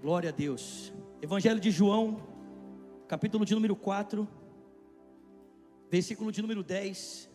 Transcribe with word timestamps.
Glória 0.00 0.30
a 0.30 0.32
Deus. 0.32 0.92
Evangelho 1.20 1.58
de 1.58 1.72
João, 1.72 2.22
capítulo 3.08 3.44
de 3.44 3.52
número 3.52 3.74
4, 3.74 4.28
versículo 5.90 6.30
de 6.30 6.40
número 6.40 6.62
10. 6.62 7.28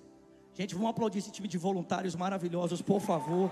Gente, 0.54 0.74
vamos 0.74 0.90
aplaudir 0.90 1.20
esse 1.20 1.30
time 1.30 1.46
de 1.46 1.58
voluntários 1.58 2.16
maravilhosos, 2.16 2.82
por 2.82 3.02
favor. 3.02 3.52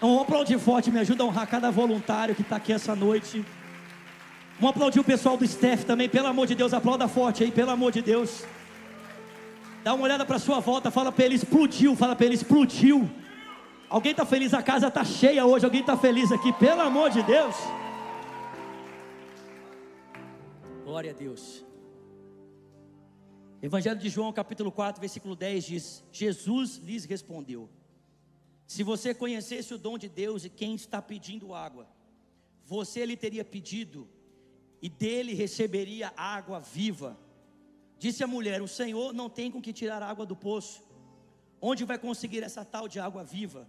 Vamos 0.00 0.22
aplaudir 0.22 0.58
forte, 0.58 0.90
me 0.90 0.98
ajuda 0.98 1.22
a 1.22 1.26
honrar 1.26 1.48
cada 1.48 1.70
voluntário 1.70 2.34
que 2.34 2.42
está 2.42 2.56
aqui 2.56 2.72
essa 2.72 2.96
noite. 2.96 3.46
Vamos 4.56 4.70
aplaudir 4.70 4.98
o 4.98 5.04
pessoal 5.04 5.36
do 5.36 5.44
staff 5.44 5.86
também, 5.86 6.08
pelo 6.08 6.26
amor 6.26 6.48
de 6.48 6.56
Deus, 6.56 6.74
aplauda 6.74 7.06
forte 7.06 7.44
aí, 7.44 7.52
pelo 7.52 7.70
amor 7.70 7.92
de 7.92 8.02
Deus. 8.02 8.44
Dá 9.84 9.94
uma 9.94 10.02
olhada 10.02 10.26
para 10.26 10.40
sua 10.40 10.58
volta, 10.58 10.90
fala 10.90 11.12
para 11.12 11.24
ele 11.24 11.36
explodiu, 11.36 11.94
fala 11.94 12.16
para 12.16 12.26
ele 12.26 12.34
explodiu. 12.34 13.08
Alguém 13.88 14.10
está 14.10 14.26
feliz? 14.26 14.52
A 14.52 14.64
casa 14.64 14.88
está 14.88 15.04
cheia 15.04 15.46
hoje. 15.46 15.64
Alguém 15.64 15.82
está 15.82 15.96
feliz 15.96 16.32
aqui? 16.32 16.52
Pelo 16.54 16.80
amor 16.80 17.10
de 17.10 17.22
Deus. 17.22 17.54
Glória 20.92 21.12
a 21.12 21.14
Deus. 21.14 21.64
Evangelho 23.62 23.98
de 23.98 24.10
João, 24.10 24.30
capítulo 24.30 24.70
4, 24.70 25.00
versículo 25.00 25.34
10 25.34 25.64
diz: 25.64 26.04
Jesus 26.12 26.76
lhes 26.76 27.06
respondeu: 27.06 27.70
Se 28.66 28.82
você 28.82 29.14
conhecesse 29.14 29.72
o 29.72 29.78
dom 29.78 29.96
de 29.96 30.06
Deus 30.06 30.44
e 30.44 30.50
quem 30.50 30.74
está 30.74 31.00
pedindo 31.00 31.54
água, 31.54 31.88
você 32.62 33.06
lhe 33.06 33.16
teria 33.16 33.42
pedido 33.42 34.06
e 34.82 34.90
dele 34.90 35.32
receberia 35.32 36.12
água 36.14 36.60
viva. 36.60 37.18
Disse 37.98 38.22
a 38.22 38.26
mulher: 38.26 38.60
O 38.60 38.68
Senhor 38.68 39.14
não 39.14 39.30
tem 39.30 39.50
com 39.50 39.62
que 39.62 39.72
tirar 39.72 40.02
água 40.02 40.26
do 40.26 40.36
poço. 40.36 40.82
Onde 41.58 41.86
vai 41.86 41.98
conseguir 41.98 42.42
essa 42.42 42.66
tal 42.66 42.86
de 42.86 43.00
água 43.00 43.24
viva? 43.24 43.66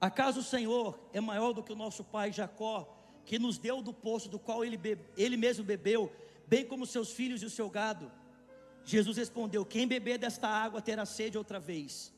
Acaso 0.00 0.40
o 0.40 0.42
Senhor 0.54 0.98
é 1.12 1.20
maior 1.20 1.52
do 1.52 1.62
que 1.62 1.74
o 1.74 1.76
nosso 1.76 2.02
pai 2.02 2.32
Jacó, 2.32 2.97
que 3.28 3.38
nos 3.38 3.58
deu 3.58 3.82
do 3.82 3.92
poço 3.92 4.26
do 4.26 4.38
qual 4.38 4.64
ele, 4.64 4.78
bebe, 4.78 5.02
ele 5.14 5.36
mesmo 5.36 5.62
bebeu, 5.62 6.10
bem 6.46 6.64
como 6.64 6.86
seus 6.86 7.12
filhos 7.12 7.42
e 7.42 7.44
o 7.44 7.50
seu 7.50 7.68
gado. 7.68 8.10
Jesus 8.82 9.18
respondeu: 9.18 9.66
Quem 9.66 9.86
beber 9.86 10.16
desta 10.16 10.48
água 10.48 10.80
terá 10.80 11.04
sede 11.04 11.36
outra 11.36 11.60
vez, 11.60 12.10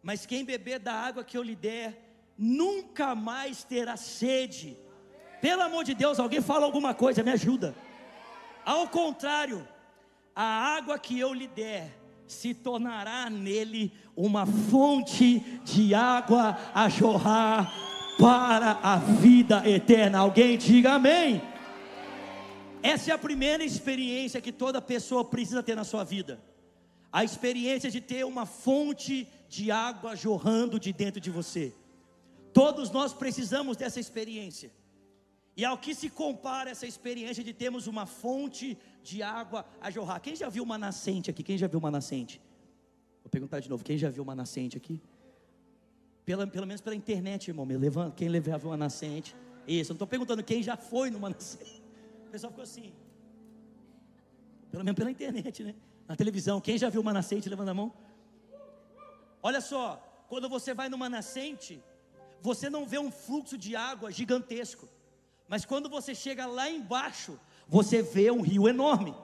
mas 0.00 0.24
quem 0.24 0.44
beber 0.44 0.78
da 0.78 0.92
água 0.92 1.24
que 1.24 1.36
eu 1.36 1.42
lhe 1.42 1.56
der, 1.56 2.00
nunca 2.38 3.16
mais 3.16 3.64
terá 3.64 3.96
sede. 3.96 4.78
Pelo 5.40 5.62
amor 5.62 5.82
de 5.82 5.92
Deus, 5.92 6.20
alguém 6.20 6.40
fala 6.40 6.64
alguma 6.64 6.94
coisa, 6.94 7.24
me 7.24 7.32
ajuda. 7.32 7.74
Ao 8.64 8.86
contrário, 8.86 9.66
a 10.36 10.44
água 10.76 11.00
que 11.00 11.18
eu 11.18 11.34
lhe 11.34 11.48
der 11.48 11.98
se 12.28 12.54
tornará 12.54 13.28
nele 13.28 13.92
uma 14.16 14.46
fonte 14.46 15.40
de 15.64 15.96
água 15.96 16.56
a 16.72 16.88
jorrar 16.88 17.93
para 18.18 18.78
a 18.82 18.96
vida 18.96 19.68
eterna. 19.68 20.18
Alguém 20.18 20.56
diga 20.56 20.94
amém. 20.94 21.42
Essa 22.82 23.10
é 23.10 23.14
a 23.14 23.18
primeira 23.18 23.64
experiência 23.64 24.40
que 24.40 24.52
toda 24.52 24.80
pessoa 24.80 25.24
precisa 25.24 25.62
ter 25.62 25.74
na 25.74 25.84
sua 25.84 26.04
vida. 26.04 26.38
A 27.10 27.24
experiência 27.24 27.90
de 27.90 28.00
ter 28.00 28.24
uma 28.24 28.44
fonte 28.44 29.26
de 29.48 29.70
água 29.70 30.14
jorrando 30.14 30.78
de 30.78 30.92
dentro 30.92 31.20
de 31.20 31.30
você. 31.30 31.72
Todos 32.52 32.90
nós 32.90 33.12
precisamos 33.12 33.76
dessa 33.76 33.98
experiência. 33.98 34.70
E 35.56 35.64
ao 35.64 35.78
que 35.78 35.94
se 35.94 36.10
compara 36.10 36.70
essa 36.70 36.86
experiência 36.86 37.42
de 37.42 37.52
termos 37.52 37.86
uma 37.86 38.06
fonte 38.06 38.76
de 39.02 39.22
água 39.22 39.64
a 39.80 39.90
jorrar? 39.90 40.20
Quem 40.20 40.34
já 40.34 40.48
viu 40.48 40.64
uma 40.64 40.76
nascente 40.76 41.30
aqui? 41.30 41.42
Quem 41.42 41.56
já 41.56 41.68
viu 41.68 41.78
uma 41.78 41.90
nascente? 41.90 42.40
Vou 43.22 43.30
perguntar 43.30 43.60
de 43.60 43.70
novo: 43.70 43.84
quem 43.84 43.96
já 43.96 44.10
viu 44.10 44.22
uma 44.22 44.34
nascente 44.34 44.76
aqui? 44.76 45.00
Pela, 46.24 46.46
pelo 46.46 46.66
menos 46.66 46.80
pela 46.80 46.96
internet, 46.96 47.48
irmão. 47.48 47.66
Me 47.66 47.76
levanta, 47.76 48.14
quem 48.16 48.28
levava 48.28 48.66
uma 48.68 48.76
nascente. 48.76 49.34
Isso, 49.66 49.90
eu 49.90 49.94
não 49.94 49.96
estou 49.96 50.06
perguntando 50.06 50.42
quem 50.42 50.62
já 50.62 50.76
foi 50.76 51.10
numa 51.10 51.28
nascente. 51.30 51.82
O 52.26 52.30
pessoal 52.30 52.50
ficou 52.50 52.62
assim. 52.62 52.92
Pelo 54.70 54.84
menos 54.84 54.96
pela 54.96 55.10
internet, 55.10 55.62
né? 55.62 55.74
Na 56.08 56.16
televisão. 56.16 56.60
Quem 56.60 56.76
já 56.78 56.88
viu 56.88 57.00
uma 57.00 57.12
nascente? 57.12 57.48
Levanta 57.48 57.70
a 57.70 57.74
mão. 57.74 57.92
Olha 59.42 59.60
só, 59.60 60.24
quando 60.28 60.48
você 60.48 60.72
vai 60.72 60.88
numa 60.88 61.08
nascente, 61.08 61.82
você 62.40 62.70
não 62.70 62.86
vê 62.86 62.98
um 62.98 63.10
fluxo 63.10 63.56
de 63.58 63.76
água 63.76 64.10
gigantesco. 64.10 64.88
Mas 65.46 65.64
quando 65.64 65.88
você 65.88 66.14
chega 66.14 66.46
lá 66.46 66.68
embaixo, 66.70 67.38
você 67.68 68.02
vê 68.02 68.30
um 68.30 68.40
rio 68.40 68.66
enorme. 68.68 69.14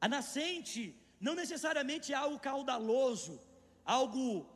A 0.00 0.08
nascente 0.08 0.94
não 1.20 1.34
necessariamente 1.34 2.12
é 2.12 2.16
algo 2.16 2.38
caudaloso, 2.38 3.40
algo 3.84 4.46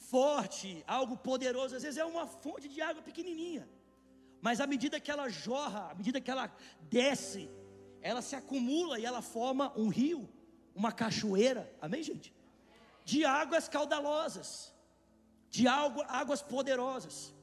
forte, 0.00 0.82
algo 0.86 1.16
poderoso, 1.16 1.76
às 1.76 1.82
vezes 1.82 1.98
é 1.98 2.04
uma 2.04 2.26
fonte 2.26 2.68
de 2.68 2.80
água 2.80 3.02
pequenininha. 3.02 3.68
Mas 4.40 4.60
à 4.60 4.66
medida 4.66 4.98
que 4.98 5.10
ela 5.10 5.28
jorra, 5.28 5.90
à 5.90 5.94
medida 5.94 6.20
que 6.20 6.30
ela 6.30 6.50
desce, 6.82 7.50
ela 8.00 8.22
se 8.22 8.34
acumula 8.34 8.98
e 8.98 9.04
ela 9.04 9.20
forma 9.20 9.72
um 9.76 9.88
rio, 9.88 10.28
uma 10.74 10.90
cachoeira. 10.90 11.70
Amém, 11.80 12.02
gente? 12.02 12.34
De 13.04 13.24
águas 13.24 13.68
caudalosas, 13.68 14.74
de 15.50 15.68
águas 15.68 16.42
poderosas. 16.42 17.34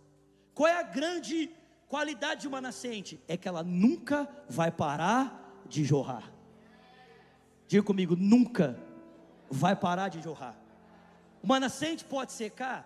Qual 0.55 0.67
é 0.67 0.79
a 0.79 0.83
grande 0.83 1.51
qualidade 1.87 2.41
de 2.41 2.47
uma 2.47 2.59
nascente? 2.59 3.21
É 3.27 3.37
que 3.37 3.47
ela 3.47 3.63
nunca 3.63 4.27
vai 4.49 4.71
parar 4.71 5.63
de 5.67 5.83
jorrar. 5.83 6.33
Diga 7.67 7.83
comigo, 7.83 8.15
nunca 8.15 8.79
vai 9.49 9.75
parar 9.75 10.09
de 10.09 10.21
jorrar. 10.21 10.57
Uma 11.41 11.59
nascente 11.59 12.03
pode 12.05 12.31
secar? 12.31 12.79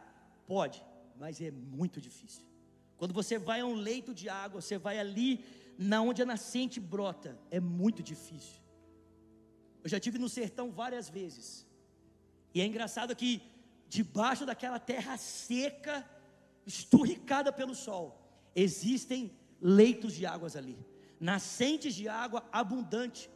Pode, 0.48 0.84
mas 1.18 1.42
é 1.42 1.52
muito 1.52 2.00
difícil. 2.02 2.44
Quando 2.98 3.14
você 3.14 3.38
vai 3.38 3.62
a 3.62 3.66
um 3.66 3.74
leito 3.74 4.14
de 4.14 4.30
água, 4.30 4.62
você 4.62 4.78
vai 4.78 5.00
ali 5.00 5.44
na 5.78 6.02
onde 6.02 6.22
a 6.22 6.26
nascente 6.26 6.80
brota, 6.80 7.38
é 7.50 7.60
muito 7.60 8.04
difícil. 8.04 8.62
Eu 9.84 9.90
já 9.90 10.00
tive 10.00 10.20
no 10.20 10.30
sertão 10.30 10.72
várias 10.72 11.10
vezes. 11.10 11.66
E 12.54 12.62
é 12.62 12.66
engraçado 12.66 13.16
que 13.16 13.42
debaixo 13.90 14.46
daquela 14.46 14.80
terra 14.80 15.18
seca, 15.18 16.08
esturricada 16.66 17.52
pelo 17.52 17.74
sol, 17.74 18.06
existem 18.56 19.32
leitos 19.60 20.14
de 20.14 20.26
águas 20.26 20.56
ali, 20.56 20.78
nascentes 21.20 21.96
de 21.96 22.08
água 22.08 22.48
abundante 22.52 23.30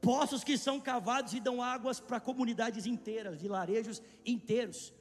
poços 0.00 0.44
que 0.44 0.56
são 0.56 0.80
cavados 0.80 1.32
e 1.34 1.40
dão 1.40 1.62
águas 1.62 2.00
para 2.00 2.20
comunidades 2.20 2.86
inteiras, 2.86 3.40
vilarejos 3.40 4.02
inteiros. 4.24 4.92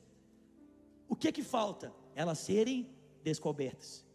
O 1.07 1.15
que 1.15 1.31
que 1.31 1.43
falta? 1.43 1.93
Elas 2.15 2.39
serem 2.39 2.89
descobertas. 3.23 4.05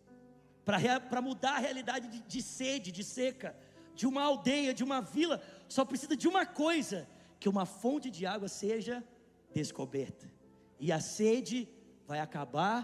Para 0.64 1.22
mudar 1.22 1.56
a 1.56 1.58
realidade 1.58 2.08
de, 2.08 2.20
de 2.20 2.42
sede, 2.42 2.92
de 2.92 3.02
seca, 3.02 3.56
de 3.94 4.06
uma 4.06 4.22
aldeia, 4.22 4.72
de 4.72 4.84
uma 4.84 5.00
vila, 5.00 5.42
só 5.68 5.84
precisa 5.84 6.16
de 6.16 6.28
uma 6.28 6.46
coisa: 6.46 7.08
que 7.40 7.48
uma 7.48 7.66
fonte 7.66 8.10
de 8.10 8.26
água 8.26 8.48
seja 8.48 9.04
descoberta. 9.52 10.30
E 10.78 10.90
a 10.90 11.00
sede 11.00 11.68
vai 12.06 12.20
acabar 12.20 12.80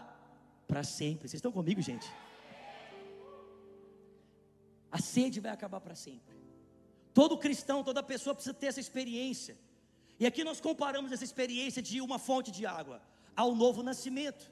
para 0.66 0.82
sempre. 0.82 1.28
Vocês 1.28 1.38
estão 1.38 1.52
comigo, 1.52 1.80
gente? 1.80 2.08
A 4.90 5.00
sede 5.00 5.40
vai 5.40 5.52
acabar 5.52 5.80
para 5.80 5.94
sempre. 5.94 6.37
Todo 7.18 7.36
cristão, 7.36 7.82
toda 7.82 8.00
pessoa 8.00 8.32
precisa 8.32 8.54
ter 8.54 8.68
essa 8.68 8.78
experiência. 8.78 9.58
E 10.20 10.24
aqui 10.24 10.44
nós 10.44 10.60
comparamos 10.60 11.10
essa 11.10 11.24
experiência 11.24 11.82
de 11.82 12.00
uma 12.00 12.16
fonte 12.16 12.52
de 12.56 12.64
água 12.64 13.02
ao 13.34 13.56
novo 13.56 13.82
nascimento. 13.82 14.48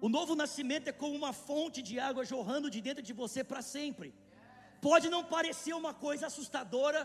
O 0.00 0.08
novo 0.08 0.34
nascimento 0.34 0.88
é 0.88 0.92
como 0.92 1.14
uma 1.14 1.32
fonte 1.32 1.80
de 1.80 2.00
água 2.00 2.24
jorrando 2.24 2.68
de 2.68 2.80
dentro 2.80 3.04
de 3.04 3.12
você 3.12 3.44
para 3.44 3.62
sempre. 3.62 4.12
Pode 4.80 5.08
não 5.08 5.22
parecer 5.22 5.74
uma 5.74 5.94
coisa 5.94 6.26
assustadora, 6.26 7.00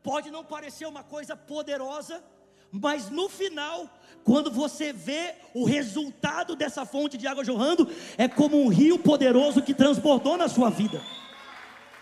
pode 0.00 0.30
não 0.30 0.44
parecer 0.44 0.86
uma 0.86 1.02
coisa 1.02 1.34
poderosa, 1.34 2.22
mas 2.70 3.10
no 3.10 3.28
final, 3.28 3.90
quando 4.22 4.48
você 4.48 4.92
vê 4.92 5.34
o 5.52 5.64
resultado 5.64 6.54
dessa 6.54 6.86
fonte 6.86 7.18
de 7.18 7.26
água 7.26 7.44
jorrando, 7.44 7.90
é 8.16 8.28
como 8.28 8.62
um 8.62 8.68
rio 8.68 8.96
poderoso 8.96 9.60
que 9.60 9.74
transbordou 9.74 10.36
na 10.36 10.46
sua 10.46 10.70
vida. 10.70 11.02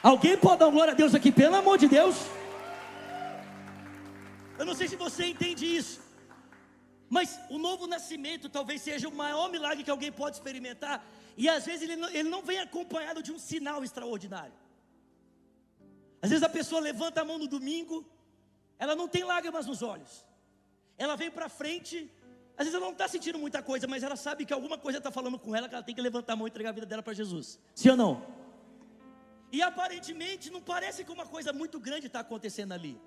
Alguém 0.04 0.36
pode 0.36 0.58
dar 0.58 0.70
glória 0.70 0.92
a 0.92 0.94
Deus 0.94 1.14
aqui, 1.14 1.32
pelo 1.32 1.56
amor 1.56 1.78
de 1.78 1.88
Deus? 1.88 2.16
Eu 4.58 4.66
não 4.66 4.74
sei 4.74 4.86
se 4.86 4.96
você 4.96 5.24
entende 5.24 5.64
isso, 5.64 5.98
mas 7.08 7.40
o 7.48 7.58
novo 7.58 7.86
nascimento 7.86 8.50
talvez 8.50 8.82
seja 8.82 9.08
o 9.08 9.14
maior 9.22 9.50
milagre 9.50 9.82
que 9.82 9.90
alguém 9.90 10.12
pode 10.12 10.36
experimentar, 10.36 11.02
e 11.38 11.48
às 11.48 11.64
vezes 11.64 11.84
ele 11.84 11.96
não, 11.96 12.10
ele 12.10 12.28
não 12.28 12.42
vem 12.42 12.58
acompanhado 12.60 13.22
de 13.22 13.32
um 13.32 13.38
sinal 13.38 13.82
extraordinário. 13.82 14.52
Às 16.20 16.28
vezes 16.28 16.44
a 16.44 16.50
pessoa 16.50 16.82
levanta 16.82 17.22
a 17.22 17.24
mão 17.24 17.38
no 17.38 17.48
domingo, 17.48 18.04
ela 18.78 18.94
não 18.94 19.08
tem 19.08 19.24
lágrimas 19.24 19.64
nos 19.64 19.80
olhos, 19.80 20.22
ela 20.98 21.16
vem 21.16 21.30
para 21.30 21.48
frente, 21.48 22.10
às 22.58 22.66
vezes 22.66 22.74
ela 22.74 22.84
não 22.84 22.92
está 22.92 23.08
sentindo 23.08 23.38
muita 23.38 23.62
coisa, 23.62 23.86
mas 23.86 24.02
ela 24.02 24.16
sabe 24.16 24.44
que 24.44 24.52
alguma 24.52 24.76
coisa 24.76 24.98
está 24.98 25.10
falando 25.10 25.38
com 25.38 25.56
ela, 25.56 25.66
que 25.66 25.74
ela 25.74 25.82
tem 25.82 25.94
que 25.94 26.02
levantar 26.02 26.34
a 26.34 26.36
mão 26.36 26.46
e 26.46 26.50
entregar 26.50 26.68
a 26.68 26.74
vida 26.74 26.86
dela 26.86 27.02
para 27.02 27.14
Jesus. 27.14 27.58
Sim 27.74 27.88
ou 27.88 27.96
não? 27.96 28.43
E 29.54 29.62
aparentemente 29.62 30.50
não 30.50 30.60
parece 30.60 31.04
que 31.04 31.12
uma 31.12 31.26
coisa 31.26 31.52
muito 31.52 31.78
grande 31.78 32.08
está 32.08 32.18
acontecendo 32.18 32.72
ali. 32.72 33.00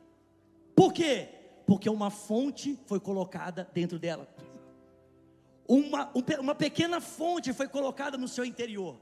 Por 0.74 0.94
quê? 0.94 1.28
Porque 1.66 1.90
uma 1.90 2.10
fonte 2.10 2.80
foi 2.86 3.02
colocada 3.02 3.70
dentro 3.74 4.00
dela. 4.00 4.26
Uma, 5.68 6.10
uma 6.40 6.56
pequena 6.56 7.02
fonte 7.02 7.52
foi 7.52 7.68
colocada 7.68 8.18
no 8.18 8.30
seu 8.30 8.46
interior. 8.46 8.98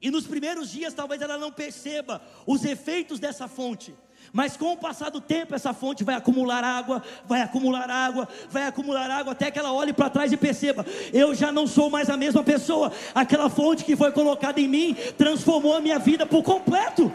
E 0.00 0.10
nos 0.10 0.26
primeiros 0.26 0.72
dias 0.72 0.92
talvez 0.92 1.22
ela 1.22 1.38
não 1.38 1.52
perceba 1.52 2.20
os 2.44 2.64
efeitos 2.64 3.20
dessa 3.20 3.46
fonte. 3.46 3.94
Mas 4.32 4.56
com 4.56 4.72
o 4.72 4.76
passar 4.76 5.10
do 5.10 5.20
tempo, 5.20 5.54
essa 5.54 5.72
fonte 5.72 6.04
vai 6.04 6.14
acumular 6.14 6.62
água, 6.62 7.02
vai 7.26 7.40
acumular 7.42 7.88
água, 7.88 8.28
vai 8.50 8.66
acumular 8.66 9.10
água, 9.10 9.32
até 9.32 9.50
que 9.50 9.58
ela 9.58 9.72
olhe 9.72 9.92
para 9.92 10.10
trás 10.10 10.32
e 10.32 10.36
perceba: 10.36 10.84
eu 11.12 11.34
já 11.34 11.50
não 11.50 11.66
sou 11.66 11.88
mais 11.88 12.10
a 12.10 12.16
mesma 12.16 12.42
pessoa. 12.42 12.92
Aquela 13.14 13.48
fonte 13.48 13.84
que 13.84 13.96
foi 13.96 14.12
colocada 14.12 14.60
em 14.60 14.68
mim 14.68 14.96
transformou 15.16 15.74
a 15.74 15.80
minha 15.80 15.98
vida 15.98 16.26
por 16.26 16.42
completo. 16.42 17.12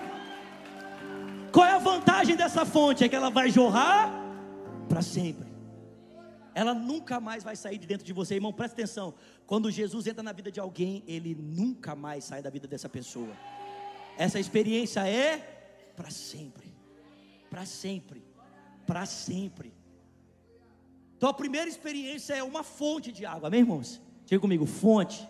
Qual 1.51 1.65
é 1.65 1.71
a 1.71 1.79
vantagem 1.79 2.35
dessa 2.35 2.65
fonte? 2.65 3.03
É 3.03 3.09
que 3.09 3.15
ela 3.15 3.29
vai 3.29 3.49
jorrar 3.49 4.11
para 4.87 5.01
sempre. 5.01 5.47
Ela 6.53 6.73
nunca 6.73 7.19
mais 7.19 7.43
vai 7.43 7.55
sair 7.55 7.77
de 7.77 7.85
dentro 7.85 8.05
de 8.05 8.11
você, 8.11 8.35
irmão. 8.35 8.51
Presta 8.51 8.73
atenção. 8.73 9.13
Quando 9.45 9.69
Jesus 9.69 10.07
entra 10.07 10.23
na 10.23 10.31
vida 10.31 10.51
de 10.51 10.59
alguém, 10.59 11.03
ele 11.07 11.35
nunca 11.35 11.95
mais 11.95 12.23
sai 12.23 12.41
da 12.41 12.49
vida 12.49 12.67
dessa 12.67 12.89
pessoa. 12.89 13.31
Essa 14.17 14.39
experiência 14.39 15.07
é 15.07 15.37
para 15.95 16.09
sempre. 16.09 16.66
Para 17.49 17.65
sempre. 17.65 18.23
Para 18.85 19.05
sempre. 19.05 19.73
Então 21.15 21.29
a 21.29 21.33
primeira 21.33 21.69
experiência 21.69 22.35
é 22.35 22.43
uma 22.43 22.63
fonte 22.63 23.11
de 23.11 23.25
água, 23.25 23.47
amém, 23.47 23.61
irmãos? 23.61 24.01
Diga 24.25 24.39
comigo, 24.39 24.65
fonte. 24.65 25.27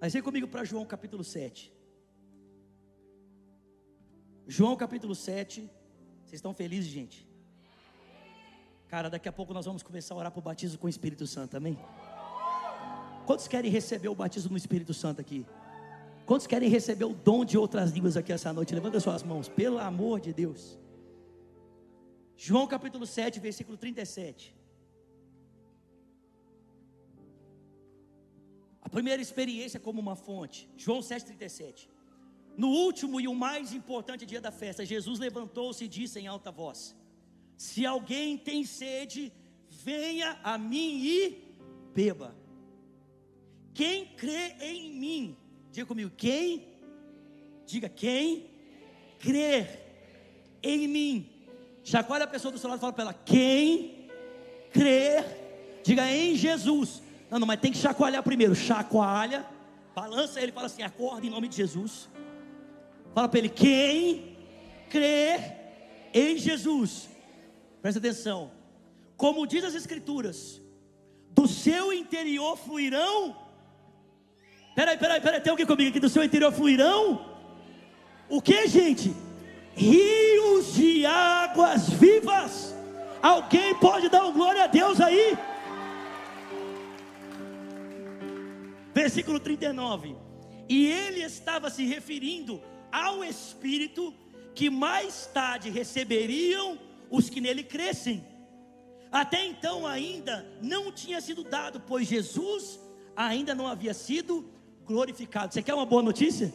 Mas 0.00 0.12
vem 0.12 0.22
comigo 0.22 0.46
para 0.46 0.64
João 0.64 0.84
capítulo 0.84 1.24
7. 1.24 1.72
João 4.46 4.76
capítulo 4.76 5.14
7. 5.14 5.60
Vocês 6.24 6.38
estão 6.38 6.52
felizes, 6.52 6.90
gente? 6.90 7.26
Cara, 8.88 9.10
daqui 9.10 9.28
a 9.28 9.32
pouco 9.32 9.52
nós 9.52 9.66
vamos 9.66 9.82
começar 9.82 10.14
a 10.14 10.18
orar 10.18 10.32
para 10.32 10.40
o 10.40 10.42
batismo 10.42 10.78
com 10.78 10.86
o 10.86 10.90
Espírito 10.90 11.26
Santo, 11.26 11.56
amém? 11.56 11.78
Quantos 13.26 13.46
querem 13.46 13.70
receber 13.70 14.08
o 14.08 14.14
batismo 14.14 14.52
no 14.52 14.56
Espírito 14.56 14.94
Santo 14.94 15.20
aqui? 15.20 15.44
Quantos 16.28 16.46
querem 16.46 16.68
receber 16.68 17.06
o 17.06 17.14
dom 17.28 17.42
de 17.42 17.56
outras 17.56 17.90
línguas 17.90 18.14
aqui 18.14 18.30
essa 18.34 18.52
noite? 18.52 18.74
Levanta 18.74 19.00
suas 19.00 19.22
mãos, 19.22 19.48
pelo 19.48 19.78
amor 19.78 20.20
de 20.20 20.30
Deus. 20.40 20.78
João 22.36 22.66
capítulo 22.66 23.06
7, 23.06 23.40
versículo 23.40 23.78
37. 23.78 24.54
A 28.82 28.90
primeira 28.90 29.22
experiência 29.22 29.80
como 29.80 30.02
uma 30.02 30.16
fonte. 30.16 30.68
João 30.76 31.00
7,37. 31.00 31.88
No 32.58 32.68
último 32.68 33.18
e 33.22 33.26
o 33.26 33.34
mais 33.34 33.72
importante 33.72 34.26
dia 34.26 34.42
da 34.42 34.52
festa, 34.52 34.84
Jesus 34.84 35.18
levantou-se 35.18 35.82
e 35.82 35.88
disse 35.88 36.20
em 36.20 36.26
alta 36.26 36.50
voz: 36.50 36.94
Se 37.56 37.86
alguém 37.86 38.36
tem 38.36 38.66
sede, 38.66 39.32
venha 39.70 40.38
a 40.44 40.58
mim 40.58 40.90
e 41.06 41.56
beba. 41.94 42.36
Quem 43.72 44.06
crê 44.14 44.56
em 44.60 44.92
mim, 45.02 45.36
diga 45.72 45.86
comigo, 45.86 46.10
quem? 46.16 46.66
Diga 47.66 47.88
quem? 47.88 48.50
Crer 49.18 49.88
em 50.62 50.88
mim. 50.88 51.30
Chacoalha 51.84 52.24
a 52.24 52.28
pessoa 52.28 52.52
do 52.52 52.58
seu 52.58 52.68
lado 52.68 52.78
e 52.78 52.80
fala 52.80 52.92
para 52.92 53.04
ela: 53.04 53.14
quem 53.24 54.08
crer, 54.72 55.80
diga 55.82 56.10
em 56.10 56.36
Jesus. 56.36 57.02
Não, 57.30 57.38
não, 57.38 57.46
mas 57.46 57.60
tem 57.60 57.72
que 57.72 57.78
chacoalhar 57.78 58.22
primeiro. 58.22 58.54
Chacoalha, 58.54 59.46
balança 59.94 60.40
ele, 60.40 60.52
fala 60.52 60.66
assim: 60.66 60.82
acorda 60.82 61.26
em 61.26 61.30
nome 61.30 61.48
de 61.48 61.56
Jesus. 61.56 62.08
Fala 63.14 63.28
para 63.28 63.38
ele: 63.38 63.48
quem 63.48 64.36
crer 64.88 65.58
em 66.12 66.36
Jesus, 66.36 67.08
presta 67.82 67.98
atenção. 67.98 68.50
Como 69.16 69.46
diz 69.46 69.64
as 69.64 69.74
Escrituras, 69.74 70.60
do 71.30 71.46
seu 71.46 71.92
interior 71.92 72.56
fluirão. 72.56 73.47
Peraí, 74.78 74.96
peraí, 74.96 75.20
peraí, 75.20 75.40
tem 75.40 75.50
alguém 75.50 75.66
comigo 75.66 75.90
aqui? 75.90 75.98
Do 75.98 76.08
seu 76.08 76.22
interior 76.22 76.52
fluirão. 76.52 77.36
O 78.28 78.40
que, 78.40 78.68
gente? 78.68 79.12
Rios 79.74 80.72
de 80.74 81.04
águas 81.04 81.88
vivas. 81.88 82.76
Alguém 83.20 83.74
pode 83.74 84.08
dar 84.08 84.24
um 84.24 84.32
glória 84.32 84.62
a 84.62 84.66
Deus 84.68 85.00
aí? 85.00 85.36
Versículo 88.94 89.40
39. 89.40 90.14
E 90.68 90.86
ele 90.86 91.24
estava 91.24 91.70
se 91.70 91.84
referindo 91.84 92.62
ao 92.92 93.24
Espírito 93.24 94.14
que 94.54 94.70
mais 94.70 95.26
tarde 95.34 95.70
receberiam 95.70 96.78
os 97.10 97.28
que 97.28 97.40
nele 97.40 97.64
crescem. 97.64 98.24
Até 99.10 99.44
então 99.44 99.84
ainda 99.84 100.46
não 100.62 100.92
tinha 100.92 101.20
sido 101.20 101.42
dado, 101.42 101.80
pois 101.80 102.06
Jesus 102.06 102.78
ainda 103.16 103.56
não 103.56 103.66
havia 103.66 103.92
sido 103.92 104.56
glorificado. 104.88 105.52
Você 105.52 105.62
quer 105.62 105.74
uma 105.74 105.86
boa 105.86 106.02
notícia? 106.02 106.52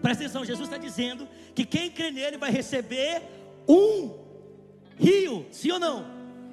Presta 0.00 0.24
atenção, 0.24 0.44
Jesus 0.44 0.68
está 0.68 0.78
dizendo 0.78 1.28
que 1.54 1.64
quem 1.64 1.90
crê 1.90 2.10
nele 2.10 2.38
vai 2.38 2.50
receber 2.50 3.22
um 3.68 4.14
rio, 4.96 5.46
sim 5.50 5.72
ou 5.72 5.78
não? 5.78 6.06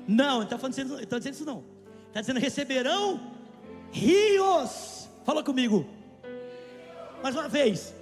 Não, 0.08 0.42
ele 0.42 0.46
está 0.46 0.68
dizendo, 0.68 1.06
tá 1.06 1.18
dizendo 1.20 1.34
isso 1.34 1.46
não. 1.46 1.64
Está 2.08 2.22
dizendo 2.22 2.40
receberão 2.40 3.32
rios. 3.92 5.08
Fala 5.24 5.44
comigo. 5.44 5.88
Mais 7.22 7.36
uma 7.36 7.48
vez. 7.48 7.94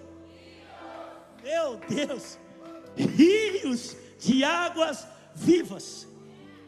Meu 1.43 1.79
Deus, 1.87 2.39
rios 2.95 3.95
de 4.19 4.43
águas 4.43 5.07
vivas, 5.37 6.07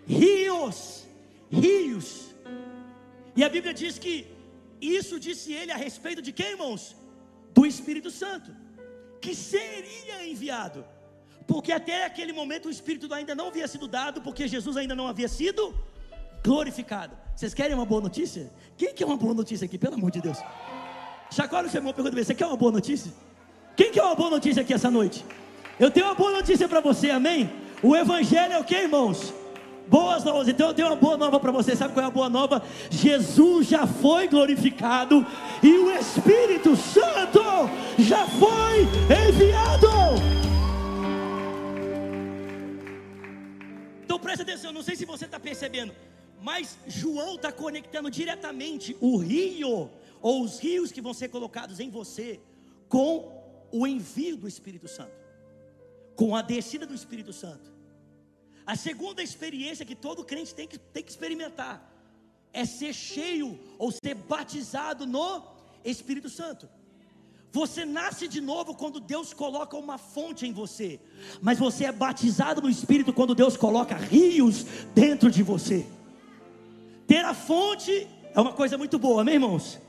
rios, 0.06 1.06
rios. 1.50 2.36
E 3.36 3.44
a 3.44 3.50
Bíblia 3.50 3.74
diz 3.74 3.98
que 3.98 4.28
isso 4.81 5.20
disse 5.20 5.54
ele 5.54 5.72
a 5.72 5.78
respeito 5.78 6.22
de 6.22 6.31
quem, 6.31 6.52
irmãos? 6.52 6.96
Do 7.54 7.66
Espírito 7.66 8.10
Santo, 8.10 8.52
que 9.22 9.36
seria 9.36 10.26
enviado, 10.26 10.86
porque 11.48 11.72
até 11.72 12.06
aquele 12.06 12.31
momento 12.31 12.68
o 12.68 12.72
Espírito 12.72 13.12
ainda 13.14 13.34
não 13.36 13.48
havia 13.48 13.68
sido 13.68 13.88
dado, 13.88 14.22
porque 14.22 14.48
Jesus 14.48 14.78
ainda 14.78 14.96
não 14.96 15.08
havia 15.08 15.28
sido 15.28 15.74
glorificado. 16.44 17.18
Vocês 17.36 17.54
querem 17.54 17.76
uma 17.76 17.86
boa 17.86 18.02
notícia? 18.02 18.52
Quem 18.78 18.94
quer 18.94 19.06
uma 19.06 19.18
boa 19.18 19.34
notícia 19.34 19.66
aqui, 19.66 19.78
pelo 19.78 19.96
amor 19.96 20.12
de 20.12 20.22
Deus? 20.22 20.38
Chacoalha 21.32 21.68
o 21.68 21.72
seu 21.72 21.80
irmão, 21.80 21.94
pergunta: 21.94 22.24
você 22.24 22.36
quer 22.36 22.46
uma 22.46 22.58
boa 22.58 22.72
notícia? 22.72 23.12
Quem 23.75 23.92
quer 23.92 24.04
uma 24.04 24.16
boa 24.16 24.30
notícia 24.30 24.62
aqui 24.62 24.74
essa 24.74 24.92
noite? 24.92 25.25
Eu 25.80 25.90
tenho 25.90 26.06
uma 26.06 26.16
boa 26.16 26.32
notícia 26.32 26.68
para 26.68 26.82
você, 26.82 27.10
amém? 27.10 27.50
O 27.82 27.96
Evangelho 27.96 28.54
é 28.54 28.60
o 28.60 28.64
que, 28.64 28.75
irmãos? 28.75 29.34
Boas 29.89 30.24
novas, 30.24 30.47
então 30.47 30.68
eu 30.68 30.74
tenho 30.75 30.88
uma 30.88 30.95
boa 30.95 31.18
nova 31.18 31.39
para 31.39 31.51
você. 31.51 31.75
Sabe 31.75 31.95
qual 31.95 32.03
é 32.06 32.07
a 32.07 32.12
boa 32.12 32.30
nova? 32.30 32.62
Jesus 32.91 33.68
já 33.68 33.88
foi 33.88 34.27
glorificado 34.27 35.25
e 35.63 35.71
o 35.80 35.91
Espírito 35.91 36.75
Santo 36.75 37.41
já 37.97 38.27
foi 38.27 38.81
enviado. 39.27 39.88
Então 44.03 44.19
presta 44.19 44.43
atenção, 44.43 44.72
não 44.72 44.84
sei 44.84 44.96
se 44.96 45.05
você 45.05 45.25
está 45.25 45.39
percebendo, 45.39 45.91
mas 46.39 46.77
João 46.86 47.34
está 47.34 47.51
conectando 47.51 48.12
diretamente 48.12 48.96
o 49.01 49.17
rio, 49.17 49.89
ou 50.22 50.43
os 50.43 50.60
rios 50.60 50.91
que 50.91 51.01
vão 51.01 51.15
ser 51.15 51.29
colocados 51.29 51.79
em 51.79 51.89
você, 51.89 52.39
com 52.88 53.31
o 53.72 53.88
envio 53.88 54.38
do 54.38 54.48
Espírito 54.48 54.88
Santo, 54.88 55.17
com 56.15 56.36
a 56.36 56.43
descida 56.43 56.86
do 56.86 56.93
Espírito 56.93 57.34
Santo. 57.34 57.78
A 58.66 58.75
segunda 58.75 59.22
experiência 59.22 59.86
que 59.86 59.96
todo 59.96 60.24
crente 60.24 60.54
tem 60.54 60.68
que, 60.68 60.78
tem 60.78 61.04
que 61.04 61.12
experimentar 61.12 61.89
é 62.54 62.66
ser 62.66 62.94
cheio 62.94 63.60
ou 63.78 63.92
ser 63.92 64.16
batizado 64.16 65.06
no 65.06 65.44
Espírito 65.84 66.30
Santo. 66.30 66.70
Você 67.51 67.84
nasce 67.84 68.28
de 68.28 68.39
novo 68.39 68.75
quando 68.75 69.00
Deus 69.00 69.34
coloca 69.34 69.75
uma 69.75 69.98
fonte 69.98 70.46
em 70.46 70.54
você, 70.54 71.00
mas 71.42 71.58
você 71.58 71.86
é 71.86 71.92
batizado 71.92 72.62
no 72.62 72.70
Espírito 72.70 73.12
quando 73.12 73.34
Deus 73.34 73.58
coloca 73.58 73.96
rios 73.96 74.63
dentro 74.94 75.32
de 75.32 75.42
você. 75.42 75.86
Ter 77.08 77.25
a 77.25 77.34
fonte 77.34 78.08
é 78.36 78.39
uma 78.39 78.54
coisa 78.54 78.78
muito 78.78 79.00
boa, 79.00 79.22
amém, 79.22 79.36
irmãos? 79.36 79.80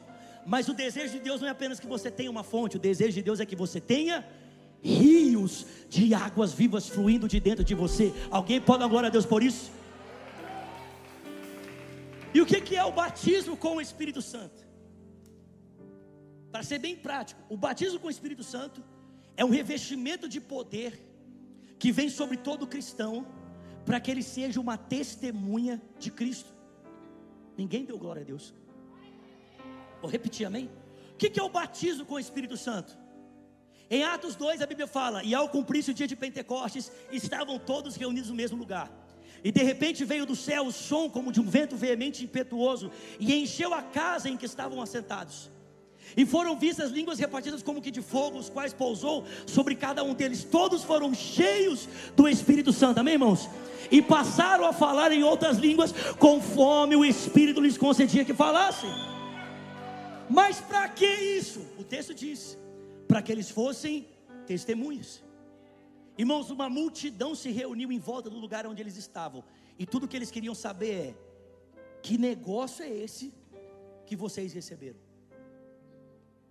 Mas 0.46 0.68
o 0.68 0.74
desejo 0.74 1.12
de 1.12 1.20
Deus 1.20 1.42
não 1.42 1.48
é 1.48 1.50
apenas 1.50 1.78
que 1.78 1.86
você 1.86 2.10
tenha 2.10 2.30
uma 2.30 2.42
fonte, 2.42 2.76
o 2.76 2.80
desejo 2.80 3.12
de 3.12 3.22
Deus 3.22 3.40
é 3.40 3.46
que 3.46 3.54
você 3.54 3.78
tenha 3.78 4.26
rios 4.82 5.66
de 5.88 6.14
águas 6.14 6.52
vivas 6.52 6.88
fluindo 6.88 7.28
de 7.28 7.40
dentro 7.40 7.64
de 7.64 7.74
você. 7.74 8.12
Alguém 8.30 8.60
pode 8.60 8.80
dar 8.80 8.88
glória 8.88 9.08
a 9.08 9.10
Deus 9.10 9.26
por 9.26 9.42
isso? 9.42 9.70
E 12.32 12.40
o 12.40 12.46
que 12.46 12.76
é 12.76 12.84
o 12.84 12.92
batismo 12.92 13.56
com 13.56 13.76
o 13.76 13.80
Espírito 13.80 14.22
Santo? 14.22 14.64
Para 16.52 16.62
ser 16.62 16.78
bem 16.78 16.96
prático, 16.96 17.40
o 17.48 17.56
batismo 17.56 17.98
com 17.98 18.08
o 18.08 18.10
Espírito 18.10 18.42
Santo 18.42 18.82
é 19.36 19.44
um 19.44 19.50
revestimento 19.50 20.28
de 20.28 20.40
poder 20.40 21.08
que 21.78 21.90
vem 21.90 22.08
sobre 22.08 22.36
todo 22.36 22.66
cristão 22.66 23.26
para 23.84 23.98
que 24.00 24.10
ele 24.10 24.22
seja 24.22 24.60
uma 24.60 24.76
testemunha 24.76 25.80
de 25.98 26.10
Cristo. 26.10 26.52
Ninguém 27.56 27.84
deu 27.84 27.98
glória 27.98 28.22
a 28.22 28.24
Deus. 28.24 28.54
Vou 30.00 30.10
repetir, 30.10 30.46
amém? 30.46 30.70
O 31.12 31.16
que 31.16 31.38
é 31.38 31.42
o 31.42 31.48
batismo 31.48 32.04
com 32.04 32.14
o 32.14 32.18
Espírito 32.18 32.56
Santo? 32.56 32.96
Em 33.90 34.04
Atos 34.04 34.36
2 34.36 34.62
a 34.62 34.66
Bíblia 34.66 34.86
fala: 34.86 35.24
E 35.24 35.34
ao 35.34 35.48
cumprir-se 35.48 35.90
o 35.90 35.94
dia 35.94 36.06
de 36.06 36.14
Pentecostes, 36.14 36.92
estavam 37.10 37.58
todos 37.58 37.96
reunidos 37.96 38.30
no 38.30 38.36
mesmo 38.36 38.56
lugar. 38.56 38.88
E 39.42 39.50
de 39.50 39.62
repente 39.62 40.04
veio 40.04 40.24
do 40.24 40.36
céu 40.36 40.66
o 40.66 40.72
som 40.72 41.08
como 41.08 41.32
de 41.32 41.40
um 41.40 41.44
vento 41.44 41.76
veemente 41.76 42.22
e 42.22 42.24
impetuoso, 42.24 42.90
e 43.18 43.34
encheu 43.34 43.74
a 43.74 43.82
casa 43.82 44.28
em 44.28 44.36
que 44.36 44.46
estavam 44.46 44.80
assentados. 44.80 45.50
E 46.16 46.24
foram 46.26 46.56
vistas 46.56 46.90
línguas 46.90 47.18
repartidas 47.18 47.62
como 47.62 47.80
que 47.80 47.90
de 47.90 48.02
fogo, 48.02 48.38
os 48.38 48.50
quais 48.50 48.72
pousou 48.72 49.24
sobre 49.46 49.74
cada 49.74 50.04
um 50.04 50.14
deles. 50.14 50.44
Todos 50.44 50.84
foram 50.84 51.12
cheios 51.14 51.88
do 52.16 52.28
Espírito 52.28 52.72
Santo, 52.72 52.98
amém, 53.00 53.14
irmãos? 53.14 53.48
E 53.90 54.00
passaram 54.02 54.66
a 54.66 54.72
falar 54.72 55.10
em 55.12 55.22
outras 55.22 55.56
línguas, 55.58 55.92
conforme 56.18 56.94
o 56.94 57.04
Espírito 57.04 57.60
lhes 57.60 57.78
concedia 57.78 58.24
que 58.24 58.34
falassem. 58.34 58.90
Mas 60.28 60.60
para 60.60 60.88
que 60.88 61.06
isso? 61.06 61.60
O 61.78 61.84
texto 61.84 62.14
diz: 62.14 62.56
para 63.10 63.20
que 63.20 63.32
eles 63.32 63.50
fossem 63.50 64.06
testemunhas. 64.46 65.10
Irmãos, 66.16 66.48
uma 66.56 66.68
multidão 66.70 67.34
se 67.34 67.50
reuniu 67.50 67.90
em 67.90 67.98
volta 67.98 68.30
do 68.30 68.38
lugar 68.44 68.68
onde 68.68 68.80
eles 68.80 68.96
estavam, 68.96 69.42
e 69.76 69.84
tudo 69.84 70.06
que 70.06 70.16
eles 70.16 70.30
queriam 70.30 70.54
saber 70.54 70.92
é: 71.06 71.14
que 72.04 72.16
negócio 72.16 72.84
é 72.84 72.88
esse 72.88 73.34
que 74.06 74.14
vocês 74.14 74.52
receberam? 74.52 75.00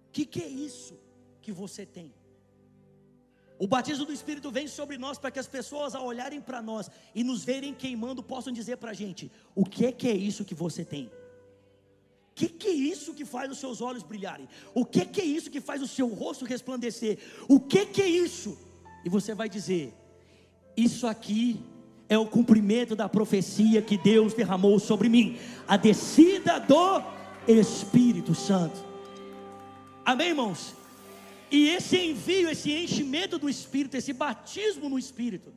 O 0.07 0.11
que, 0.11 0.25
que 0.25 0.41
é 0.41 0.47
isso 0.47 0.99
que 1.41 1.53
você 1.61 1.85
tem? 1.85 2.13
O 3.57 3.67
batismo 3.67 4.05
do 4.05 4.13
Espírito 4.19 4.51
vem 4.51 4.67
sobre 4.67 4.97
nós 4.97 5.17
para 5.17 5.31
que 5.31 5.39
as 5.39 5.47
pessoas, 5.47 5.95
ao 5.95 6.05
olharem 6.05 6.41
para 6.41 6.61
nós 6.61 6.89
e 7.15 7.23
nos 7.23 7.45
verem 7.45 7.73
queimando, 7.73 8.21
possam 8.21 8.51
dizer 8.51 8.77
para 8.77 8.91
a 8.91 8.99
gente: 9.01 9.31
o 9.55 9.63
que 9.63 9.85
é 9.85 9.93
que 9.93 10.09
é 10.09 10.15
isso 10.29 10.43
que 10.43 10.55
você 10.55 10.83
tem? 10.83 11.09
Que, 12.39 12.47
que 12.47 12.69
é 12.69 12.71
isso 12.71 13.13
que 13.13 13.25
faz 13.25 13.51
os 13.51 13.57
seus 13.57 13.81
olhos 13.81 14.01
brilharem? 14.01 14.47
O 14.73 14.85
que, 14.85 15.03
que 15.03 15.19
é 15.19 15.25
isso 15.25 15.51
que 15.51 15.59
faz 15.59 15.81
o 15.81 15.87
seu 15.87 16.07
rosto 16.07 16.45
resplandecer? 16.45 17.19
O 17.49 17.59
que, 17.59 17.85
que 17.85 18.01
é 18.01 18.07
isso? 18.07 18.57
E 19.03 19.09
você 19.09 19.35
vai 19.35 19.49
dizer: 19.49 19.93
Isso 20.77 21.05
aqui 21.05 21.59
é 22.07 22.17
o 22.17 22.25
cumprimento 22.25 22.95
da 22.95 23.09
profecia 23.09 23.81
que 23.81 23.97
Deus 23.97 24.33
derramou 24.33 24.79
sobre 24.79 25.09
mim, 25.09 25.37
a 25.67 25.75
descida 25.75 26.61
do 26.61 27.03
Espírito 27.45 28.33
Santo. 28.33 28.85
Amém, 30.05 30.29
irmãos? 30.29 30.73
E 31.51 31.67
esse 31.71 31.97
envio, 31.97 32.49
esse 32.49 32.71
enchimento 32.71 33.37
do 33.37 33.49
Espírito, 33.49 33.97
esse 33.97 34.13
batismo 34.13 34.87
no 34.87 34.97
Espírito, 34.97 35.53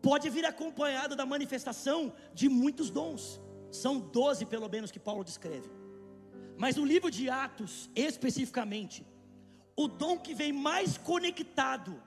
pode 0.00 0.30
vir 0.30 0.46
acompanhado 0.46 1.14
da 1.14 1.26
manifestação 1.26 2.10
de 2.32 2.48
muitos 2.48 2.88
dons. 2.88 3.38
São 3.70 3.98
doze, 3.98 4.46
pelo 4.46 4.66
menos, 4.66 4.90
que 4.90 4.98
Paulo 4.98 5.22
descreve. 5.22 5.76
Mas 6.56 6.76
no 6.76 6.84
livro 6.84 7.10
de 7.10 7.28
Atos, 7.28 7.90
especificamente, 7.94 9.06
o 9.76 9.86
dom 9.86 10.18
que 10.18 10.34
vem 10.34 10.52
mais 10.52 10.96
conectado 10.96 12.02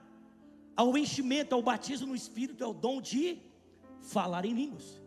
ao 0.76 0.96
enchimento, 0.96 1.54
ao 1.54 1.62
batismo 1.62 2.08
no 2.08 2.16
Espírito, 2.16 2.64
é 2.64 2.66
o 2.66 2.72
dom 2.72 3.00
de 3.00 3.38
falar 4.00 4.44
em 4.44 4.54
línguas. 4.54 5.00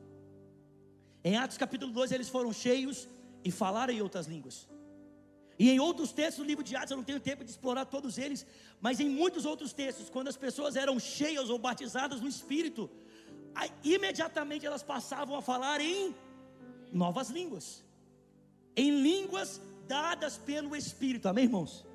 Em 1.23 1.35
Atos 1.37 1.57
capítulo 1.57 1.91
12, 1.91 2.13
eles 2.13 2.29
foram 2.29 2.53
cheios 2.53 3.07
e 3.43 3.51
falaram 3.51 3.93
em 3.93 4.01
outras 4.01 4.27
línguas. 4.27 4.67
E 5.57 5.69
em 5.69 5.79
outros 5.79 6.11
textos 6.11 6.43
do 6.43 6.47
livro 6.47 6.63
de 6.63 6.75
Atos, 6.75 6.91
eu 6.91 6.97
não 6.97 7.03
tenho 7.03 7.19
tempo 7.19 7.43
de 7.43 7.51
explorar 7.51 7.85
todos 7.85 8.17
eles, 8.17 8.45
mas 8.81 8.99
em 8.99 9.09
muitos 9.09 9.45
outros 9.45 9.71
textos, 9.71 10.09
quando 10.09 10.27
as 10.27 10.37
pessoas 10.37 10.75
eram 10.75 10.99
cheias 10.99 11.49
ou 11.49 11.59
batizadas 11.59 12.21
no 12.21 12.27
Espírito, 12.27 12.89
imediatamente 13.83 14.65
elas 14.65 14.83
passavam 14.83 15.35
a 15.37 15.41
falar 15.41 15.79
em 15.79 16.15
novas 16.91 17.29
línguas, 17.29 17.83
em 18.75 19.01
línguas 19.01 19.61
dadas 19.87 20.37
pelo 20.37 20.75
Espírito, 20.75 21.27
amém, 21.27 21.45
irmãos? 21.45 21.85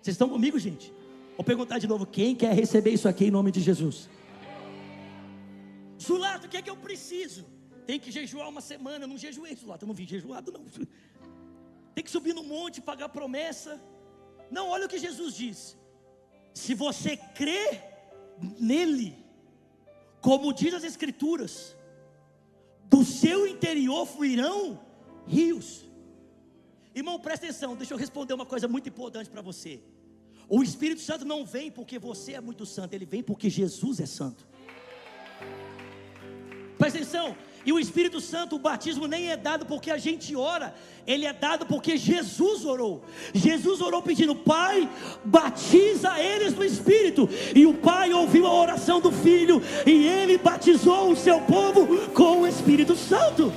Vocês 0.00 0.14
estão 0.14 0.28
comigo, 0.28 0.58
gente? 0.58 0.92
Vou 1.36 1.44
perguntar 1.44 1.78
de 1.78 1.86
novo: 1.86 2.06
quem 2.06 2.34
quer 2.34 2.54
receber 2.54 2.90
isso 2.90 3.08
aqui 3.08 3.26
em 3.26 3.30
nome 3.30 3.50
de 3.50 3.60
Jesus? 3.60 4.08
Zulato, 6.00 6.46
o 6.46 6.48
que 6.48 6.56
é 6.56 6.62
que 6.62 6.70
eu 6.70 6.76
preciso? 6.76 7.44
Tem 7.86 7.98
que 7.98 8.10
jejuar 8.10 8.48
uma 8.48 8.60
semana. 8.60 9.04
Eu 9.04 9.08
não 9.08 9.16
jejuei, 9.16 9.54
Zulato, 9.54 9.84
eu 9.84 9.88
não 9.88 9.94
vi 9.94 10.04
jejuado, 10.04 10.52
não 10.52 10.64
tem 11.94 12.02
que 12.04 12.10
subir 12.10 12.34
no 12.34 12.42
monte, 12.42 12.80
pagar 12.80 13.08
promessa. 13.08 13.80
Não, 14.50 14.68
olha 14.68 14.86
o 14.86 14.88
que 14.88 14.98
Jesus 14.98 15.34
diz. 15.34 15.76
Se 16.52 16.74
você 16.74 17.16
crê 17.16 17.80
nele, 18.58 19.16
como 20.20 20.52
diz 20.52 20.74
as 20.74 20.84
Escrituras, 20.84 21.76
do 22.84 23.04
seu 23.04 23.46
interior 23.46 24.06
fluirão 24.06 24.80
rios. 25.26 25.84
Irmão, 26.94 27.18
presta 27.18 27.46
atenção, 27.46 27.74
deixa 27.74 27.92
eu 27.92 27.98
responder 27.98 28.34
uma 28.34 28.46
coisa 28.46 28.68
muito 28.68 28.88
importante 28.88 29.28
para 29.28 29.42
você. 29.42 29.80
O 30.48 30.62
Espírito 30.62 31.00
Santo 31.00 31.24
não 31.24 31.44
vem 31.44 31.70
porque 31.70 31.98
você 31.98 32.34
é 32.34 32.40
muito 32.40 32.64
santo, 32.64 32.94
ele 32.94 33.06
vem 33.06 33.22
porque 33.22 33.50
Jesus 33.50 33.98
é 33.98 34.06
santo. 34.06 34.46
Presta 36.78 36.98
atenção, 36.98 37.36
e 37.66 37.72
o 37.72 37.78
Espírito 37.78 38.20
Santo, 38.20 38.56
o 38.56 38.58
batismo 38.58 39.06
nem 39.06 39.30
é 39.30 39.36
dado 39.36 39.64
porque 39.64 39.90
a 39.90 39.96
gente 39.96 40.36
ora, 40.36 40.74
ele 41.06 41.24
é 41.24 41.32
dado 41.32 41.64
porque 41.64 41.96
Jesus 41.96 42.64
orou. 42.64 43.02
Jesus 43.32 43.80
orou 43.80 44.02
pedindo: 44.02 44.34
Pai, 44.34 44.88
batiza 45.24 46.20
eles 46.20 46.52
no 46.52 46.62
Espírito. 46.62 47.28
E 47.54 47.64
o 47.64 47.74
Pai 47.74 48.12
ouviu 48.12 48.46
a 48.46 48.52
oração 48.52 49.00
do 49.00 49.10
Filho 49.10 49.62
e 49.86 50.06
ele 50.06 50.36
batizou 50.36 51.10
o 51.10 51.16
seu 51.16 51.40
povo 51.40 52.10
com 52.10 52.42
o 52.42 52.46
Espírito 52.46 52.94
Santo. 52.94 53.50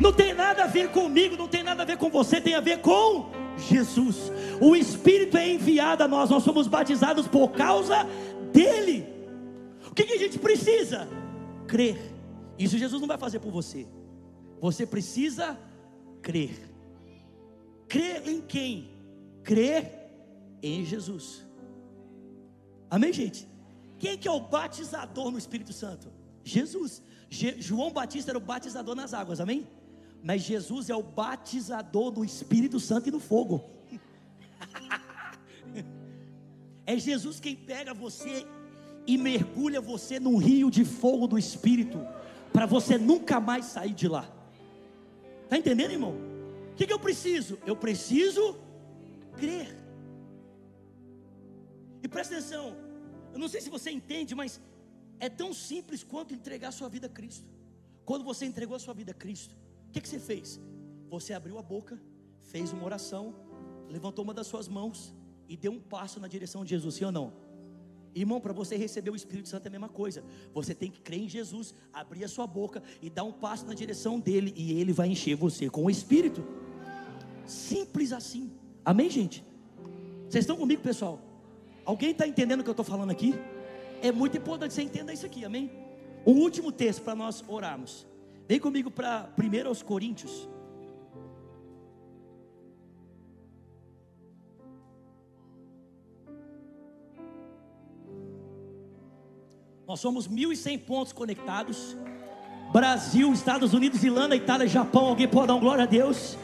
Não 0.00 0.12
tem 0.12 0.32
nada 0.34 0.64
a 0.64 0.66
ver 0.66 0.90
comigo, 0.90 1.36
não 1.36 1.48
tem 1.48 1.62
nada 1.62 1.82
a 1.82 1.86
ver 1.86 1.98
com 1.98 2.08
você, 2.10 2.40
tem 2.40 2.54
a 2.54 2.60
ver 2.60 2.80
com 2.80 3.30
Jesus. 3.56 4.32
O 4.60 4.74
Espírito 4.74 5.36
é 5.36 5.52
enviado 5.52 6.02
a 6.02 6.08
nós, 6.08 6.30
nós 6.30 6.42
somos 6.42 6.66
batizados 6.66 7.28
por 7.28 7.50
causa 7.52 8.06
dele. 8.52 9.06
O 9.90 9.94
que, 9.94 10.04
que 10.04 10.14
a 10.14 10.18
gente 10.18 10.38
precisa? 10.38 11.08
Crer 11.66 12.10
isso 12.60 12.76
Jesus 12.76 13.00
não 13.00 13.08
vai 13.08 13.16
fazer 13.16 13.40
por 13.40 13.50
você. 13.50 13.88
Você 14.60 14.86
precisa 14.86 15.58
crer. 16.20 16.70
Crer 17.88 18.28
em 18.28 18.42
quem? 18.42 18.90
Crer 19.42 19.90
em 20.62 20.84
Jesus. 20.84 21.42
Amém, 22.90 23.14
gente? 23.14 23.48
Quem 23.98 24.18
que 24.18 24.28
é 24.28 24.30
o 24.30 24.40
batizador 24.40 25.30
no 25.30 25.38
Espírito 25.38 25.72
Santo? 25.72 26.12
Jesus. 26.44 27.02
Je 27.30 27.58
João 27.62 27.90
Batista 27.90 28.30
era 28.30 28.36
o 28.38 28.42
batizador 28.42 28.94
nas 28.94 29.14
águas, 29.14 29.40
amém? 29.40 29.66
Mas 30.22 30.42
Jesus 30.42 30.90
é 30.90 30.94
o 30.94 31.02
batizador 31.02 32.10
do 32.10 32.24
Espírito 32.24 32.78
Santo 32.78 33.08
e 33.08 33.12
no 33.12 33.20
fogo. 33.20 33.64
é 36.86 36.98
Jesus 36.98 37.40
quem 37.40 37.56
pega 37.56 37.94
você 37.94 38.46
e 39.06 39.16
mergulha 39.16 39.80
você 39.80 40.20
num 40.20 40.36
rio 40.36 40.70
de 40.70 40.84
fogo 40.84 41.26
do 41.26 41.38
Espírito 41.38 41.98
para 42.52 42.66
você 42.66 42.98
nunca 42.98 43.40
mais 43.40 43.66
sair 43.66 43.94
de 43.94 44.08
lá. 44.08 44.28
Está 45.44 45.56
entendendo, 45.56 45.92
irmão? 45.92 46.14
O 46.72 46.74
que, 46.76 46.86
que 46.86 46.92
eu 46.92 46.98
preciso? 46.98 47.58
Eu 47.66 47.76
preciso 47.76 48.56
crer. 49.36 49.76
E 52.02 52.08
presta 52.08 52.34
atenção, 52.34 52.76
eu 53.32 53.38
não 53.38 53.48
sei 53.48 53.60
se 53.60 53.70
você 53.70 53.90
entende, 53.90 54.34
mas 54.34 54.60
é 55.18 55.28
tão 55.28 55.52
simples 55.52 56.02
quanto 56.02 56.34
entregar 56.34 56.72
sua 56.72 56.88
vida 56.88 57.06
a 57.06 57.10
Cristo. 57.10 57.48
Quando 58.04 58.24
você 58.24 58.46
entregou 58.46 58.76
a 58.76 58.78
sua 58.78 58.94
vida 58.94 59.12
a 59.12 59.14
Cristo, 59.14 59.54
o 59.90 59.92
que, 59.92 60.00
que 60.00 60.08
você 60.08 60.20
fez? 60.20 60.60
Você 61.08 61.32
abriu 61.32 61.58
a 61.58 61.62
boca, 61.62 62.00
fez 62.38 62.72
uma 62.72 62.84
oração, 62.84 63.34
levantou 63.88 64.24
uma 64.24 64.32
das 64.32 64.46
suas 64.46 64.68
mãos 64.68 65.12
e 65.48 65.56
deu 65.56 65.72
um 65.72 65.80
passo 65.80 66.20
na 66.20 66.28
direção 66.28 66.62
de 66.62 66.70
Jesus, 66.70 66.94
sim 66.94 67.04
ou 67.04 67.10
não? 67.10 67.32
Irmão, 68.14 68.40
para 68.40 68.52
você 68.52 68.76
receber 68.76 69.10
o 69.10 69.16
Espírito 69.16 69.48
Santo 69.48 69.66
é 69.66 69.68
a 69.68 69.70
mesma 69.70 69.88
coisa. 69.88 70.22
Você 70.54 70.76
tem 70.76 70.92
que 70.92 71.00
crer 71.00 71.22
em 71.22 71.28
Jesus, 71.28 71.74
abrir 71.92 72.22
a 72.22 72.28
sua 72.28 72.46
boca 72.46 72.80
e 73.02 73.10
dar 73.10 73.24
um 73.24 73.32
passo 73.32 73.66
na 73.66 73.74
direção 73.74 74.20
dele, 74.20 74.54
e 74.56 74.80
ele 74.80 74.92
vai 74.92 75.08
encher 75.08 75.34
você 75.34 75.68
com 75.68 75.84
o 75.84 75.90
Espírito. 75.90 76.44
Simples 77.44 78.12
assim. 78.12 78.52
Amém, 78.84 79.10
gente? 79.10 79.44
Vocês 80.28 80.44
estão 80.44 80.56
comigo, 80.56 80.80
pessoal? 80.82 81.20
Alguém 81.84 82.12
está 82.12 82.28
entendendo 82.28 82.60
o 82.60 82.62
que 82.62 82.70
eu 82.70 82.72
estou 82.72 82.84
falando 82.84 83.10
aqui? 83.10 83.34
É 84.00 84.12
muito 84.12 84.36
importante 84.36 84.68
que 84.68 84.74
você 84.76 84.82
entenda 84.82 85.12
isso 85.12 85.26
aqui, 85.26 85.44
amém? 85.44 85.68
Um 86.24 86.34
último 86.34 86.70
texto 86.70 87.02
para 87.02 87.16
nós 87.16 87.42
orarmos. 87.48 88.06
Vem 88.50 88.58
comigo 88.58 88.90
para 88.90 89.28
1 89.38 89.84
Coríntios. 89.84 90.48
Nós 99.86 100.00
somos 100.00 100.26
1.100 100.26 100.80
pontos 100.80 101.12
conectados. 101.12 101.96
Brasil, 102.72 103.32
Estados 103.32 103.72
Unidos, 103.72 104.02
Irlanda, 104.02 104.34
Itália, 104.34 104.66
Japão. 104.66 105.06
Alguém 105.06 105.28
pode 105.28 105.46
dar 105.46 105.54
um 105.54 105.60
glória 105.60 105.84
a 105.84 105.86
Deus? 105.86 106.36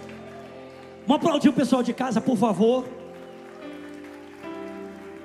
Vamos 1.09 1.25
aplaudir 1.25 1.49
o 1.49 1.53
pessoal 1.53 1.83
de 1.83 1.93
casa, 1.93 2.21
por 2.21 2.37
favor. 2.37 2.87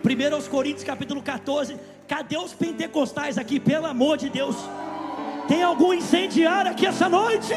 Primeiro 0.02 0.36
aos 0.36 0.48
Coríntios, 0.48 0.84
capítulo 0.84 1.22
14. 1.22 1.78
Cadê 2.08 2.38
os 2.38 2.56
pentecostais 2.56 3.38
aqui? 3.38 3.60
Pelo 3.60 3.86
amor 3.86 4.18
de 4.18 4.32
Deus. 4.32 4.56
Tem 5.52 5.64
algum 5.64 5.94
incendiário 5.94 6.72
aqui 6.72 6.86
essa 6.86 7.10
noite? 7.10 7.54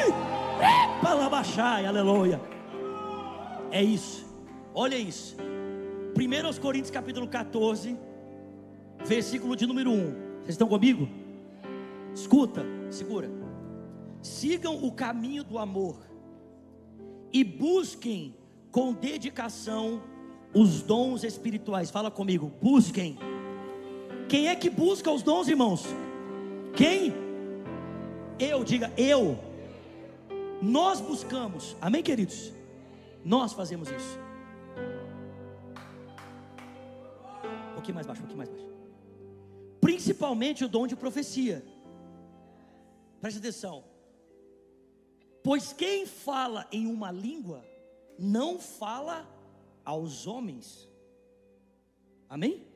Baixar, 1.31 1.85
aleluia. 1.85 2.41
É 3.71 3.81
isso. 3.85 4.27
Olha 4.75 4.97
isso. 4.97 5.37
Primeiro 6.13 6.49
aos 6.49 6.59
Coríntios, 6.59 6.91
capítulo 6.91 7.29
14, 7.29 7.97
versículo 9.05 9.55
de 9.55 9.65
número 9.65 9.93
1. 9.93 9.95
Vocês 10.41 10.49
estão 10.49 10.67
comigo? 10.67 11.09
Escuta, 12.13 12.67
segura. 12.91 13.31
Sigam 14.21 14.85
o 14.85 14.91
caminho 14.91 15.45
do 15.45 15.57
amor 15.57 15.97
e 17.33 17.45
busquem 17.45 18.35
com 18.73 18.93
dedicação 18.93 20.03
os 20.53 20.83
dons 20.83 21.23
espirituais. 21.23 21.93
Fala 21.93 22.11
comigo, 22.11 22.51
busquem. 22.61 23.17
Quem 24.29 24.49
é 24.49 24.57
que 24.57 24.69
busca 24.69 25.13
os 25.13 25.23
dons, 25.23 25.47
irmãos? 25.47 25.87
Quem? 26.75 27.24
Eu, 28.39 28.65
diga 28.65 28.93
eu. 28.97 29.39
Nós 30.61 31.01
buscamos, 31.01 31.77
amém, 31.81 32.03
queridos? 32.03 32.53
Nós 33.25 33.53
fazemos 33.53 33.89
isso. 33.91 34.19
Um 37.71 37.75
pouquinho 37.75 37.95
mais 37.95 38.07
baixo, 38.07 38.23
um 38.23 38.27
pouquinho 38.27 38.39
mais 38.39 38.51
baixo. 38.51 38.67
Principalmente 39.81 40.65
o 40.65 40.69
dom 40.69 40.87
de 40.87 40.97
profecia. 40.97 41.65
Preste 43.21 43.39
atenção. 43.39 43.85
Pois 45.43 45.73
quem 45.73 46.07
fala 46.07 46.67
em 46.73 46.87
uma 46.87 47.11
língua, 47.11 47.65
não 48.19 48.59
fala 48.59 49.29
aos 49.85 50.27
homens. 50.27 50.89
Amém? 52.29 52.67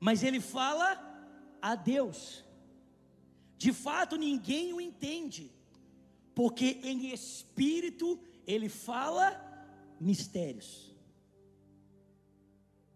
Mas 0.00 0.22
ele 0.22 0.40
fala 0.40 1.00
a 1.60 1.76
Deus. 1.76 2.44
De 3.62 3.72
fato, 3.72 4.16
ninguém 4.16 4.72
o 4.72 4.80
entende, 4.80 5.48
porque 6.34 6.80
em 6.82 7.12
espírito 7.12 8.18
ele 8.44 8.68
fala 8.68 9.26
mistérios. 10.00 10.92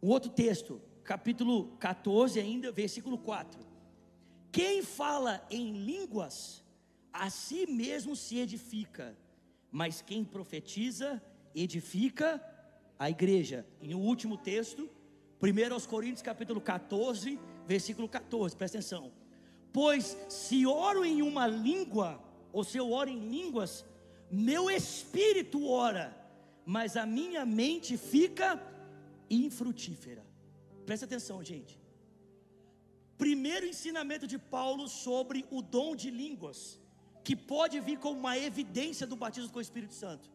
Um 0.02 0.08
outro 0.08 0.28
texto, 0.28 0.82
capítulo 1.04 1.76
14, 1.76 2.40
ainda, 2.40 2.73
versículo 2.73 3.16
4. 3.16 3.61
Quem 4.50 4.82
fala 4.82 5.46
em 5.49 5.70
línguas, 5.85 6.64
a 7.12 7.30
si 7.30 7.64
mesmo 7.66 8.16
se 8.16 8.38
edifica, 8.38 9.16
mas 9.70 10.02
quem 10.02 10.25
profetiza, 10.25 11.23
edifica 11.54 12.44
a 12.99 13.08
igreja. 13.08 13.64
E 13.80 13.87
no 13.87 14.00
último 14.00 14.37
texto, 14.37 14.90
1 15.40 15.73
aos 15.73 15.87
Coríntios 15.87 16.23
capítulo 16.23 16.61
14, 16.61 17.38
versículo 17.64 18.08
14, 18.08 18.56
presta 18.56 18.78
atenção. 18.78 19.25
Pois 19.78 20.16
se 20.26 20.59
oro 20.66 21.04
em 21.04 21.21
uma 21.21 21.47
língua, 21.47 22.09
ou 22.50 22.64
se 22.64 22.78
eu 22.78 22.87
oro 22.92 23.11
em 23.11 23.28
línguas, 23.28 23.85
meu 24.30 24.71
espírito 24.71 25.68
ora, 25.68 26.06
mas 26.64 26.97
a 26.97 27.04
minha 27.04 27.45
mente 27.45 27.99
fica 27.99 28.49
infrutífera. 29.28 30.25
Presta 30.87 31.04
atenção, 31.04 31.45
gente. 31.45 31.78
Primeiro 33.18 33.66
ensinamento 33.66 34.26
de 34.26 34.38
Paulo 34.38 34.88
sobre 34.88 35.45
o 35.50 35.61
dom 35.61 35.95
de 35.95 36.11
línguas, 36.11 36.80
que 37.23 37.37
pode 37.37 37.78
vir 37.78 37.99
como 37.99 38.18
uma 38.18 38.38
evidência 38.38 39.06
do 39.06 39.14
batismo 39.14 39.50
com 39.50 39.59
o 39.59 39.68
Espírito 39.68 39.92
Santo, 39.92 40.30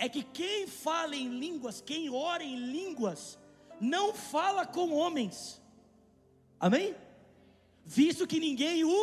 é 0.00 0.08
que 0.08 0.24
quem 0.24 0.66
fala 0.66 1.14
em 1.14 1.28
línguas, 1.28 1.80
quem 1.80 2.10
ora 2.10 2.42
em 2.42 2.56
línguas, 2.56 3.38
não 3.80 4.12
fala 4.12 4.66
com 4.66 4.92
homens, 4.92 5.62
amém? 6.58 6.96
Visto 7.96 8.26
que 8.26 8.38
ninguém 8.38 8.84
o 8.84 8.98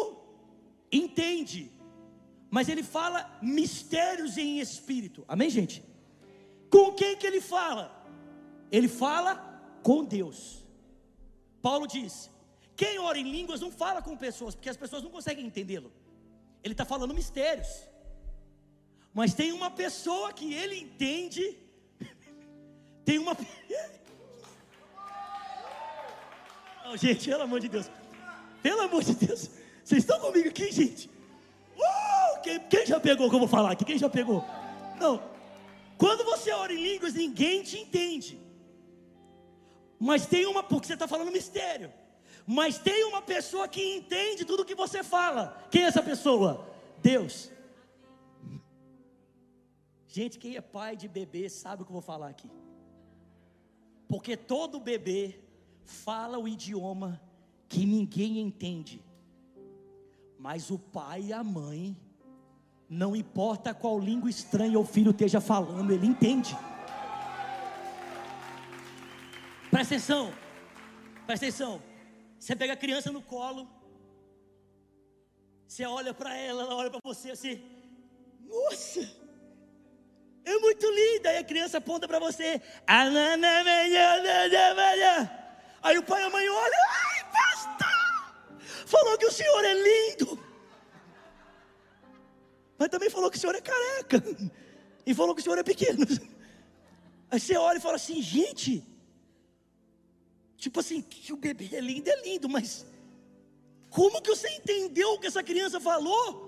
entende, 0.91 1.71
mas 2.51 2.69
ele 2.69 2.83
fala 2.83 3.19
mistérios 3.41 4.37
em 4.37 4.59
espírito, 4.59 5.25
amém, 5.27 5.49
gente? 5.49 5.83
Com 6.69 6.93
quem 6.93 7.17
que 7.17 7.25
ele 7.25 7.41
fala? 7.41 7.85
Ele 8.71 8.87
fala 8.87 9.33
com 9.81 10.05
Deus. 10.05 10.63
Paulo 11.63 11.87
diz: 11.87 12.29
quem 12.75 12.99
ora 12.99 13.17
em 13.17 13.31
línguas 13.37 13.59
não 13.59 13.71
fala 13.71 14.03
com 14.03 14.15
pessoas, 14.15 14.53
porque 14.53 14.69
as 14.69 14.77
pessoas 14.77 15.01
não 15.01 15.09
conseguem 15.09 15.47
entendê-lo. 15.47 15.91
Ele 16.63 16.75
está 16.75 16.85
falando 16.85 17.13
mistérios. 17.21 17.71
Mas 19.11 19.33
tem 19.33 19.51
uma 19.51 19.71
pessoa 19.71 20.31
que 20.31 20.53
ele 20.53 20.77
entende. 20.77 21.57
Tem 23.03 23.17
uma. 23.17 23.35
Não, 26.83 26.95
gente, 26.97 27.27
pelo 27.29 27.41
amor 27.41 27.59
de 27.59 27.67
Deus. 27.67 27.89
Pelo 28.65 28.81
amor 28.81 29.03
de 29.03 29.13
Deus. 29.13 29.47
Vocês 29.83 30.01
estão 30.01 30.19
comigo 30.19 30.49
aqui, 30.49 30.71
gente? 30.71 31.07
Uh, 31.77 32.41
quem, 32.41 32.59
quem, 32.61 32.83
já 32.83 32.99
pegou 32.99 33.27
o 33.27 33.29
que 33.29 33.37
vou 33.37 33.47
falar 33.47 33.73
aqui? 33.73 33.85
Quem 33.85 33.95
já 33.95 34.09
pegou? 34.09 34.43
Não. 34.99 35.21
Quando 35.99 36.23
você 36.25 36.51
ora 36.51 36.73
em 36.73 36.81
línguas, 36.81 37.13
ninguém 37.13 37.61
te 37.61 37.77
entende. 37.77 38.39
Mas 39.99 40.25
tem 40.25 40.47
uma, 40.47 40.63
porque 40.63 40.87
você 40.87 40.93
está 40.93 41.07
falando 41.07 41.31
mistério. 41.31 41.93
Mas 42.47 42.79
tem 42.79 43.03
uma 43.03 43.21
pessoa 43.21 43.67
que 43.67 43.97
entende 43.97 44.43
tudo 44.43 44.65
que 44.65 44.73
você 44.73 45.03
fala. 45.03 45.63
Quem 45.69 45.83
é 45.83 45.85
essa 45.85 46.01
pessoa? 46.01 46.67
Deus. 47.03 47.51
Gente, 50.07 50.39
quem 50.39 50.55
é 50.55 50.61
pai 50.61 50.97
de 50.97 51.07
bebê 51.07 51.49
sabe 51.49 51.83
o 51.83 51.85
que 51.85 51.91
eu 51.91 51.99
vou 51.99 52.01
falar 52.01 52.29
aqui. 52.29 52.49
Porque 54.07 54.35
todo 54.35 54.79
bebê 54.79 55.39
fala 55.83 56.39
o 56.39 56.47
idioma 56.47 57.21
que 57.75 57.85
ninguém 57.85 58.39
entende, 58.39 59.03
mas 60.39 60.71
o 60.71 60.79
pai 60.79 61.23
e 61.23 61.33
a 61.33 61.43
mãe, 61.43 61.93
não 62.87 63.13
importa 63.13 63.73
qual 63.73 63.99
língua 63.99 64.29
estranha 64.29 64.79
o 64.79 64.85
filho 64.85 65.11
esteja 65.11 65.41
falando, 65.41 65.91
ele 65.91 66.07
entende. 66.07 66.55
Presta 69.69 69.95
atenção, 69.95 70.33
presta 71.25 71.47
atenção. 71.47 71.81
Você 72.39 72.55
pega 72.55 72.71
a 72.71 72.77
criança 72.77 73.11
no 73.11 73.21
colo, 73.21 73.67
você 75.67 75.85
olha 75.85 76.13
para 76.13 76.33
ela, 76.33 76.63
ela 76.63 76.75
olha 76.75 76.89
para 76.89 77.01
você 77.03 77.31
assim, 77.31 77.61
nossa, 78.39 79.01
é 80.45 80.57
muito 80.59 80.89
linda. 80.89 81.29
Aí 81.29 81.39
a 81.39 81.43
criança 81.43 81.79
aponta 81.79 82.07
para 82.07 82.19
você, 82.19 82.61
Aí 85.83 85.97
o 85.97 86.03
pai 86.03 86.21
e 86.23 86.25
a 86.25 86.29
mãe 86.29 86.49
olham, 86.49 87.14
falou 88.85 89.17
que 89.17 89.25
o 89.25 89.31
senhor 89.31 89.63
é 89.65 89.73
lindo, 89.73 90.39
mas 92.77 92.89
também 92.89 93.09
falou 93.09 93.31
que 93.31 93.37
o 93.37 93.39
senhor 93.39 93.55
é 93.55 93.61
careca, 93.61 94.23
e 95.05 95.13
falou 95.13 95.35
que 95.35 95.41
o 95.41 95.43
senhor 95.43 95.57
é 95.57 95.63
pequeno. 95.63 96.05
Aí 97.29 97.39
você 97.39 97.57
olha 97.57 97.77
e 97.77 97.81
fala 97.81 97.95
assim, 97.95 98.21
gente, 98.21 98.83
tipo 100.57 100.79
assim, 100.79 101.01
que 101.01 101.33
o 101.33 101.37
bebê 101.37 101.69
é 101.73 101.79
lindo, 101.79 102.09
é 102.09 102.21
lindo, 102.21 102.47
mas 102.47 102.85
como 103.89 104.21
que 104.21 104.29
você 104.29 104.49
entendeu 104.49 105.13
o 105.13 105.19
que 105.19 105.27
essa 105.27 105.43
criança 105.43 105.79
falou? 105.79 106.43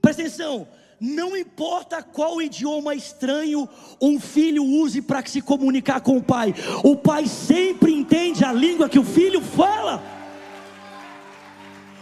Presta 0.00 0.22
atenção, 0.22 0.68
não 1.00 1.36
importa 1.36 2.02
qual 2.02 2.42
idioma 2.42 2.94
estranho 2.94 3.68
um 4.00 4.18
filho 4.18 4.64
use 4.64 5.00
para 5.00 5.24
se 5.26 5.40
comunicar 5.40 6.00
com 6.00 6.16
o 6.16 6.22
pai, 6.22 6.54
o 6.82 6.96
pai 6.96 7.26
sempre 7.26 7.92
entende 7.92 8.44
a 8.44 8.52
língua 8.52 8.88
que 8.88 8.98
o 8.98 9.04
filho 9.04 9.40
fala. 9.40 10.02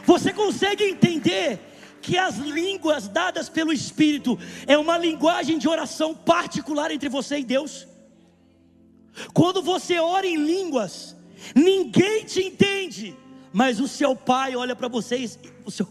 Você 0.05 0.33
consegue 0.33 0.85
entender 0.85 1.59
que 2.01 2.17
as 2.17 2.37
línguas 2.37 3.09
dadas 3.09 3.49
pelo 3.49 3.73
Espírito 3.73 4.39
é 4.67 4.79
uma 4.79 4.97
linguagem 4.97 5.59
de 5.59 5.69
oração 5.69 6.15
particular 6.15 6.91
entre 6.91 7.09
você 7.09 7.39
e 7.39 7.45
Deus? 7.45 7.87
Quando 9.35 9.61
você 9.61 9.99
ora 9.99 10.27
em 10.27 10.37
línguas, 10.37 11.17
ninguém 11.55 12.25
te 12.25 12.41
entende, 12.41 13.17
mas 13.53 13.81
o 13.81 13.89
seu 13.89 14.15
pai 14.15 14.55
olha 14.55 14.77
para 14.77 14.89
vocês, 14.89 15.39
o 15.65 15.71
seu 15.71 15.87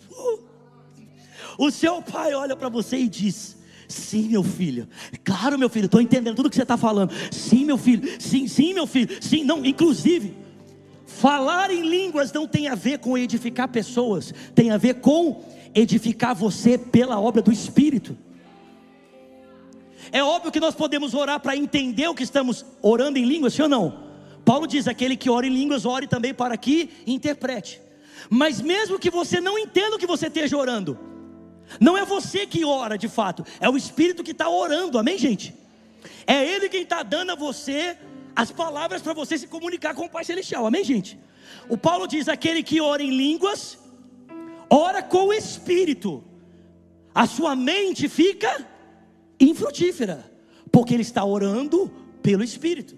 o 1.58 1.72
seu 1.72 2.02
pai 2.02 2.34
olha 2.34 2.56
para 2.56 2.70
você 2.70 2.98
e 2.98 3.08
diz: 3.08 3.58
Sim, 3.88 4.30
meu 4.30 4.44
filho. 4.44 4.88
Claro, 5.24 5.58
meu 5.58 5.70
filho, 5.70 5.86
estou 5.86 6.02
entendendo 6.02 6.36
tudo 6.36 6.50
que 6.50 6.56
você 6.56 6.64
está 6.64 6.78
falando. 6.78 7.12
Sim, 7.32 7.66
meu 7.66 7.78
filho. 7.78 8.10
Sim, 8.20 8.48
sim, 8.48 8.74
meu 8.74 8.88
filho. 8.88 9.18
Sim, 9.22 9.44
não. 9.44 9.66
Inclusive, 9.66 10.34
falar 11.06 11.72
em 11.72 11.88
línguas 11.88 12.32
não 12.34 12.48
tem 12.48 12.68
a 12.68 12.76
ver 12.76 13.00
com 13.00 13.18
edificar 13.18 13.68
pessoas, 13.68 14.34
tem 14.54 14.72
a 14.72 14.78
ver 14.78 14.96
com 14.96 15.44
edificar 15.74 16.34
você 16.34 16.78
pela 16.78 17.20
obra 17.20 17.42
do 17.42 17.52
Espírito. 17.52 18.18
É 20.12 20.24
óbvio 20.24 20.52
que 20.52 20.60
nós 20.60 20.76
podemos 20.76 21.14
orar 21.14 21.40
para 21.40 21.58
entender 21.58 22.08
o 22.08 22.16
que 22.16 22.24
estamos 22.24 22.66
orando 22.82 23.18
em 23.18 23.26
línguas, 23.26 23.54
sim 23.54 23.64
ou 23.64 23.70
não? 23.70 24.06
Paulo 24.44 24.68
diz: 24.68 24.88
aquele 24.88 25.16
que 25.18 25.30
ora 25.30 25.46
em 25.46 25.54
línguas, 25.54 25.86
ore 25.86 26.08
também 26.08 26.34
para 26.34 26.56
que 26.58 26.90
interprete. 27.06 27.82
Mas 28.30 28.62
mesmo 28.62 28.98
que 28.98 29.12
você 29.12 29.40
não 29.40 29.58
entenda 29.58 29.96
o 29.96 30.00
que 30.00 30.08
você 30.08 30.28
esteja 30.28 30.58
orando, 30.58 30.98
não 31.80 31.98
é 31.98 32.06
você 32.06 32.46
que 32.46 32.64
ora 32.64 32.98
de 32.98 33.08
fato, 33.08 33.46
é 33.60 33.70
o 33.70 33.78
Espírito 33.78 34.24
que 34.24 34.32
está 34.32 34.50
orando, 34.50 34.98
amém, 34.98 35.18
gente? 35.18 35.54
É 36.28 36.46
Ele 36.46 36.70
quem 36.70 36.84
está 36.84 37.04
dando 37.04 37.32
a 37.32 37.36
você 37.36 37.98
as 38.36 38.52
palavras 38.52 39.02
para 39.02 39.14
você 39.14 39.38
se 39.38 39.48
comunicar 39.48 39.96
com 39.96 40.06
o 40.06 40.10
Pai 40.10 40.26
Celestial, 40.26 40.66
amém, 40.66 40.84
gente? 40.84 41.18
O 41.70 41.78
Paulo 41.78 42.08
diz: 42.08 42.28
aquele 42.28 42.62
que 42.62 42.82
ora 42.82 43.02
em 43.02 43.16
línguas, 43.16 43.78
ora 44.70 45.02
com 45.02 45.28
o 45.28 45.34
Espírito, 45.34 46.24
a 47.14 47.26
sua 47.26 47.56
mente 47.56 48.10
fica 48.10 48.68
infrutífera, 49.40 50.30
porque 50.72 50.94
ele 50.94 51.02
está 51.02 51.24
orando 51.24 51.92
pelo 52.22 52.44
Espírito. 52.44 52.98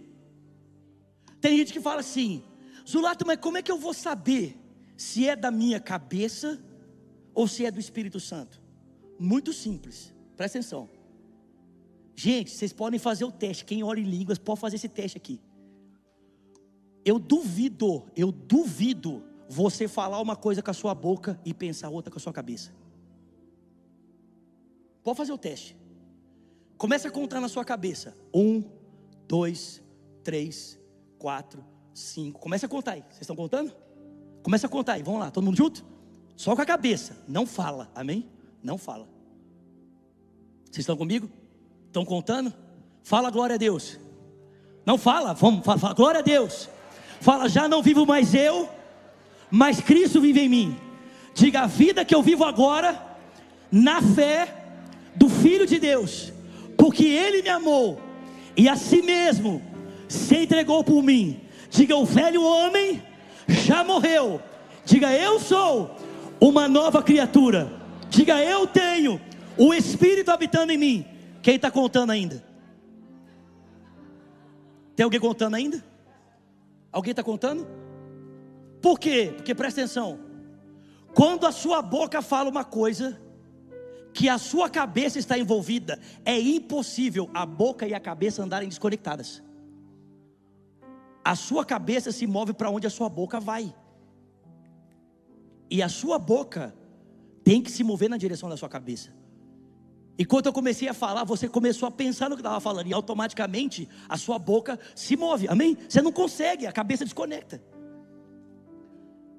Tem 1.40 1.58
gente 1.58 1.72
que 1.72 1.80
fala 1.80 2.00
assim, 2.00 2.44
Zulato, 2.88 3.26
mas 3.26 3.40
como 3.40 3.58
é 3.58 3.62
que 3.62 3.72
eu 3.72 3.78
vou 3.78 3.94
saber 3.94 4.58
se 4.96 5.28
é 5.28 5.36
da 5.36 5.52
minha 5.52 5.80
cabeça 5.80 6.60
ou 7.38 7.48
se 7.48 7.64
é 7.64 7.70
do 7.70 7.80
Espírito 7.80 8.20
Santo? 8.20 8.60
Muito 9.20 9.54
simples, 9.54 10.12
presta 10.36 10.58
atenção. 10.58 10.90
Gente, 12.16 12.50
vocês 12.50 12.74
podem 12.74 13.00
fazer 13.00 13.26
o 13.26 13.32
teste. 13.32 13.64
Quem 13.64 13.84
ora 13.84 14.00
em 14.00 14.04
línguas 14.04 14.40
pode 14.40 14.60
fazer 14.60 14.78
esse 14.78 14.90
teste 14.90 15.20
aqui. 15.20 15.40
Eu 17.06 17.20
duvido, 17.20 18.08
eu 18.16 18.32
duvido 18.32 19.24
você 19.48 19.88
falar 19.88 20.20
uma 20.20 20.36
coisa 20.36 20.64
com 20.64 20.72
a 20.72 20.74
sua 20.74 20.96
boca 20.96 21.40
e 21.46 21.54
pensar 21.54 21.90
outra 21.90 22.10
com 22.12 22.18
a 22.18 22.20
sua 22.20 22.34
cabeça. 22.34 22.74
Pode 25.04 25.16
fazer 25.16 25.32
o 25.32 25.38
teste. 25.38 25.78
Começa 26.76 27.08
a 27.08 27.12
contar 27.12 27.40
na 27.40 27.48
sua 27.48 27.64
cabeça. 27.64 28.18
Um, 28.34 28.64
dois, 29.28 29.84
três, 30.24 30.80
quatro, 31.20 31.64
cinco. 31.94 32.40
Começa 32.40 32.66
a 32.66 32.70
contar 32.70 32.94
aí. 32.94 33.02
Vocês 33.02 33.22
estão 33.22 33.36
contando? 33.36 33.76
Começa 34.42 34.66
a 34.66 34.70
contar 34.70 34.94
aí. 34.94 35.04
Vamos 35.04 35.20
lá, 35.20 35.30
todo 35.30 35.44
mundo 35.44 35.56
junto? 35.56 35.97
Só 36.38 36.56
com 36.56 36.62
a 36.62 36.66
cabeça. 36.66 37.18
Não 37.28 37.46
fala. 37.46 37.92
Amém? 37.94 38.26
Não 38.64 38.78
fala. 38.78 39.08
Vocês 40.66 40.80
estão 40.80 40.96
comigo? 40.96 41.30
Estão 41.88 42.06
contando? 42.06 42.54
Fala 43.04 43.32
glória 43.32 43.56
a 43.56 43.58
Deus. 43.58 44.00
Não 44.86 44.98
fala, 44.98 45.34
vamos, 45.34 45.66
fala, 45.66 45.80
fala, 45.80 45.94
glória 45.94 46.20
a 46.20 46.24
Deus. 46.24 46.70
Fala, 47.20 47.50
já 47.50 47.68
não 47.68 47.82
vivo 47.82 48.06
mais 48.06 48.34
eu, 48.34 48.70
mas 49.50 49.82
Cristo 49.82 50.22
vive 50.22 50.42
em 50.42 50.48
mim. 50.48 50.78
Diga 51.34 51.62
a 51.62 51.68
vida 51.68 52.06
que 52.06 52.14
eu 52.14 52.22
vivo 52.22 52.44
agora, 52.44 53.18
na 53.72 54.02
fé 54.02 54.54
do 55.16 55.28
Filho 55.28 55.66
de 55.66 55.80
Deus, 55.80 56.32
porque 56.78 57.06
Ele 57.06 57.42
me 57.42 57.50
amou 57.50 58.00
e 58.56 58.70
a 58.70 58.76
si 58.76 59.02
mesmo 59.02 59.62
se 60.08 60.38
entregou 60.38 60.84
por 60.84 61.02
mim. 61.02 61.42
Diga 61.70 61.96
o 61.96 62.06
velho 62.06 62.44
homem 62.44 63.04
já 63.48 63.84
morreu. 63.84 64.42
Diga 64.86 65.14
eu 65.14 65.40
sou 65.40 65.98
uma 66.40 66.68
nova 66.68 67.02
criatura. 67.02 67.72
Diga 68.10 68.42
eu 68.42 68.66
tenho 68.68 69.20
o 69.58 69.74
Espírito 69.74 70.32
habitando 70.32 70.72
em 70.72 70.78
mim. 70.78 71.06
Quem 71.42 71.56
está 71.56 71.72
contando 71.72 72.12
ainda? 72.12 72.44
Tem 74.96 75.04
alguém 75.04 75.20
contando 75.20 75.56
ainda? 75.56 75.84
Alguém 76.92 77.12
está 77.12 77.24
contando? 77.24 77.68
Por 78.82 79.00
quê? 79.00 79.34
Porque 79.36 79.54
presta 79.54 79.82
atenção. 79.82 80.20
Quando 81.14 81.46
a 81.46 81.52
sua 81.52 81.82
boca 81.82 82.22
fala 82.22 82.50
uma 82.50 82.64
coisa, 82.64 83.20
que 84.14 84.28
a 84.28 84.38
sua 84.38 84.70
cabeça 84.70 85.20
está 85.20 85.38
envolvida, 85.38 86.00
é 86.26 86.40
impossível 86.40 87.30
a 87.34 87.46
boca 87.46 87.88
e 87.88 87.94
a 87.94 88.00
cabeça 88.00 88.44
andarem 88.44 88.68
desconectadas. 88.68 89.44
A 91.24 91.36
sua 91.36 91.64
cabeça 91.64 92.12
se 92.12 92.26
move 92.26 92.54
para 92.54 92.70
onde 92.70 92.88
a 92.88 92.90
sua 92.90 93.10
boca 93.10 93.40
vai. 93.40 93.76
E 95.70 95.82
a 95.82 95.90
sua 95.90 96.18
boca 96.18 96.74
tem 97.44 97.62
que 97.62 97.72
se 97.72 97.84
mover 97.84 98.10
na 98.10 98.18
direção 98.18 98.50
da 98.50 98.58
sua 98.58 98.70
cabeça. 98.70 99.14
E 100.18 100.26
quando 100.26 100.48
eu 100.48 100.54
comecei 100.54 100.90
a 100.90 100.94
falar, 100.94 101.24
você 101.24 101.48
começou 101.48 101.88
a 101.88 101.92
pensar 101.92 102.30
no 102.30 102.36
que 102.36 102.42
estava 102.42 102.60
falando, 102.60 102.88
e 102.88 102.94
automaticamente 102.94 103.88
a 104.10 104.18
sua 104.18 104.40
boca 104.40 104.80
se 104.96 105.16
move, 105.16 105.48
amém? 105.48 105.78
Você 105.88 106.02
não 106.02 106.12
consegue, 106.12 106.66
a 106.66 106.72
cabeça 106.72 107.06
desconecta. 107.06 107.62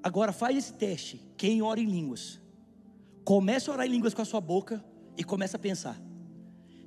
Agora 0.01 0.31
faz 0.31 0.57
esse 0.57 0.73
teste. 0.73 1.21
Quem 1.35 1.61
ora 1.61 1.81
em 1.81 1.85
línguas, 1.85 2.39
comece 3.25 3.69
a 3.69 3.73
orar 3.73 3.85
em 3.85 3.89
línguas 3.89 4.13
com 4.13 4.21
a 4.21 4.25
sua 4.25 4.39
boca 4.39 4.83
e 5.17 5.23
começa 5.23 5.57
a 5.57 5.59
pensar. 5.59 6.01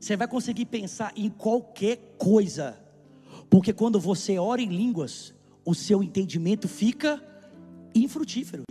Você 0.00 0.16
vai 0.16 0.26
conseguir 0.26 0.64
pensar 0.64 1.12
em 1.14 1.28
qualquer 1.28 2.16
coisa, 2.16 2.80
porque 3.50 3.74
quando 3.74 4.00
você 4.00 4.38
ora 4.38 4.62
em 4.62 4.68
línguas, 4.68 5.34
o 5.64 5.74
seu 5.74 6.02
entendimento 6.02 6.66
fica 6.66 7.22
infrutífero 7.94 8.64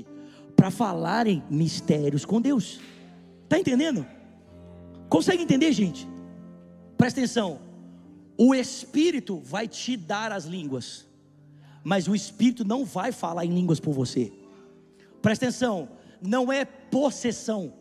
para 0.62 0.70
falarem 0.70 1.42
mistérios 1.50 2.24
com 2.24 2.40
Deus. 2.40 2.80
Está 3.46 3.58
entendendo? 3.58 4.06
Consegue 5.10 5.42
entender, 5.42 5.74
gente? 5.74 6.08
Presta 6.96 7.20
atenção. 7.20 7.60
O 8.38 8.54
Espírito 8.54 9.40
vai 9.40 9.68
te 9.68 9.98
dar 9.98 10.32
as 10.32 10.46
línguas, 10.46 11.08
mas 11.84 12.08
o 12.08 12.14
Espírito 12.14 12.64
não 12.64 12.86
vai 12.86 13.12
falar 13.12 13.44
em 13.44 13.50
línguas 13.50 13.80
por 13.80 13.92
você. 13.92 14.32
Presta 15.20 15.46
atenção. 15.46 15.90
Não 16.22 16.54
é 16.54 16.64
possessão. 16.64 17.74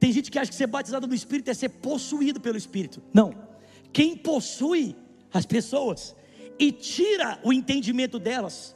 Tem 0.00 0.10
gente 0.12 0.30
que 0.30 0.38
acha 0.38 0.50
que 0.50 0.56
ser 0.56 0.66
batizado 0.66 1.06
no 1.06 1.14
Espírito 1.14 1.50
é 1.50 1.52
ser 1.52 1.68
possuído 1.68 2.40
pelo 2.40 2.56
Espírito. 2.56 3.02
Não. 3.12 3.34
Quem 3.92 4.16
possui 4.16 4.96
as 5.30 5.44
pessoas 5.44 6.16
e 6.58 6.72
tira 6.72 7.38
o 7.44 7.52
entendimento 7.52 8.18
delas 8.18 8.74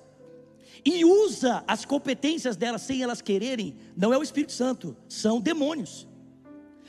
e 0.87 1.05
usa 1.05 1.65
as 1.67 1.85
competências 1.85 2.57
delas 2.57 2.83
sem 2.83 3.03
elas 3.03 3.21
quererem, 3.21 3.75
não 3.97 4.15
é 4.15 4.19
o 4.19 4.23
Espírito 4.23 4.53
Santo, 4.53 4.97
são 5.09 5.41
demônios. 5.41 6.07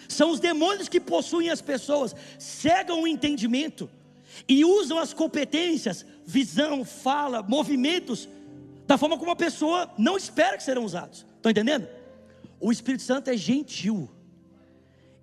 São 0.08 0.30
os 0.30 0.40
demônios 0.40 0.88
que 0.88 1.00
possuem 1.00 1.50
as 1.50 1.62
pessoas, 1.62 2.16
cegam 2.38 3.02
o 3.02 3.08
entendimento 3.08 3.90
e 4.48 4.64
usam 4.64 5.00
as 5.00 5.16
competências, 5.16 6.06
visão, 6.28 6.86
fala, 6.86 7.42
movimentos, 7.42 8.30
da 8.86 9.00
forma 9.00 9.18
como 9.18 9.32
a 9.32 9.36
pessoa 9.36 9.92
não 9.98 10.16
espera 10.16 10.58
que 10.58 10.64
serão 10.64 10.86
usados. 10.86 11.26
Estão 11.36 11.50
entendendo? 11.50 11.88
O 12.60 12.72
Espírito 12.72 13.02
Santo 13.02 13.32
é 13.32 13.36
gentil, 13.36 14.08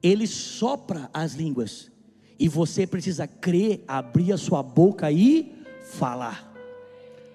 ele 0.03 0.27
sopra 0.27 1.09
as 1.15 1.35
línguas, 1.35 1.93
e 2.37 2.49
você 2.49 2.89
precisa 2.89 3.29
crer, 3.29 3.85
abrir 3.87 4.33
a 4.33 4.37
sua 4.37 4.65
boca 4.65 5.13
e 5.13 5.55
falar. 5.93 6.54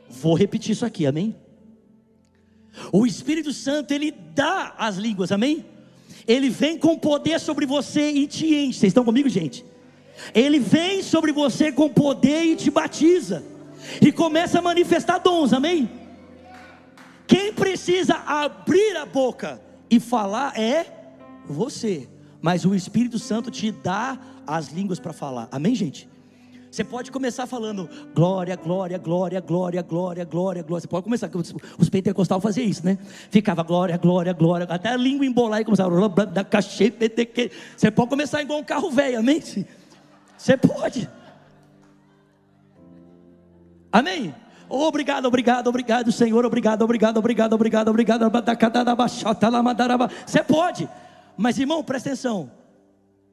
Vou 0.10 0.34
repetir 0.36 0.72
isso 0.72 0.86
aqui, 0.86 1.06
amém? 1.06 1.36
O 2.92 3.06
Espírito 3.06 3.54
Santo, 3.54 3.94
ele 3.94 4.12
dá 4.12 4.74
as 4.78 4.98
línguas, 4.98 5.32
amém? 5.32 5.66
Ele 6.28 6.50
vem 6.50 6.78
com 6.78 6.98
poder 6.98 7.40
sobre 7.40 7.66
você 7.66 8.12
e 8.12 8.28
te 8.28 8.46
enche. 8.56 8.80
Vocês 8.80 8.92
estão 8.92 9.04
comigo, 9.04 9.28
gente? 9.30 9.66
Ele 10.34 10.60
vem 10.60 11.02
sobre 11.02 11.32
você 11.32 11.72
com 11.72 11.90
poder 11.90 12.44
e 12.44 12.56
te 12.56 12.70
batiza. 12.70 13.44
E 14.02 14.12
começa 14.12 14.60
a 14.60 14.62
manifestar 14.62 15.20
dons, 15.20 15.54
amém? 15.54 15.90
Quem 17.26 17.54
precisa 17.54 18.16
abrir 18.26 18.98
a 18.98 19.06
boca 19.06 19.62
e 19.90 20.00
falar 20.00 20.60
é 20.60 20.86
você. 21.46 22.08
Mas 22.42 22.66
o 22.66 22.74
Espírito 22.74 23.20
Santo 23.20 23.52
te 23.52 23.72
dá 23.72 24.20
as 24.46 24.70
línguas 24.70 25.00
para 25.00 25.14
falar. 25.14 25.48
Amém, 25.52 25.76
gente? 25.76 26.10
Você 26.72 26.84
pode 26.84 27.12
começar 27.12 27.48
falando 27.48 27.90
glória, 28.14 28.56
glória, 28.56 28.98
glória, 29.00 29.42
glória, 29.42 29.82
glória, 29.82 30.24
glória, 30.24 30.64
glória. 30.64 30.82
Você 30.82 30.88
pode 30.88 31.04
começar, 31.04 31.30
os 31.78 31.90
pentecostais 31.90 32.44
faziam 32.44 32.68
isso, 32.68 32.86
né? 32.86 32.98
Ficava 33.32 33.64
glória, 33.64 33.98
glória, 33.98 34.34
glória, 34.34 34.68
até 34.70 34.90
a 34.90 34.98
língua 34.98 35.26
embolar 35.26 35.62
e 35.62 35.66
começava. 35.66 35.90
Você 37.76 37.90
pode 37.90 38.10
começar 38.10 38.42
igual 38.44 38.60
um 38.60 38.64
carro 38.64 38.92
velho, 38.92 39.20
amém? 39.20 39.42
Você 40.38 40.56
pode. 40.56 41.10
Amém? 43.92 44.36
Obrigado, 44.70 45.26
obrigado, 45.26 45.68
obrigado, 45.68 46.12
Senhor. 46.12 46.46
Obrigado, 46.46 46.84
obrigado, 46.84 47.18
obrigado, 47.18 47.54
obrigado, 47.54 47.88
obrigado. 47.90 48.32
Você 50.28 50.44
pode. 50.44 50.88
Mas 51.36 51.58
irmão, 51.58 51.84
presta 51.84 52.10
atenção. 52.10 52.52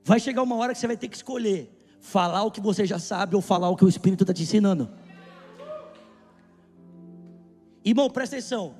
Vai 0.02 0.18
chegar 0.18 0.42
uma 0.42 0.56
hora 0.56 0.72
que 0.72 0.78
você 0.78 0.86
vai 0.86 0.96
ter 0.96 1.08
que 1.08 1.16
escolher 1.16 1.75
falar 2.00 2.42
o 2.44 2.50
que 2.50 2.60
você 2.60 2.86
já 2.86 2.98
sabe 2.98 3.36
ou 3.36 3.42
falar 3.42 3.68
o 3.70 3.76
que 3.76 3.84
o 3.84 3.88
Espírito 3.88 4.22
está 4.22 4.32
te 4.32 4.42
ensinando. 4.42 4.88
Irmão, 7.84 8.10
presta 8.10 8.36
atenção. 8.36 8.74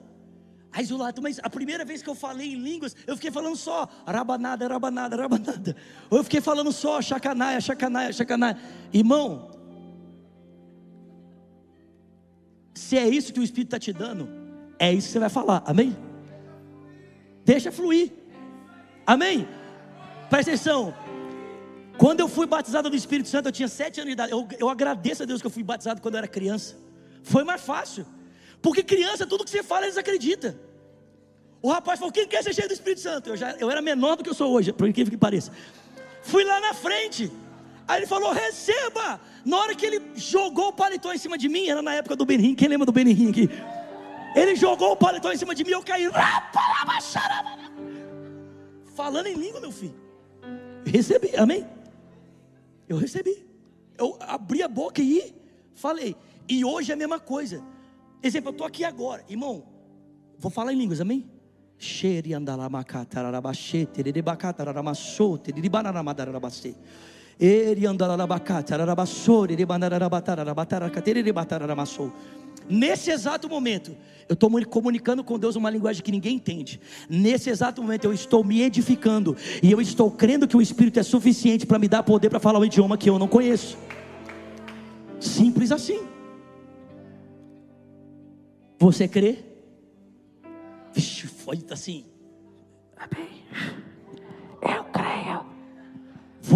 Aí 0.72 0.84
Zulato, 0.84 1.22
mas 1.22 1.40
a 1.42 1.48
primeira 1.48 1.84
vez 1.84 2.02
que 2.02 2.10
eu 2.10 2.14
falei 2.14 2.52
em 2.52 2.58
línguas, 2.58 2.94
eu 3.06 3.16
fiquei 3.16 3.30
falando 3.30 3.56
só 3.56 3.88
rabanada, 4.06 4.68
rabanada, 4.68 5.16
rabanada. 5.16 5.74
Ou 6.10 6.18
eu 6.18 6.24
fiquei 6.24 6.40
falando 6.40 6.70
só 6.70 7.00
chacanaia, 7.00 7.60
chacanaia, 7.60 8.12
chacanaia. 8.12 8.58
Irmão, 8.92 9.50
se 12.74 12.98
é 12.98 13.08
isso 13.08 13.32
que 13.32 13.40
o 13.40 13.42
Espírito 13.42 13.74
está 13.74 13.78
te 13.78 13.92
dando, 13.92 14.28
é 14.78 14.92
isso 14.92 15.06
que 15.06 15.12
você 15.14 15.18
vai 15.18 15.30
falar, 15.30 15.62
amém? 15.66 15.96
Deixa 17.44 17.72
fluir, 17.72 18.12
amém? 19.06 19.48
Presta 20.28 20.50
atenção, 20.50 20.92
quando 21.98 22.20
eu 22.20 22.28
fui 22.28 22.46
batizado 22.46 22.90
no 22.90 22.96
Espírito 22.96 23.28
Santo, 23.28 23.48
eu 23.48 23.52
tinha 23.52 23.68
sete 23.68 24.00
anos 24.00 24.08
de 24.08 24.12
idade. 24.12 24.32
Eu, 24.32 24.46
eu 24.58 24.68
agradeço 24.68 25.22
a 25.22 25.26
Deus 25.26 25.40
que 25.40 25.46
eu 25.46 25.50
fui 25.50 25.62
batizado 25.62 26.00
quando 26.00 26.14
eu 26.14 26.18
era 26.18 26.28
criança. 26.28 26.76
Foi 27.22 27.42
mais 27.42 27.60
fácil. 27.60 28.06
Porque 28.60 28.82
criança, 28.82 29.26
tudo 29.26 29.44
que 29.44 29.50
você 29.50 29.62
fala, 29.62 29.86
eles 29.86 29.96
acreditam. 29.96 30.54
O 31.62 31.70
rapaz 31.70 31.98
falou: 31.98 32.12
quem 32.12 32.26
quer 32.26 32.42
ser 32.42 32.54
cheio 32.54 32.68
do 32.68 32.74
Espírito 32.74 33.00
Santo? 33.00 33.30
Eu, 33.30 33.36
já, 33.36 33.52
eu 33.52 33.70
era 33.70 33.80
menor 33.80 34.16
do 34.16 34.22
que 34.22 34.30
eu 34.30 34.34
sou 34.34 34.52
hoje, 34.52 34.72
por 34.72 34.88
incrível 34.88 35.10
que 35.10 35.16
pareça. 35.16 35.52
Fui 36.22 36.44
lá 36.44 36.60
na 36.60 36.74
frente. 36.74 37.30
Aí 37.88 38.00
ele 38.00 38.06
falou: 38.06 38.32
receba. 38.32 39.20
Na 39.44 39.58
hora 39.58 39.74
que 39.74 39.86
ele 39.86 40.02
jogou 40.16 40.68
o 40.68 40.72
paletó 40.72 41.12
em 41.12 41.18
cima 41.18 41.38
de 41.38 41.48
mim, 41.48 41.68
era 41.68 41.80
na 41.80 41.94
época 41.94 42.16
do 42.16 42.26
Benihim. 42.26 42.54
Quem 42.54 42.68
lembra 42.68 42.84
do 42.84 42.92
Benihim 42.92 43.30
aqui? 43.30 43.48
Ele 44.34 44.54
jogou 44.54 44.92
o 44.92 44.96
paletó 44.96 45.32
em 45.32 45.36
cima 45.36 45.54
de 45.54 45.64
mim, 45.64 45.70
eu 45.70 45.82
caí. 45.82 46.10
Falando 48.94 49.26
em 49.28 49.34
língua, 49.34 49.60
meu 49.60 49.70
filho. 49.70 49.94
Recebi, 50.84 51.34
amém? 51.36 51.66
Eu 52.88 52.96
recebi. 52.96 53.46
Eu 53.98 54.16
abri 54.20 54.62
a 54.62 54.68
boca 54.68 55.00
e 55.02 55.34
falei. 55.74 56.16
E 56.48 56.64
hoje 56.64 56.90
é 56.90 56.94
a 56.94 56.96
mesma 56.96 57.18
coisa. 57.18 57.62
Exemplo, 58.22 58.50
eu 58.50 58.52
estou 58.52 58.66
aqui 58.66 58.84
agora, 58.84 59.24
irmão. 59.28 59.64
Vou 60.38 60.50
falar 60.50 60.72
em 60.72 60.76
línguas, 60.76 61.00
amém? 61.00 61.28
Nesse 72.68 73.10
exato 73.10 73.48
momento, 73.48 73.94
eu 74.28 74.34
estou 74.34 74.50
me 74.50 74.64
comunicando 74.64 75.22
com 75.22 75.38
Deus 75.38 75.54
uma 75.54 75.70
linguagem 75.70 76.02
que 76.02 76.10
ninguém 76.10 76.36
entende. 76.36 76.80
Nesse 77.08 77.48
exato 77.48 77.80
momento, 77.82 78.04
eu 78.04 78.12
estou 78.12 78.42
me 78.42 78.62
edificando 78.62 79.36
e 79.62 79.70
eu 79.70 79.80
estou 79.80 80.10
crendo 80.10 80.48
que 80.48 80.56
o 80.56 80.62
Espírito 80.62 80.98
é 80.98 81.02
suficiente 81.02 81.66
para 81.66 81.78
me 81.78 81.86
dar 81.86 82.02
poder 82.02 82.28
para 82.28 82.40
falar 82.40 82.58
um 82.58 82.64
idioma 82.64 82.98
que 82.98 83.08
eu 83.08 83.18
não 83.18 83.28
conheço. 83.28 83.76
Simples 85.20 85.70
assim. 85.70 86.00
Você 88.78 89.06
crê? 89.06 89.38
Vixe, 90.92 91.26
foi 91.26 91.64
assim. 91.70 92.04
Amém. 92.96 93.84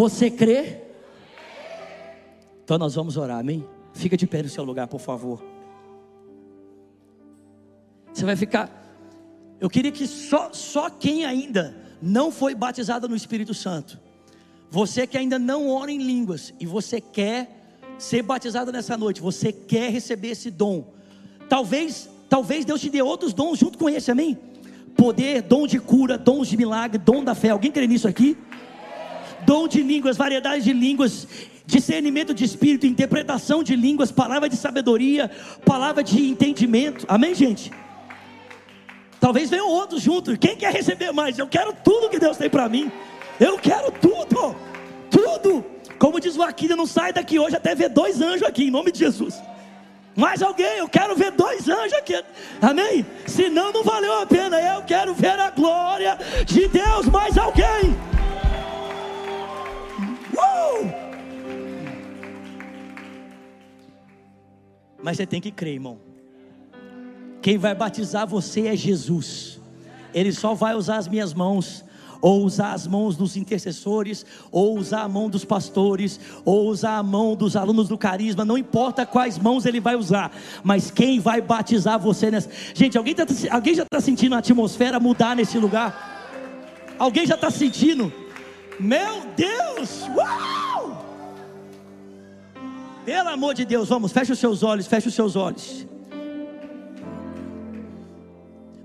Você 0.00 0.30
crê? 0.30 0.78
Então 2.64 2.78
nós 2.78 2.94
vamos 2.94 3.18
orar, 3.18 3.38
amém? 3.38 3.66
Fica 3.92 4.16
de 4.16 4.26
pé 4.26 4.42
no 4.42 4.48
seu 4.48 4.64
lugar, 4.64 4.86
por 4.86 4.98
favor. 4.98 5.44
Você 8.10 8.24
vai 8.24 8.34
ficar. 8.34 8.70
Eu 9.60 9.68
queria 9.68 9.92
que 9.92 10.06
só, 10.06 10.54
só 10.54 10.88
quem 10.88 11.26
ainda 11.26 11.76
não 12.00 12.32
foi 12.32 12.54
batizado 12.54 13.10
no 13.10 13.14
Espírito 13.14 13.52
Santo, 13.52 14.00
você 14.70 15.06
que 15.06 15.18
ainda 15.18 15.38
não 15.38 15.68
ora 15.68 15.92
em 15.92 15.98
línguas 15.98 16.54
e 16.58 16.64
você 16.64 16.98
quer 16.98 17.76
ser 17.98 18.22
batizado 18.22 18.72
nessa 18.72 18.96
noite, 18.96 19.20
você 19.20 19.52
quer 19.52 19.90
receber 19.90 20.28
esse 20.28 20.50
dom. 20.50 20.94
Talvez, 21.46 22.08
talvez 22.26 22.64
Deus 22.64 22.80
te 22.80 22.88
dê 22.88 23.02
outros 23.02 23.34
dons 23.34 23.58
junto 23.58 23.76
com 23.76 23.86
esse, 23.86 24.10
amém? 24.10 24.38
Poder, 24.96 25.42
dom 25.42 25.66
de 25.66 25.78
cura, 25.78 26.16
dons 26.16 26.48
de 26.48 26.56
milagre, 26.56 26.96
dom 26.96 27.22
da 27.22 27.34
fé. 27.34 27.50
Alguém 27.50 27.70
crê 27.70 27.86
nisso 27.86 28.08
aqui? 28.08 28.38
Dom 29.50 29.66
de 29.66 29.82
línguas, 29.82 30.16
variedade 30.16 30.62
de 30.62 30.72
línguas, 30.72 31.26
discernimento 31.66 32.32
de 32.32 32.44
espírito, 32.44 32.86
interpretação 32.86 33.64
de 33.64 33.74
línguas, 33.74 34.12
palavra 34.12 34.48
de 34.48 34.56
sabedoria, 34.56 35.28
palavra 35.64 36.04
de 36.04 36.30
entendimento. 36.30 37.04
Amém, 37.08 37.34
gente? 37.34 37.72
Talvez 39.18 39.50
venham 39.50 39.66
outros 39.68 40.02
juntos. 40.02 40.38
Quem 40.38 40.54
quer 40.54 40.72
receber 40.72 41.10
mais? 41.10 41.36
Eu 41.36 41.48
quero 41.48 41.72
tudo 41.72 42.08
que 42.08 42.20
Deus 42.20 42.36
tem 42.36 42.48
para 42.48 42.68
mim. 42.68 42.92
Eu 43.40 43.58
quero 43.58 43.90
tudo. 43.90 44.54
Tudo. 45.10 45.64
Como 45.98 46.20
diz 46.20 46.36
o 46.36 46.42
Aquila, 46.44 46.76
não 46.76 46.86
sai 46.86 47.12
daqui 47.12 47.36
hoje 47.36 47.56
até 47.56 47.74
ver 47.74 47.88
dois 47.88 48.22
anjos 48.22 48.44
aqui, 48.44 48.66
em 48.68 48.70
nome 48.70 48.92
de 48.92 49.00
Jesus. 49.00 49.42
Mais 50.14 50.42
alguém, 50.42 50.78
eu 50.78 50.88
quero 50.88 51.16
ver 51.16 51.32
dois 51.32 51.68
anjos 51.68 51.94
aqui. 51.94 52.22
Amém? 52.62 53.04
Senão 53.26 53.72
não 53.72 53.82
valeu 53.82 54.20
a 54.20 54.26
pena. 54.26 54.60
Eu 54.60 54.82
quero 54.82 55.12
ver 55.12 55.40
a 55.40 55.50
glória 55.50 56.16
de 56.46 56.68
Deus. 56.68 57.06
Mais 57.06 57.36
alguém. 57.36 57.96
Uh! 60.40 60.90
Mas 65.02 65.16
você 65.16 65.26
tem 65.26 65.40
que 65.40 65.50
crer, 65.50 65.74
irmão. 65.74 65.98
Quem 67.42 67.56
vai 67.56 67.74
batizar 67.74 68.26
você 68.26 68.68
é 68.68 68.76
Jesus. 68.76 69.60
Ele 70.12 70.32
só 70.32 70.54
vai 70.54 70.74
usar 70.74 70.96
as 70.96 71.08
minhas 71.08 71.32
mãos 71.32 71.84
ou 72.20 72.44
usar 72.44 72.72
as 72.72 72.86
mãos 72.86 73.16
dos 73.16 73.36
intercessores, 73.36 74.26
ou 74.50 74.78
usar 74.78 75.02
a 75.02 75.08
mão 75.08 75.28
dos 75.28 75.44
pastores, 75.44 76.20
ou 76.44 76.68
usar 76.68 76.98
a 76.98 77.02
mão 77.02 77.34
dos 77.34 77.56
alunos 77.56 77.88
do 77.88 77.96
carisma, 77.96 78.44
não 78.44 78.58
importa 78.58 79.06
quais 79.06 79.38
mãos 79.38 79.64
ele 79.64 79.80
vai 79.80 79.96
usar, 79.96 80.30
mas 80.62 80.90
quem 80.90 81.18
vai 81.18 81.40
batizar 81.40 81.98
você 81.98 82.30
nessa. 82.30 82.50
Gente, 82.74 82.98
alguém, 82.98 83.14
tá, 83.14 83.24
alguém 83.50 83.74
já 83.74 83.82
está 83.82 84.00
sentindo 84.00 84.34
a 84.34 84.38
atmosfera 84.38 85.00
mudar 85.00 85.34
nesse 85.34 85.58
lugar? 85.58 86.18
Alguém 86.98 87.26
já 87.26 87.34
está 87.34 87.50
sentindo? 87.50 88.12
Meu 88.78 89.22
Deus! 89.36 89.69
Uau! 90.14 91.04
Pelo 93.04 93.28
amor 93.28 93.54
de 93.54 93.64
Deus, 93.64 93.88
vamos, 93.88 94.12
feche 94.12 94.32
os 94.32 94.38
seus 94.38 94.62
olhos, 94.62 94.86
feche 94.86 95.08
os 95.08 95.14
seus 95.14 95.36
olhos. 95.36 95.86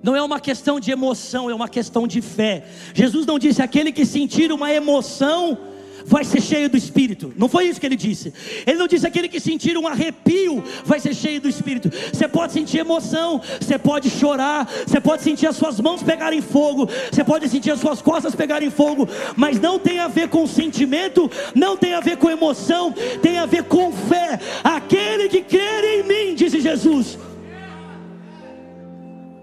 Não 0.01 0.15
é 0.15 0.21
uma 0.21 0.39
questão 0.39 0.79
de 0.79 0.91
emoção, 0.91 1.49
é 1.49 1.55
uma 1.55 1.67
questão 1.67 2.08
de 2.08 2.21
fé. 2.21 2.65
Jesus 2.93 3.25
não 3.25 3.39
disse: 3.39 3.62
aquele 3.62 3.91
que 3.91 4.05
sentir 4.05 4.51
uma 4.51 4.71
emoção 4.71 5.58
vai 6.05 6.23
ser 6.23 6.41
cheio 6.41 6.69
do 6.69 6.77
Espírito. 6.77 7.33
Não 7.35 7.49
foi 7.49 7.65
isso 7.65 7.79
que 7.79 7.85
ele 7.85 7.95
disse. 7.95 8.33
Ele 8.65 8.77
não 8.77 8.87
disse 8.87 9.05
aquele 9.05 9.27
que 9.27 9.39
sentir 9.39 9.77
um 9.77 9.87
arrepio 9.87 10.63
vai 10.85 10.99
ser 10.99 11.13
cheio 11.13 11.41
do 11.41 11.49
Espírito. 11.49 11.89
Você 12.13 12.27
pode 12.27 12.53
sentir 12.53 12.79
emoção, 12.79 13.41
você 13.59 13.77
pode 13.77 14.09
chorar, 14.09 14.69
você 14.85 15.01
pode 15.01 15.23
sentir 15.23 15.47
as 15.47 15.55
suas 15.55 15.79
mãos 15.79 16.03
pegarem 16.03 16.41
fogo, 16.41 16.87
você 17.11 17.23
pode 17.23 17.49
sentir 17.49 17.71
as 17.71 17.79
suas 17.79 18.01
costas 18.01 18.35
pegarem 18.35 18.69
fogo, 18.69 19.07
mas 19.35 19.59
não 19.59 19.79
tem 19.79 19.99
a 19.99 20.07
ver 20.07 20.29
com 20.29 20.45
sentimento, 20.45 21.29
não 21.53 21.75
tem 21.75 21.93
a 21.93 21.99
ver 21.99 22.17
com 22.17 22.29
emoção, 22.29 22.93
tem 23.21 23.37
a 23.37 23.45
ver 23.45 23.63
com 23.63 23.91
fé. 23.91 24.39
Aquele 24.63 25.27
que 25.27 25.41
crer 25.41 25.83
em 25.83 26.03
mim, 26.03 26.35
disse 26.35 26.61
Jesus 26.61 27.17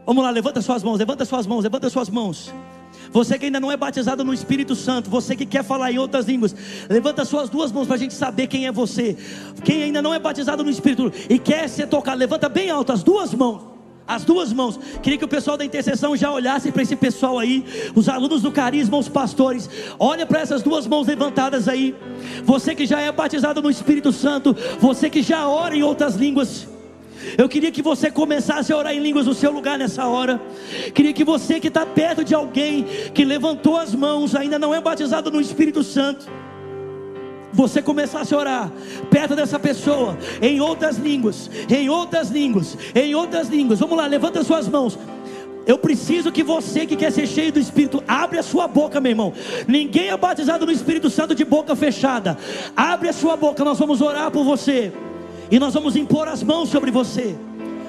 Vamos 0.05 0.25
lá, 0.25 0.31
levanta 0.31 0.61
suas 0.61 0.83
mãos, 0.83 0.99
levanta 0.99 1.25
suas 1.25 1.47
mãos, 1.47 1.63
levanta 1.63 1.89
suas 1.89 2.11
mãos. 2.11 2.53
Você 3.13 3.39
que 3.39 3.47
ainda 3.47 3.61
não 3.61 3.71
é 3.71 3.77
batizado 3.77 4.25
no 4.25 4.33
Espírito 4.33 4.75
Santo, 4.75 5.11
você 5.11 5.37
que 5.37 5.45
quer 5.45 5.63
falar 5.63 5.93
em 5.93 5.99
outras 5.99 6.27
línguas, 6.27 6.55
levanta 6.89 7.25
suas 7.25 7.51
duas 7.51 7.71
mãos 7.71 7.87
para 7.87 7.97
a 7.97 7.99
gente 7.99 8.15
saber 8.15 8.47
quem 8.47 8.67
é 8.67 8.73
você. 8.73 9.17
Quem 9.63 9.83
ainda 9.83 10.01
não 10.01 10.15
é 10.15 10.19
batizado 10.19 10.65
no 10.65 10.71
Espírito 10.71 11.13
e 11.29 11.39
quer 11.39 11.69
ser 11.69 11.87
tocado, 11.87 12.19
levanta 12.19 12.49
bem 12.49 12.71
alto 12.71 12.93
as 12.93 13.03
duas 13.03 13.35
mãos. 13.35 13.73
As 14.07 14.25
duas 14.25 14.53
mãos. 14.53 14.79
Queria 15.03 15.19
que 15.19 15.25
o 15.25 15.29
pessoal 15.29 15.57
da 15.57 15.65
intercessão 15.65 16.17
já 16.17 16.31
olhasse 16.33 16.73
para 16.73 16.83
esse 16.83 16.97
pessoal 16.97 17.39
aí, 17.39 17.65
os 17.95 18.09
alunos 18.09 18.43
do 18.43 18.51
carisma, 18.51 18.99
os 18.99 19.09
pastores. 19.09 19.71
Olha 19.99 20.27
para 20.27 20.41
essas 20.41 20.63
duas 20.63 20.87
mãos 20.87 21.07
levantadas 21.07 21.69
aí. 21.69 21.95
Você 22.45 22.75
que 22.75 22.85
já 22.85 23.01
é 23.01 23.13
batizado 23.13 23.63
no 23.63 23.71
Espírito 23.71 24.11
Santo, 24.11 24.57
você 24.81 25.09
que 25.09 25.23
já 25.23 25.47
ora 25.47 25.77
em 25.77 25.83
outras 25.83 26.17
línguas. 26.17 26.72
Eu 27.37 27.49
queria 27.49 27.71
que 27.71 27.83
você 27.83 28.11
começasse 28.11 28.73
a 28.73 28.77
orar 28.77 28.93
em 28.93 29.01
línguas 29.01 29.27
no 29.27 29.35
seu 29.35 29.51
lugar 29.51 29.79
nessa 29.79 30.07
hora. 30.07 30.41
Queria 30.95 31.13
que 31.13 31.25
você 31.25 31.61
que 31.61 31.69
está 31.69 31.87
perto 31.87 32.25
de 32.25 32.35
alguém 32.35 32.85
que 33.15 33.25
levantou 33.25 33.77
as 33.77 33.95
mãos, 33.95 34.35
ainda 34.35 34.59
não 34.59 34.75
é 34.75 34.81
batizado 34.81 35.31
no 35.31 35.41
Espírito 35.41 35.83
Santo, 35.83 36.27
você 37.53 37.83
começasse 37.83 38.35
a 38.35 38.39
orar 38.39 38.73
perto 39.11 39.37
dessa 39.37 39.59
pessoa, 39.59 40.17
em 40.41 40.61
outras 40.61 40.97
línguas, 40.97 41.51
em 41.69 41.89
outras 41.89 42.31
línguas, 42.31 42.77
em 42.95 43.15
outras 43.15 43.49
línguas. 43.49 43.79
Vamos 43.79 43.97
lá, 43.97 44.07
levanta 44.07 44.43
suas 44.43 44.69
mãos. 44.69 44.99
Eu 45.65 45.79
preciso 45.79 46.33
que 46.33 46.43
você 46.43 46.87
que 46.87 46.97
quer 46.97 47.13
ser 47.13 47.27
cheio 47.27 47.53
do 47.53 47.61
Espírito, 47.61 48.03
abre 48.09 48.39
a 48.39 48.43
sua 48.43 48.67
boca, 48.67 49.01
meu 49.01 49.11
irmão. 49.11 49.33
Ninguém 49.69 50.09
é 50.09 50.17
batizado 50.17 50.67
no 50.67 50.73
Espírito 50.73 51.09
Santo 51.09 51.35
de 51.35 51.45
boca 51.45 51.77
fechada. 51.77 52.37
Abre 52.77 53.09
a 53.09 53.13
sua 53.13 53.37
boca, 53.37 53.65
nós 53.65 53.79
vamos 53.79 54.01
orar 54.01 54.31
por 54.31 54.45
você 54.45 54.93
e 55.53 55.59
nós 55.59 55.75
vamos 55.75 55.97
impor 55.97 56.29
as 56.29 56.43
mãos 56.43 56.71
sobre 56.71 56.91
você. 56.91 57.37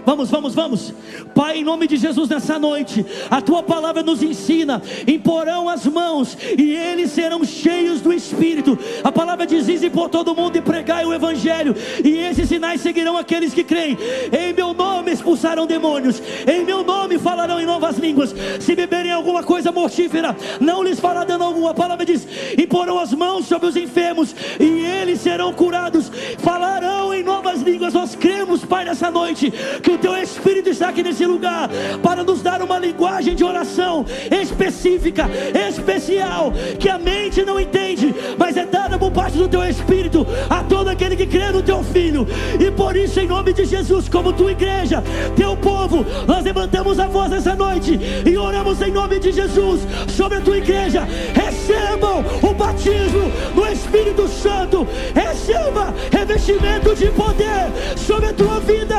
Vamos, 0.05 0.29
vamos, 0.29 0.53
vamos. 0.53 0.93
Pai, 1.33 1.57
em 1.57 1.63
nome 1.63 1.87
de 1.87 1.95
Jesus, 1.97 2.29
nessa 2.29 2.59
noite, 2.59 3.05
a 3.29 3.41
tua 3.41 3.63
palavra 3.63 4.03
nos 4.03 4.21
ensina: 4.21 4.81
imporão 5.07 5.69
as 5.69 5.85
mãos 5.85 6.37
e 6.57 6.75
eles 6.75 7.11
serão 7.11 7.43
cheios 7.43 8.01
do 8.01 8.11
Espírito. 8.11 8.77
A 9.03 9.11
palavra 9.11 9.45
diz: 9.45 9.67
e 9.81 9.89
por 9.89 10.09
todo 10.09 10.35
mundo 10.35 10.57
e 10.57 10.61
pregai 10.61 11.05
o 11.05 11.13
Evangelho, 11.13 11.75
e 12.03 12.17
esses 12.17 12.49
sinais 12.49 12.81
seguirão 12.81 13.17
aqueles 13.17 13.53
que 13.53 13.63
creem. 13.63 13.97
Em 14.31 14.53
meu 14.53 14.73
nome 14.73 15.11
expulsarão 15.11 15.65
demônios, 15.65 16.21
em 16.45 16.65
meu 16.65 16.83
nome 16.83 17.17
falarão 17.17 17.59
em 17.59 17.65
novas 17.65 17.97
línguas. 17.97 18.35
Se 18.59 18.75
beberem 18.75 19.11
alguma 19.11 19.43
coisa 19.43 19.71
mortífera, 19.71 20.35
não 20.59 20.83
lhes 20.83 20.99
fará 20.99 21.23
dano 21.23 21.45
algum. 21.45 21.67
A 21.67 21.73
palavra 21.73 22.05
diz: 22.05 22.27
imporão 22.57 22.99
as 22.99 23.13
mãos 23.13 23.47
sobre 23.47 23.67
os 23.67 23.75
enfermos 23.77 24.35
e 24.59 24.85
eles 24.85 25.21
serão 25.21 25.53
curados. 25.53 26.11
Falarão 26.39 27.13
em 27.13 27.23
novas 27.23 27.61
línguas. 27.61 27.93
Nós 27.93 28.15
cremos, 28.15 28.65
Pai, 28.65 28.83
nessa 28.85 29.09
noite 29.09 29.51
que 29.81 29.92
o 29.93 29.97
teu 29.97 30.15
Espírito 30.17 30.69
está 30.69 30.89
aqui 30.89 31.03
nesse 31.03 31.25
lugar 31.25 31.69
para 32.01 32.23
nos 32.23 32.41
dar 32.41 32.61
uma 32.61 32.79
linguagem 32.79 33.35
de 33.35 33.43
oração 33.43 34.05
específica, 34.31 35.29
especial, 35.67 36.51
que 36.79 36.89
a 36.89 36.97
mente 36.97 37.43
não 37.43 37.59
entende, 37.59 38.13
mas 38.37 38.57
é 38.57 38.65
dada 38.65 38.97
por 38.97 39.11
parte 39.11 39.37
do 39.37 39.47
teu 39.47 39.63
Espírito 39.63 40.25
a 40.49 40.63
todo 40.63 40.89
aquele 40.89 41.15
que 41.15 41.27
crê 41.27 41.51
no 41.51 41.61
teu 41.61 41.83
Filho. 41.83 42.27
E 42.59 42.71
por 42.71 42.95
isso, 42.95 43.19
em 43.19 43.27
nome 43.27 43.53
de 43.53 43.65
Jesus, 43.65 44.09
como 44.09 44.33
tua 44.33 44.51
igreja, 44.51 45.03
teu 45.35 45.55
povo, 45.57 46.05
nós 46.27 46.43
levantamos 46.43 46.99
a 46.99 47.07
voz 47.07 47.31
essa 47.31 47.55
noite 47.55 47.99
e 48.25 48.37
oramos 48.37 48.81
em 48.81 48.91
nome 48.91 49.19
de 49.19 49.31
Jesus 49.31 49.81
sobre 50.07 50.37
a 50.37 50.41
tua 50.41 50.57
igreja. 50.57 51.07
Recebam 51.33 52.23
o 52.41 52.53
batismo 52.53 53.31
no 53.55 53.67
Espírito 53.67 54.27
Santo, 54.27 54.87
receba 55.13 55.93
revestimento 56.11 56.95
de 56.95 57.07
poder 57.11 57.71
sobre 57.97 58.27
a 58.27 58.33
tua 58.33 58.59
vida, 58.59 58.92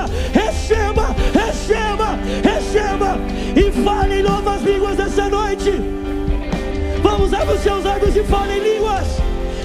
e 3.57 3.71
fale 3.85 4.21
em 4.21 4.23
novas 4.23 4.63
línguas 4.63 4.99
essa 4.99 5.29
noite. 5.29 5.73
Vamos 7.03 7.33
abrir 7.33 7.55
os 7.55 7.61
seus 7.61 7.85
lábios 7.85 8.17
e 8.17 8.23
fale 8.25 8.59
em 8.59 8.75
línguas. 8.75 9.07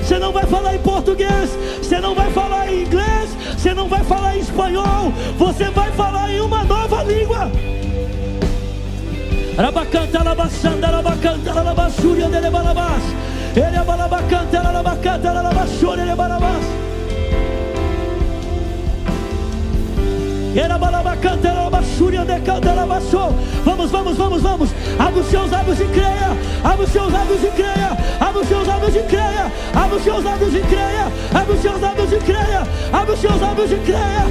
Você 0.01 0.17
não 0.17 0.31
vai 0.31 0.45
falar 0.45 0.75
em 0.75 0.79
português, 0.79 1.49
você 1.81 1.99
não 1.99 2.15
vai 2.15 2.31
falar 2.31 2.71
em 2.71 2.83
inglês, 2.83 3.29
você 3.57 3.73
não 3.73 3.87
vai 3.87 4.03
falar 4.03 4.37
em 4.37 4.39
espanhol, 4.39 5.13
você 5.37 5.65
vai 5.65 5.91
falar 5.91 6.31
em 6.31 6.41
uma 6.41 6.63
nova 6.63 7.03
língua. 7.03 7.51
Rabacanta, 9.55 10.23
labacanda, 10.23 10.87
rabacanta, 10.87 11.61
labassúria, 11.61 12.29
delebalabás. 12.29 13.03
Ele 13.55 13.75
é 13.75 13.83
balabacanta, 13.83 14.57
ela 14.57 14.71
balabacanta, 14.71 15.29
Vamos, 23.63 23.91
vamos, 23.91 24.17
vamos, 24.17 24.41
vamos. 24.41 24.69
Abre 24.97 25.19
os 25.19 25.27
seus 25.27 25.51
lábios 25.51 25.79
e 25.79 25.85
creia. 25.85 26.37
Abre 26.63 26.85
os 26.85 26.91
seus 26.91 27.11
lábios 27.11 27.43
e 27.43 27.47
creia. 27.49 27.97
Abre 28.19 28.41
os 28.41 28.47
seus 28.47 28.67
lábios 28.67 28.95
e 28.95 28.99
creia. 29.03 29.51
Abre 29.75 29.95
os 29.97 30.03
seus 30.03 30.23
lábios 30.23 30.55
e 30.55 30.61
creia. 30.61 31.11
Abre 31.33 31.53
os 31.53 31.61
seus 31.61 31.81
lábios 31.81 32.13
e 32.13 32.17
creia. 32.17 32.67
Abre 32.91 33.13
os 33.13 33.19
seus 33.19 33.41
lábios 33.41 33.71
e 33.71 33.75
creia. 33.75 34.25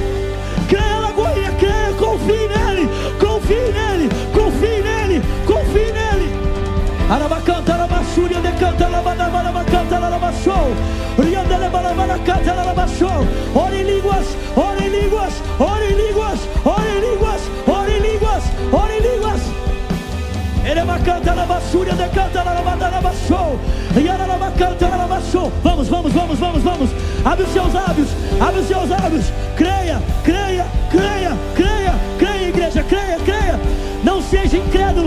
Creia, 0.67 0.99
Lagoinha, 0.99 1.51
creia. 1.57 1.93
Confie 1.97 2.47
nele. 2.47 2.89
Confie 3.19 3.71
nele. 3.71 4.09
Confie 4.33 4.81
nele. 4.81 5.21
Confie 5.45 5.91
nele. 5.93 6.18
Arabacanta, 7.09 7.73
arabachúria, 7.73 8.39
decanta, 8.39 8.85
arabacanta, 8.85 9.95
arabachou. 9.95 10.75
Riandele, 11.17 11.69
balabacanta, 11.69 12.51
arabachou. 12.51 13.25
Ora 13.55 13.75
em 13.75 13.83
línguas, 13.83 14.27
ora 14.55 14.83
em 14.85 14.89
línguas, 14.89 15.33
ora 15.59 15.85
em 15.85 15.95
línguas, 15.95 16.39
ora 16.63 16.87
em 16.87 16.99
línguas, 16.99 17.41
ora 17.67 17.91
em 17.91 17.99
línguas, 17.99 18.43
ora 18.71 18.95
em 18.95 19.01
línguas. 19.01 19.41
Ele 20.63 21.03
canta 21.03 21.33
na 21.33 21.45
basúria, 21.47 21.93
decanta 21.93 22.43
na 22.43 22.53
lavada 22.53 23.01
baixou. 23.01 23.59
E 23.95 24.07
ela 24.07 24.51
canta 24.55 24.87
na 24.87 25.07
baixou. 25.07 25.51
Vamos, 25.63 25.87
vamos, 25.87 26.13
vamos, 26.13 26.39
vamos, 26.39 26.63
vamos. 26.63 26.89
Abre 27.25 27.43
os 27.43 27.51
seus 27.51 27.73
lábios, 27.73 28.09
abre 28.39 28.59
os 28.59 28.67
seus 28.67 28.89
lábios. 28.89 29.25
Creia, 29.55 29.78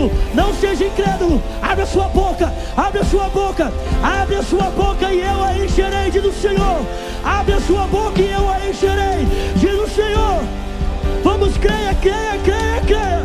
incrédulo, 0.03 0.11
não 0.33 0.53
seja 0.53 0.85
incrédulo. 0.85 1.41
Abre 1.61 1.83
a 1.83 1.85
sua 1.85 2.07
boca, 2.09 2.53
abre 2.75 2.99
a 2.99 3.05
sua 3.05 3.29
boca, 3.29 3.71
abre 4.01 4.35
a 4.35 4.43
sua 4.43 4.69
boca 4.71 5.13
e 5.13 5.21
eu 5.21 5.43
a 5.43 5.57
encherei, 5.57 6.11
diz 6.11 6.25
o 6.25 6.31
Senhor. 6.31 6.81
Abre 7.23 7.53
a 7.53 7.61
sua 7.61 7.87
boca 7.87 8.21
e 8.21 8.31
eu 8.31 8.49
a 8.49 8.69
encherei, 8.69 9.25
diz 9.55 9.73
o 9.73 9.87
Senhor. 9.87 10.43
Vamos, 11.23 11.57
creia, 11.57 11.93
creia, 12.01 12.39
creia, 12.43 12.81
creia. 12.85 13.23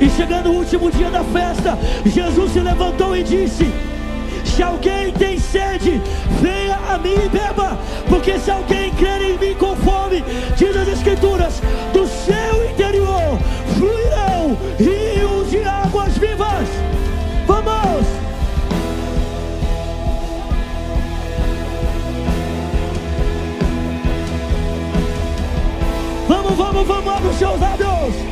E 0.00 0.10
chegando 0.10 0.50
o 0.50 0.56
último 0.56 0.90
dia 0.90 1.10
da 1.10 1.22
festa, 1.22 1.78
Jesus 2.04 2.52
se 2.52 2.60
levantou 2.60 3.16
e 3.16 3.22
disse: 3.22 3.70
Se 4.62 4.66
alguém 4.66 5.10
tem 5.14 5.40
sede, 5.40 6.00
venha 6.40 6.76
a 6.88 6.96
mim 6.96 7.14
e 7.14 7.28
beba, 7.28 7.76
porque 8.08 8.38
se 8.38 8.48
alguém 8.48 8.92
crer 8.92 9.20
em 9.20 9.36
mim 9.36 9.54
com 9.58 9.74
fome, 9.74 10.22
diz 10.56 10.76
as 10.76 10.86
Escrituras, 10.86 11.60
do 11.92 12.06
seu 12.06 12.70
interior 12.70 13.40
fluirão 13.76 14.56
rios 14.78 15.50
de 15.50 15.64
águas 15.64 16.16
vivas. 16.16 16.68
Vamos! 17.44 18.06
Vamos, 26.28 26.56
vamos, 26.56 26.86
vamos, 26.86 27.12
abre 27.12 27.28
os 27.30 27.36
seus 27.36 27.60
lábios. 27.60 28.31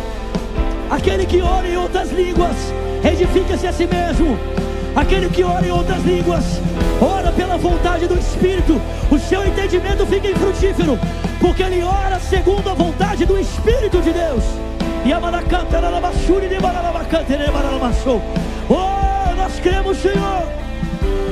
Aquele 0.91 1.25
que 1.25 1.41
ora 1.41 1.65
em 1.65 1.77
outras 1.77 2.11
línguas, 2.11 2.57
edifica-se 3.01 3.65
a 3.65 3.71
si 3.71 3.87
mesmo. 3.87 4.37
Aquele 4.93 5.29
que 5.29 5.41
ora 5.41 5.65
em 5.65 5.71
outras 5.71 6.03
línguas, 6.03 6.43
ora 7.01 7.31
pela 7.31 7.57
vontade 7.57 8.07
do 8.07 8.19
Espírito. 8.19 8.79
O 9.09 9.17
seu 9.17 9.47
entendimento 9.47 10.05
fica 10.05 10.27
infrutífero, 10.27 10.99
porque 11.39 11.63
ele 11.63 11.81
ora 11.81 12.19
segundo 12.19 12.69
a 12.69 12.73
vontade 12.73 13.23
do 13.23 13.39
Espírito 13.39 14.01
de 14.01 14.11
Deus. 14.11 14.43
Oh, 18.69 19.33
nós 19.37 19.59
cremos, 19.61 19.97
Senhor. 19.97 20.43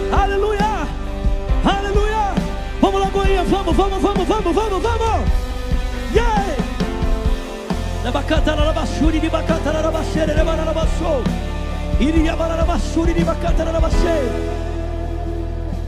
Aleluia. 0.10 0.88
Aleluia. 1.66 2.34
Vamos 2.80 3.02
lá, 3.02 3.10
Goiânia. 3.10 3.44
Vamos, 3.44 3.76
vamos, 3.76 4.02
vamos, 4.02 4.26
vamos, 4.26 4.56
vamos, 4.56 4.82
vamos. 4.82 5.30
Yeah. 6.14 6.49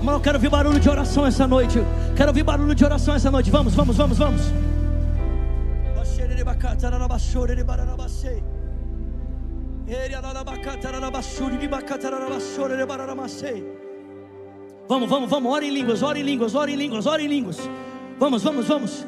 Mas 0.04 0.16
eu 0.16 0.22
quero 0.22 0.38
ouvir 0.38 0.50
barulho 0.50 0.80
de 0.80 0.90
oração 0.90 1.26
essa 1.26 1.48
noite. 1.48 1.80
Quero 2.16 2.30
ouvir 2.30 2.44
barulho 2.44 2.76
de 2.76 2.86
oração 2.86 3.16
essa 3.16 3.32
noite. 3.32 3.50
Vamos, 3.50 3.74
vamos, 3.74 3.98
vamos, 3.98 4.18
vamos. 4.20 4.42
Vamos, 14.88 15.10
vamos, 15.10 15.30
vamos, 15.30 15.52
ora 15.52 15.66
em 15.66 15.72
línguas, 15.72 16.04
ora 16.04 16.20
em 16.20 16.24
línguas, 16.24 16.54
ora 16.54 16.70
em 16.70 16.76
línguas, 16.76 17.06
ora 17.08 17.22
em 17.22 17.28
línguas. 17.28 17.58
Vamos, 18.20 18.44
vamos, 18.44 18.68
vamos. 18.68 19.06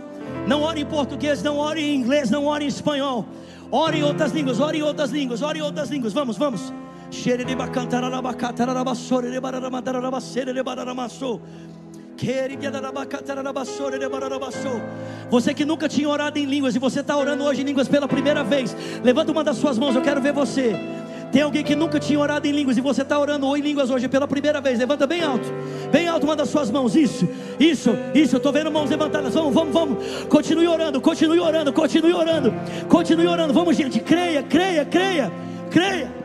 Não 0.47 0.61
ore 0.61 0.81
em 0.81 0.85
português, 0.85 1.41
não 1.41 1.57
ore 1.57 1.81
em 1.81 1.95
inglês, 1.95 2.29
não 2.29 2.45
ore 2.45 2.65
em 2.65 2.67
espanhol. 2.67 3.25
Ore 3.71 3.99
em 3.99 4.03
outras 4.03 4.31
línguas, 4.31 4.59
ore 4.59 4.77
em 4.79 4.81
outras 4.83 5.11
línguas, 5.11 5.41
ore 5.41 5.59
em 5.59 5.61
outras 5.61 5.89
línguas. 5.89 6.13
Vamos, 6.13 6.37
vamos. 6.37 6.73
Você 15.29 15.53
que 15.53 15.65
nunca 15.65 15.89
tinha 15.89 16.07
orado 16.07 16.37
em 16.39 16.45
línguas 16.45 16.75
e 16.75 16.79
você 16.79 16.99
está 16.99 17.17
orando 17.17 17.43
hoje 17.43 17.61
em 17.61 17.65
línguas 17.65 17.87
pela 17.87 18.07
primeira 18.07 18.43
vez, 18.43 18.75
levanta 19.03 19.31
uma 19.31 19.43
das 19.43 19.57
suas 19.57 19.77
mãos, 19.77 19.95
eu 19.95 20.01
quero 20.01 20.21
ver 20.21 20.33
você. 20.33 20.73
Tem 21.33 21.41
alguém 21.41 21.63
que 21.63 21.75
nunca 21.75 21.99
tinha 21.99 22.19
orado 22.19 22.47
em 22.47 22.51
línguas 22.51 22.77
e 22.77 22.81
você 22.81 23.01
está 23.01 23.17
orando 23.17 23.57
em 23.57 23.59
línguas 23.59 23.89
hoje 23.89 24.07
pela 24.07 24.27
primeira 24.27 24.61
vez. 24.61 24.77
Levanta 24.77 25.07
bem 25.07 25.23
alto, 25.23 25.51
bem 25.91 26.07
alto 26.07 26.25
uma 26.25 26.35
das 26.35 26.47
suas 26.47 26.69
mãos. 26.69 26.95
Isso, 26.95 27.27
isso, 27.59 27.97
isso. 28.13 28.35
Eu 28.35 28.37
estou 28.37 28.53
vendo 28.53 28.69
mãos 28.69 28.87
levantadas. 28.87 29.33
Vamos, 29.33 29.51
vamos, 29.51 29.73
vamos. 29.73 30.05
Continue 30.29 30.67
orando, 30.67 31.01
continue 31.01 31.39
orando, 31.39 31.73
continue 31.73 32.13
orando, 32.13 32.53
continue 32.87 33.25
orando. 33.25 33.51
Vamos, 33.51 33.75
gente. 33.75 33.99
Creia, 33.99 34.43
creia, 34.43 34.85
creia, 34.85 35.31
creia. 35.71 36.22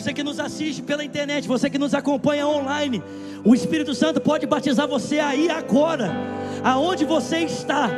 Você 0.00 0.14
que 0.14 0.22
nos 0.22 0.40
assiste 0.40 0.82
pela 0.82 1.04
internet, 1.04 1.46
você 1.46 1.68
que 1.68 1.78
nos 1.78 1.92
acompanha 1.92 2.46
online, 2.46 3.02
o 3.44 3.54
Espírito 3.54 3.94
Santo 3.94 4.20
pode 4.20 4.46
batizar 4.46 4.88
você 4.88 5.18
aí 5.18 5.50
agora, 5.50 6.10
aonde 6.64 7.04
você 7.04 7.40
está. 7.40 7.90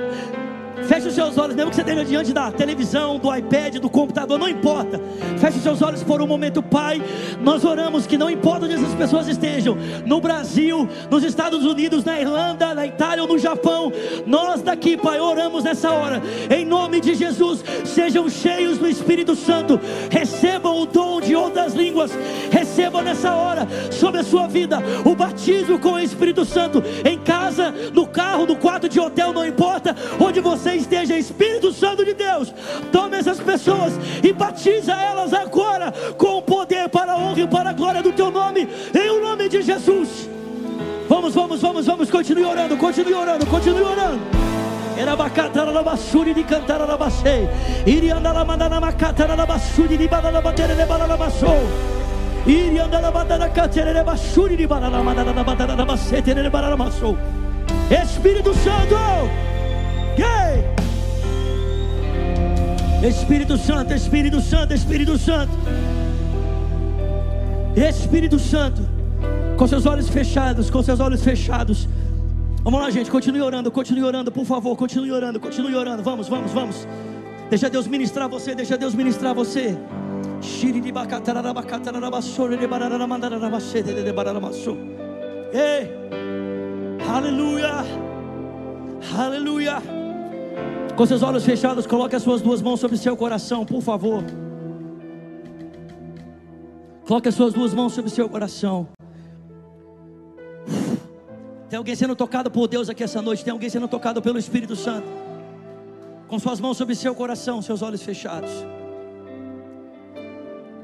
Feche 0.87 1.09
os 1.09 1.15
seus 1.15 1.39
olhos, 1.39 1.55
mesmo 1.55 1.71
que 1.71 1.77
você 1.77 1.83
esteja 1.83 2.05
diante 2.05 2.33
da 2.33 2.51
televisão, 2.51 3.19
do 3.19 3.35
iPad, 3.35 3.77
do 3.77 3.89
computador, 3.89 4.39
não 4.39 4.49
importa. 4.49 5.01
Feche 5.39 5.59
os 5.59 5.63
seus 5.63 5.83
olhos 5.83 6.03
por 6.03 6.21
um 6.21 6.27
momento, 6.27 6.63
Pai. 6.63 7.03
Nós 7.41 7.65
oramos 7.65 8.07
que 8.07 8.19
não 8.19 8.31
importa 8.31 8.67
onde 8.67 8.75
essas 8.75 8.95
pessoas 8.95 9.29
estejam, 9.29 9.77
no 10.05 10.21
Brasil, 10.21 10.89
nos 11.11 11.25
Estados 11.25 11.65
Unidos, 11.65 12.05
na 12.05 12.21
Irlanda, 12.21 12.75
na 12.75 12.87
Itália 12.87 13.23
ou 13.23 13.29
no 13.29 13.39
Japão. 13.39 13.93
Nós 14.27 14.63
daqui, 14.63 14.97
Pai, 14.97 15.21
oramos 15.21 15.65
nessa 15.65 15.91
hora. 15.91 16.23
Em 16.51 16.65
nome 16.65 17.01
de 17.01 17.15
Jesus, 17.15 17.65
sejam 17.85 18.29
cheios 18.29 18.79
do 18.79 18.89
Espírito 18.89 19.35
Santo. 19.37 19.81
Recebam 20.11 20.81
o 20.81 20.87
dom 20.87 21.21
de 21.21 21.35
outras 21.35 21.75
línguas. 21.75 22.11
Recebam 22.51 23.03
nessa 23.03 23.35
hora 23.35 23.67
sobre 23.91 24.21
a 24.21 24.25
sua 24.25 24.47
vida 24.47 24.79
o 25.05 25.15
batismo 25.15 25.79
com 25.79 25.93
o 25.93 25.99
Espírito 25.99 26.45
Santo. 26.45 26.83
Em 27.05 27.19
casa, 27.19 27.73
no 27.93 28.07
carro, 28.07 28.47
no 28.47 28.57
quarto 28.57 28.89
de 28.89 28.99
hotel, 29.01 29.33
não 29.33 29.47
importa 29.47 29.97
onde 30.21 30.41
você 30.41 30.72
esteja, 30.77 31.17
Espírito 31.17 31.73
Santo 31.73 32.05
de 32.05 32.15
Deus, 32.15 32.53
tome 32.91 33.17
essas 33.17 33.41
pessoas 33.41 33.93
e 34.23 34.33
batiza 34.33 34.93
elas 34.93 35.33
agora 35.33 35.93
com 36.17 36.39
o 36.39 36.43
poder 36.43 36.89
para 36.89 37.13
a 37.13 37.17
honra 37.17 37.41
e 37.41 37.47
para 37.47 37.71
a 37.71 37.73
glória 37.73 38.03
do 38.03 38.13
teu 38.13 38.31
nome, 38.31 38.69
em 38.95 39.11
o 39.11 39.21
nome 39.21 39.49
de 39.49 39.63
Jesus. 39.63 40.29
Vamos, 41.09 41.35
vamos, 41.35 41.61
vamos, 41.61 41.87
vamos, 41.87 42.11
continue 42.11 42.45
orando, 42.45 42.77
continue 42.77 43.15
orando, 43.15 43.47
continue 43.47 43.83
orando. 43.83 44.21
Era 44.97 45.17
bacatara 45.17 45.73
na 45.73 45.83
basuri 45.83 46.35
de 46.35 46.45
cantar 46.45 46.87
na 46.87 46.97
basei. 46.97 47.49
Iria 47.87 48.17
andar 48.17 48.35
na 48.35 48.45
mandana 48.45 48.81
macatara 48.81 49.35
na 49.37 49.47
basuri 49.47 49.97
de 49.97 50.07
banana 50.07 50.41
bater 50.41 50.69
de 50.69 50.85
banana 50.85 51.17
basou. 51.17 51.61
Iria 52.47 52.85
andar 52.85 53.01
na 53.01 53.11
mandana 53.11 53.49
catere 53.49 53.93
de 53.93 54.03
basuri 54.03 54.57
de 54.57 54.67
banana 54.67 55.03
mandana 55.03 55.33
na 55.33 55.45
bandana 55.45 55.77
na 55.77 55.85
basete 55.85 56.35
de 56.35 56.51
banana 56.51 56.77
basou. 56.77 57.17
Espírito 57.91 58.53
Santo! 58.55 59.52
Espírito 63.09 63.57
Santo, 63.59 63.93
Espírito 63.93 64.41
Santo, 64.41 64.73
Espírito 64.73 65.19
Santo. 65.19 65.53
Espírito 67.77 68.39
Santo, 68.39 68.83
com 69.57 69.67
seus 69.67 69.87
olhos 69.87 70.09
fechados, 70.09 70.71
com 70.71 70.83
seus 70.83 71.01
olhos 71.01 71.23
fechados. 71.25 71.89
Vamos 72.63 72.81
lá, 72.81 72.91
gente, 72.91 73.11
continue 73.11 73.41
orando, 73.41 73.71
continue 73.71 74.05
orando, 74.05 74.31
por 74.31 74.45
favor, 74.45 74.77
continue 74.77 75.11
orando, 75.11 75.41
continue 75.41 75.75
orando. 75.75 76.03
Vamos, 76.03 76.29
vamos, 76.29 76.53
vamos. 76.53 76.87
Deixa 77.51 77.69
Deus 77.69 77.87
ministrar 77.87 78.29
você, 78.29 78.55
deixa 78.55 78.77
Deus 78.77 78.95
ministrar 78.95 79.35
você. 79.35 79.77
Ei, 85.53 85.91
aleluia, 87.09 87.85
aleluia. 89.17 90.02
Com 90.97 91.07
seus 91.07 91.23
olhos 91.23 91.45
fechados, 91.45 91.87
coloque 91.87 92.15
as 92.15 92.23
suas 92.23 92.43
duas 92.43 92.61
mãos 92.61 92.79
sobre 92.79 92.99
seu 92.99 93.17
coração, 93.17 93.65
por 93.65 93.81
favor. 93.81 94.23
Coloque 97.07 97.29
as 97.29 97.35
suas 97.35 97.53
duas 97.55 97.73
mãos 97.73 97.95
sobre 97.95 98.11
seu 98.11 98.29
coração. 98.29 98.89
Tem 101.69 101.79
alguém 101.79 101.95
sendo 101.95 102.15
tocado 102.15 102.51
por 102.51 102.69
Deus 102.69 102.91
aqui 102.91 103.03
essa 103.03 103.23
noite? 103.23 103.43
Tem 103.43 103.51
alguém 103.51 103.71
sendo 103.71 103.89
tocado 103.89 104.21
pelo 104.21 104.39
Espírito 104.39 104.77
Santo? 104.77 105.09
Com 106.29 106.39
suas 106.39 106.61
mãos 106.61 106.77
sobre 106.77 106.95
seu 106.95 107.15
coração, 107.15 107.63
seus 107.63 107.81
olhos 107.81 108.03
fechados. 108.03 108.51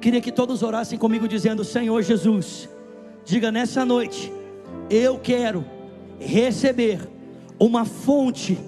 Queria 0.00 0.20
que 0.20 0.32
todos 0.32 0.62
orassem 0.62 0.98
comigo 0.98 1.28
dizendo: 1.28 1.62
Senhor 1.64 2.00
Jesus, 2.02 2.68
diga 3.24 3.52
nessa 3.52 3.84
noite, 3.84 4.32
eu 4.88 5.18
quero 5.18 5.64
receber 6.18 7.00
uma 7.60 7.84
fonte 7.84 8.58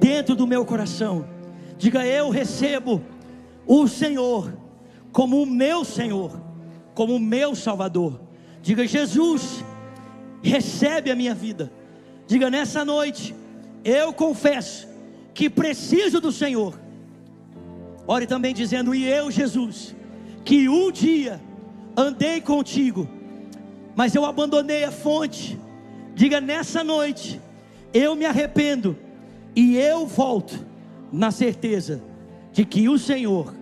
dentro 0.00 0.34
do 0.34 0.46
meu 0.46 0.64
coração. 0.64 1.28
Diga: 1.76 2.04
Eu 2.04 2.30
recebo 2.30 3.02
o 3.66 3.86
Senhor 3.86 4.52
como 5.12 5.42
o 5.42 5.46
meu 5.46 5.84
Senhor, 5.84 6.40
como 6.94 7.16
o 7.16 7.20
meu 7.20 7.54
Salvador. 7.54 8.20
Diga: 8.62 8.86
Jesus, 8.86 9.64
recebe 10.42 11.10
a 11.10 11.16
minha 11.16 11.34
vida. 11.34 11.72
Diga: 12.26 12.50
Nessa 12.50 12.84
noite, 12.84 13.34
eu 13.84 14.12
confesso 14.12 14.88
que 15.34 15.48
preciso 15.48 16.20
do 16.20 16.32
Senhor. 16.32 16.78
Ore 18.06 18.26
também 18.26 18.54
dizendo: 18.54 18.94
E 18.94 19.06
eu, 19.06 19.30
Jesus, 19.30 19.94
que 20.44 20.68
um 20.68 20.90
dia 20.90 21.40
andei 21.96 22.40
contigo, 22.40 23.08
mas 23.94 24.14
eu 24.14 24.24
abandonei 24.24 24.84
a 24.84 24.90
fonte. 24.90 25.58
Diga: 26.14 26.40
Nessa 26.40 26.82
noite, 26.82 27.40
eu 27.92 28.14
me 28.14 28.24
arrependo 28.24 28.96
e 29.54 29.76
eu 29.76 30.06
volto 30.06 30.66
na 31.12 31.30
certeza 31.30 32.02
de 32.52 32.64
que 32.64 32.88
o 32.88 32.98
Senhor 32.98 33.54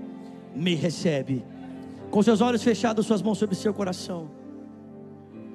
me 0.55 0.75
recebe. 0.75 1.45
Com 2.11 2.23
seus 2.23 2.41
olhos 2.41 2.63
fechados, 2.63 3.07
suas 3.07 3.23
mãos 3.23 3.39
sobre 3.39 3.55
seu 3.55 3.75
coração. 3.75 4.31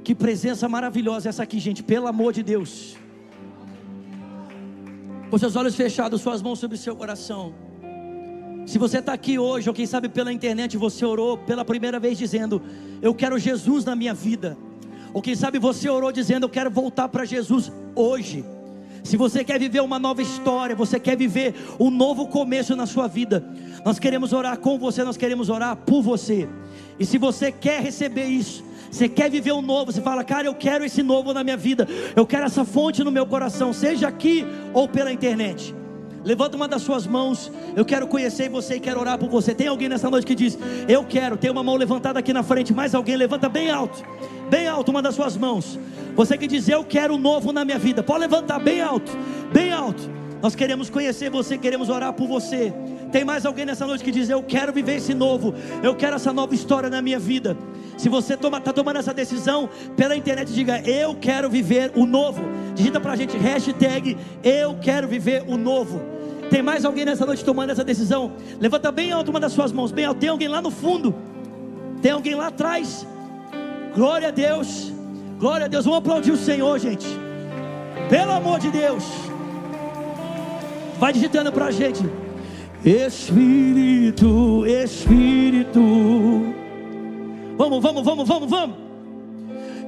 Que 0.04 0.14
presença 0.16 0.68
maravilhosa 0.68 1.30
essa 1.30 1.44
aqui, 1.44 1.60
gente, 1.60 1.84
pelo 1.84 2.08
amor 2.08 2.34
de 2.34 2.44
Deus. 2.44 2.98
Com 5.30 5.38
seus 5.38 5.56
olhos 5.56 5.76
fechados, 5.76 6.22
suas 6.22 6.42
mãos 6.42 6.60
sobre 6.60 6.78
seu 6.78 6.96
coração. 6.96 7.54
Se 8.66 8.78
você 8.78 9.00
está 9.00 9.14
aqui 9.14 9.40
hoje, 9.40 9.68
ou 9.70 9.74
quem 9.74 9.86
sabe 9.86 10.08
pela 10.10 10.32
internet, 10.32 10.78
você 10.78 11.06
orou 11.06 11.38
pela 11.38 11.66
primeira 11.66 12.00
vez 12.00 12.18
dizendo: 12.18 12.62
Eu 13.02 13.14
quero 13.14 13.40
Jesus 13.40 13.86
na 13.86 13.96
minha 13.96 14.14
vida. 14.14 14.58
Ou 15.14 15.22
quem 15.22 15.36
sabe 15.36 15.58
você 15.60 15.90
orou 15.90 16.12
dizendo: 16.12 16.46
Eu 16.46 16.50
quero 16.50 16.70
voltar 16.70 17.10
para 17.10 17.26
Jesus 17.26 17.72
hoje. 17.96 18.46
Se 19.04 19.18
você 19.18 19.44
quer 19.44 19.60
viver 19.60 19.82
uma 19.82 19.98
nova 19.98 20.22
história, 20.22 20.76
você 20.76 21.00
quer 21.00 21.18
viver 21.18 21.56
um 21.80 21.90
novo 21.90 22.28
começo 22.28 22.76
na 22.76 22.86
sua 22.86 23.08
vida, 23.08 23.44
nós 23.84 23.98
queremos 23.98 24.32
orar 24.32 24.58
com 24.60 24.78
você, 24.78 25.04
nós 25.04 25.18
queremos 25.18 25.50
orar 25.50 25.76
por 25.76 26.02
você. 26.02 26.48
E 27.00 27.06
se 27.06 27.18
você 27.18 27.52
quer 27.52 27.82
receber 27.82 28.26
isso, 28.26 28.64
você 28.92 29.10
quer 29.10 29.30
viver 29.30 29.54
um 29.54 29.62
novo, 29.62 29.92
você 29.92 30.02
fala, 30.02 30.24
cara, 30.24 30.48
eu 30.48 30.54
quero 30.54 30.84
esse 30.84 31.02
novo 31.02 31.34
na 31.34 31.44
minha 31.44 31.58
vida, 31.58 31.88
eu 32.16 32.26
quero 32.26 32.46
essa 32.46 32.64
fonte 32.64 33.04
no 33.04 33.12
meu 33.12 33.26
coração, 33.26 33.74
seja 33.74 34.08
aqui 34.08 34.46
ou 34.74 34.88
pela 34.88 35.12
internet. 35.12 35.74
Levanta 36.24 36.56
uma 36.56 36.68
das 36.68 36.84
suas 36.84 37.08
mãos. 37.08 37.52
Eu 37.76 37.84
quero 37.84 38.08
conhecer 38.08 38.50
você 38.50 38.76
e 38.76 38.80
quero 38.80 39.00
orar 39.00 39.18
por 39.18 39.30
você. 39.30 39.56
Tem 39.56 39.68
alguém 39.68 39.90
nessa 39.90 40.10
noite 40.10 40.26
que 40.26 40.36
diz: 40.36 40.58
Eu 40.88 41.04
quero. 41.04 41.36
Tem 41.36 41.50
uma 41.50 41.64
mão 41.64 41.76
levantada 41.76 42.20
aqui 42.20 42.32
na 42.32 42.44
frente. 42.44 42.74
Mais 42.74 42.94
alguém? 42.94 43.16
Levanta 43.16 43.50
bem 43.50 43.72
alto. 43.72 44.04
Bem 44.52 44.68
alto 44.68 44.92
uma 44.92 45.02
das 45.02 45.16
suas 45.16 45.38
mãos. 45.38 45.80
Você 46.14 46.38
que 46.38 46.46
diz: 46.46 46.68
Eu 46.68 46.84
quero 46.84 47.18
novo 47.18 47.54
na 47.54 47.64
minha 47.64 47.80
vida. 47.80 48.04
Pode 48.04 48.20
levantar 48.20 48.60
bem 48.60 48.82
alto. 48.82 49.10
Bem 49.54 49.72
alto. 49.72 50.10
Nós 50.42 50.54
queremos 50.54 50.90
conhecer 50.90 51.30
você, 51.30 51.58
queremos 51.58 51.88
orar 51.88 52.12
por 52.12 52.28
você. 52.28 52.74
Tem 53.14 53.24
mais 53.24 53.46
alguém 53.46 53.66
nessa 53.66 53.88
noite 53.88 54.04
que 54.04 54.12
diz: 54.12 54.30
Eu 54.30 54.44
quero 54.44 54.74
viver 54.74 54.98
esse 54.98 55.14
novo, 55.14 55.54
eu 55.82 55.96
quero 55.96 56.18
essa 56.18 56.34
nova 56.34 56.54
história 56.54 56.90
na 56.90 57.02
minha 57.02 57.18
vida. 57.18 57.56
Se 57.98 58.10
você 58.10 58.34
está 58.34 58.50
toma, 58.50 58.60
tomando 58.60 58.98
essa 58.98 59.14
decisão 59.14 59.70
pela 59.96 60.18
internet, 60.18 60.52
diga: 60.52 60.82
Eu 60.82 61.16
quero 61.16 61.50
viver 61.50 61.94
o 61.96 62.06
novo. 62.06 62.42
Digita 62.76 63.00
para 63.00 63.14
a 63.14 63.16
gente: 63.16 63.38
hashtag 63.38 64.18
Eu 64.44 64.76
quero 64.82 65.08
viver 65.08 65.46
o 65.48 65.56
novo. 65.56 66.02
Tem 66.50 66.62
mais 66.62 66.84
alguém 66.84 67.06
nessa 67.06 67.26
noite 67.26 67.46
tomando 67.46 67.70
essa 67.70 67.86
decisão? 67.86 68.34
Levanta 68.60 68.92
bem 68.92 69.14
alto 69.14 69.32
uma 69.32 69.40
das 69.40 69.54
suas 69.54 69.72
mãos, 69.72 69.94
bem 69.94 70.04
alto. 70.04 70.20
Tem 70.20 70.28
alguém 70.28 70.50
lá 70.50 70.62
no 70.62 70.72
fundo? 70.72 71.16
Tem 72.02 72.12
alguém 72.12 72.36
lá 72.36 72.48
atrás? 72.48 73.08
Glória 73.94 74.30
a 74.30 74.32
Deus. 74.32 74.92
Glória 75.40 75.66
a 75.66 75.68
Deus. 75.68 75.86
Vamos 75.86 76.00
aplaudir 76.00 76.32
o 76.32 76.38
Senhor, 76.38 76.80
gente. 76.80 77.08
Pelo 78.10 78.32
amor 78.32 78.60
de 78.60 78.72
Deus. 78.72 79.04
Vai 81.00 81.12
digitando 81.14 81.52
para 81.52 81.66
a 81.66 81.72
gente. 81.72 82.04
Espírito, 82.86 84.66
Espírito. 84.66 85.82
Vamos, 87.58 87.82
vamos, 87.82 88.04
vamos, 88.04 88.28
vamos, 88.28 88.50
vamos. 88.50 88.76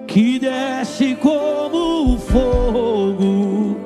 Que 0.07 0.37
desce 0.37 1.15
como 1.15 2.17
fogo. 2.17 3.77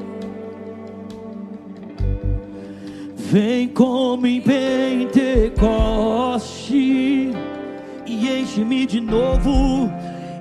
Vem 3.16 3.68
como 3.68 4.26
em 4.26 4.42
Pentecoste 4.42 5.58
e 8.06 8.40
enche-me 8.40 8.86
de 8.86 9.02
novo, 9.02 9.92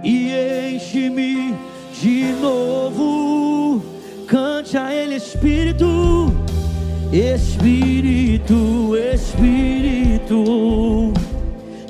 e 0.07 0.31
enche-me 0.75 1.55
de 2.01 2.33
novo. 2.41 3.83
Cante 4.29 4.79
a 4.79 4.95
Ele, 4.95 5.17
Espírito, 5.17 6.33
Espírito, 7.13 8.97
Espírito, 8.97 10.45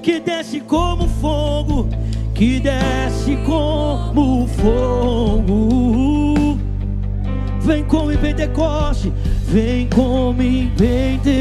que 0.02 0.18
desce 0.18 0.60
como 0.60 1.06
fogo, 1.20 1.90
que 2.34 2.58
desce 2.58 3.36
como 3.44 4.48
fogo. 4.48 6.58
Vem 7.60 7.84
como 7.84 8.12
em 8.12 8.16
Pentecoste, 8.16 9.12
vem 9.46 9.86
como 9.88 10.40
em 10.40 10.70
Pentecoste 10.70 11.36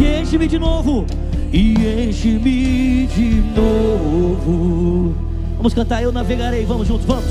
e 0.00 0.22
enche-me 0.22 0.46
de 0.46 0.58
novo, 0.58 1.04
e 1.52 1.74
enche-me 2.08 3.06
de 3.06 3.42
novo. 3.56 5.14
Vamos 5.56 5.74
cantar, 5.74 6.02
eu 6.02 6.12
navegarei, 6.12 6.64
vamos 6.64 6.88
juntos, 6.88 7.04
vamos. 7.06 7.24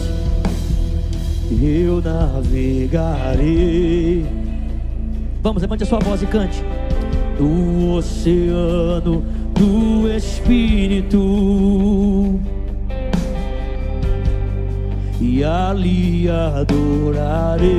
Eu 1.61 2.01
navegarei. 2.01 3.43
Vamos, 5.41 5.61
levante 5.61 5.83
a 5.83 5.85
sua 5.85 5.99
voz 5.99 6.21
e 6.21 6.25
cante. 6.25 6.63
No 7.39 7.95
oceano 7.95 9.23
do 9.55 10.09
Espírito. 10.15 11.19
E 15.21 15.43
ali 15.43 16.29
adorarei 16.29 17.69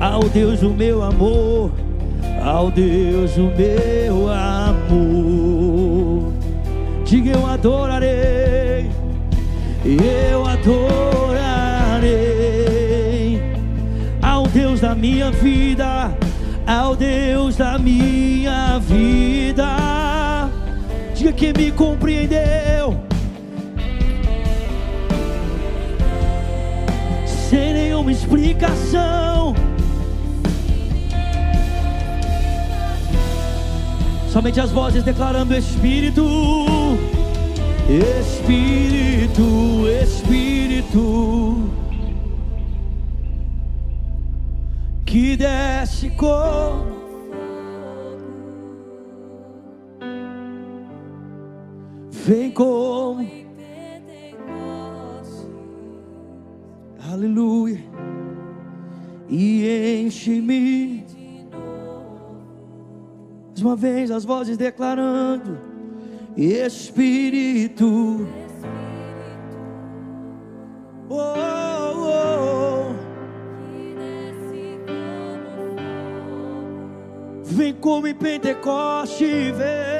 ao 0.00 0.22
Deus 0.28 0.62
o 0.62 0.70
meu 0.70 1.02
amor 1.02 1.72
ao 2.48 2.70
Deus 2.70 3.36
o 3.36 3.50
meu 3.54 4.30
amor. 4.30 6.32
Diga 7.04 7.32
eu 7.32 7.46
adorarei, 7.46 8.90
eu 9.84 10.46
adorarei 10.46 12.08
ao 14.22 14.46
Deus 14.46 14.80
da 14.80 14.94
minha 14.94 15.30
vida, 15.30 16.16
ao 16.66 16.96
Deus 16.96 17.56
da 17.56 17.78
minha 17.78 18.78
vida. 18.78 20.48
Diga 21.14 21.32
que 21.32 21.52
me 21.52 21.70
compreendeu. 21.70 22.58
explicação. 28.18 29.54
Somente 34.30 34.60
as 34.60 34.70
vozes 34.70 35.02
declarando 35.02 35.54
Espírito, 35.54 36.22
Espírito, 37.88 39.42
Espírito, 40.02 41.70
que 45.06 45.36
desce 45.36 46.10
com 46.10 46.98
vem 52.10 52.50
como 52.50 52.98
aleluia. 57.18 57.84
E 59.28 60.04
enche-me 60.04 61.04
mais 63.58 63.62
uma 63.62 63.76
vez 63.76 64.10
as 64.10 64.24
vozes 64.24 64.56
declarando 64.56 65.58
Espírito. 66.36 68.26
Oh, 71.08 71.16
oh, 71.16 71.94
oh. 72.04 72.94
vem 77.42 77.72
como 77.74 78.06
em 78.06 78.14
Pentecoste 78.14 79.24
vem 79.24 79.97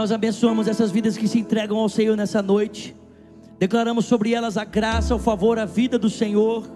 nós 0.00 0.12
abençoamos 0.12 0.66
essas 0.66 0.90
vidas 0.90 1.18
que 1.18 1.28
se 1.28 1.38
entregam 1.38 1.76
ao 1.76 1.86
Senhor 1.86 2.16
nessa 2.16 2.40
noite. 2.40 2.96
Declaramos 3.58 4.06
sobre 4.06 4.32
elas 4.32 4.56
a 4.56 4.64
graça, 4.64 5.14
o 5.14 5.18
favor, 5.18 5.58
a 5.58 5.66
vida 5.66 5.98
do 5.98 6.08
Senhor. 6.08 6.66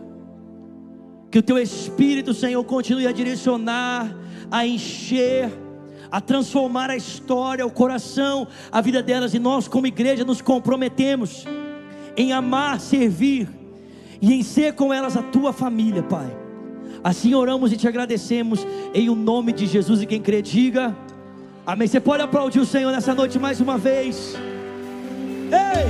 Que 1.31 1.39
o 1.39 1.43
teu 1.43 1.59
Espírito, 1.59 2.35
Senhor, 2.35 2.62
continue 2.64 3.07
a 3.07 3.12
direcionar, 3.12 4.14
a 4.51 4.66
encher, 4.66 5.51
a 6.11 6.20
transformar 6.20 6.91
a 6.91 6.97
história, 6.99 7.64
o 7.64 7.70
coração, 7.70 8.47
a 8.70 8.83
vida 8.83 9.03
delas. 9.03 9.33
E 9.33 9.39
nós, 9.39 9.66
como 9.66 9.87
igreja, 9.87 10.22
nos 10.22 10.43
comprometemos 10.43 11.47
em 12.18 12.31
amar, 12.31 12.79
servir 12.79 13.49
e 14.20 14.35
em 14.35 14.43
ser 14.43 14.75
com 14.75 14.93
elas 14.93 15.16
a 15.16 15.22
tua 15.22 15.51
família, 15.51 16.03
Pai. 16.03 16.31
Assim 17.03 17.33
oramos 17.33 17.72
e 17.72 17.79
te 17.79 17.89
agradecemos 17.89 18.66
em 18.93 19.09
o 19.09 19.14
nome 19.14 19.51
de 19.51 19.64
Jesus. 19.64 20.03
E 20.03 20.07
quem 20.07 20.20
crê, 20.20 20.43
diga. 20.43 20.95
Amém. 21.66 21.88
Você 21.88 21.98
pode 21.98 22.22
aplaudir 22.22 22.60
o 22.60 22.66
Senhor 22.66 22.92
nessa 22.92 23.14
noite 23.14 23.38
mais 23.38 23.58
uma 23.58 23.78
vez. 23.78 24.34
Ei! 25.46 25.84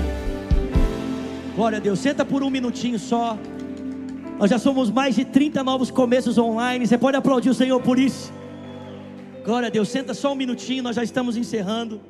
Glória 1.56 1.78
a 1.78 1.80
Deus. 1.80 1.98
Senta 1.98 2.24
por 2.24 2.44
um 2.44 2.50
minutinho 2.50 2.96
só. 2.98 3.36
Nós 4.38 4.50
já 4.50 4.58
somos 4.58 4.88
mais 4.88 5.16
de 5.16 5.24
30 5.24 5.64
novos 5.64 5.90
começos 5.90 6.38
online. 6.38 6.86
Você 6.86 6.96
pode 6.96 7.16
aplaudir 7.16 7.50
o 7.50 7.54
Senhor 7.54 7.80
por 7.82 7.98
isso. 7.98 8.32
Glória 9.44 9.66
a 9.66 9.70
Deus. 9.70 9.88
Senta 9.88 10.14
só 10.14 10.32
um 10.32 10.36
minutinho, 10.36 10.82
nós 10.82 10.94
já 10.94 11.02
estamos 11.02 11.36
encerrando. 11.36 12.00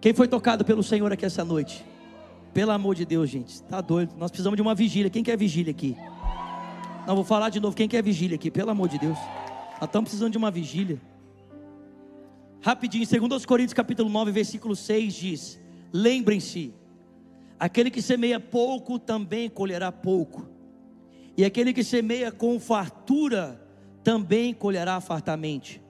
Quem 0.00 0.14
foi 0.14 0.28
tocado 0.28 0.64
pelo 0.64 0.84
Senhor 0.84 1.12
aqui 1.12 1.24
essa 1.24 1.44
noite? 1.44 1.84
Pelo 2.54 2.70
amor 2.70 2.94
de 2.94 3.04
Deus, 3.04 3.28
gente. 3.28 3.60
Tá 3.64 3.80
doido. 3.80 4.14
Nós 4.16 4.30
precisamos 4.30 4.56
de 4.56 4.62
uma 4.62 4.74
vigília. 4.74 5.10
Quem 5.10 5.24
quer 5.24 5.36
vigília 5.36 5.72
aqui? 5.72 5.96
Não 7.08 7.16
vou 7.16 7.24
falar 7.24 7.50
de 7.50 7.58
novo. 7.58 7.74
Quem 7.74 7.88
quer 7.88 8.04
vigília 8.04 8.36
aqui? 8.36 8.52
Pelo 8.52 8.70
amor 8.70 8.88
de 8.88 8.98
Deus. 8.98 9.18
Nós 9.80 9.88
estamos 9.88 10.08
precisando 10.08 10.30
de 10.30 10.38
uma 10.38 10.50
vigília. 10.50 11.00
Rapidinho, 12.66 13.06
2 13.06 13.46
Coríntios 13.46 13.74
capítulo 13.74 14.10
9, 14.10 14.32
versículo 14.32 14.74
6 14.74 15.14
diz: 15.14 15.60
Lembrem-se, 15.92 16.74
aquele 17.60 17.92
que 17.92 18.02
semeia 18.02 18.40
pouco 18.40 18.98
também 18.98 19.48
colherá 19.48 19.92
pouco, 19.92 20.48
e 21.36 21.44
aquele 21.44 21.72
que 21.72 21.84
semeia 21.84 22.32
com 22.32 22.58
fartura 22.58 23.64
também 24.02 24.52
colherá 24.52 25.00
fartamente. 25.00 25.80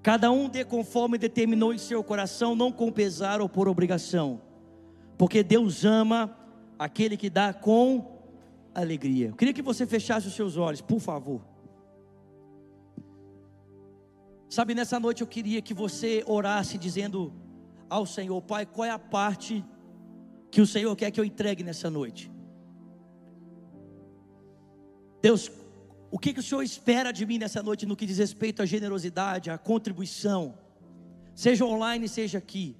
Cada 0.00 0.30
um 0.30 0.48
dê 0.48 0.64
conforme 0.64 1.18
determinou 1.18 1.74
em 1.74 1.78
seu 1.78 2.04
coração, 2.04 2.54
não 2.54 2.70
com 2.70 2.92
pesar 2.92 3.40
ou 3.40 3.48
por 3.48 3.66
obrigação, 3.66 4.40
porque 5.18 5.42
Deus 5.42 5.84
ama 5.84 6.38
aquele 6.78 7.16
que 7.16 7.28
dá 7.28 7.52
com 7.52 8.22
alegria. 8.72 9.30
Eu 9.30 9.34
queria 9.34 9.52
que 9.52 9.60
você 9.60 9.84
fechasse 9.88 10.28
os 10.28 10.34
seus 10.34 10.56
olhos, 10.56 10.80
por 10.80 11.00
favor. 11.00 11.53
Sabe, 14.54 14.72
nessa 14.72 15.00
noite 15.00 15.20
eu 15.20 15.26
queria 15.26 15.60
que 15.60 15.74
você 15.74 16.22
orasse 16.28 16.78
dizendo 16.78 17.32
ao 17.90 18.06
Senhor, 18.06 18.40
Pai, 18.40 18.64
qual 18.64 18.84
é 18.84 18.90
a 18.90 19.00
parte 19.00 19.64
que 20.48 20.60
o 20.60 20.66
Senhor 20.74 20.94
quer 20.94 21.10
que 21.10 21.18
eu 21.18 21.24
entregue 21.24 21.64
nessa 21.64 21.90
noite? 21.90 22.30
Deus, 25.20 25.50
o 26.08 26.20
que, 26.20 26.32
que 26.32 26.38
o 26.38 26.42
Senhor 26.48 26.62
espera 26.62 27.10
de 27.12 27.26
mim 27.26 27.36
nessa 27.36 27.64
noite 27.64 27.84
no 27.84 27.96
que 27.96 28.06
diz 28.06 28.18
respeito 28.18 28.62
à 28.62 28.64
generosidade, 28.64 29.50
à 29.50 29.58
contribuição, 29.58 30.56
seja 31.34 31.64
online, 31.64 32.08
seja 32.08 32.38
aqui? 32.38 32.76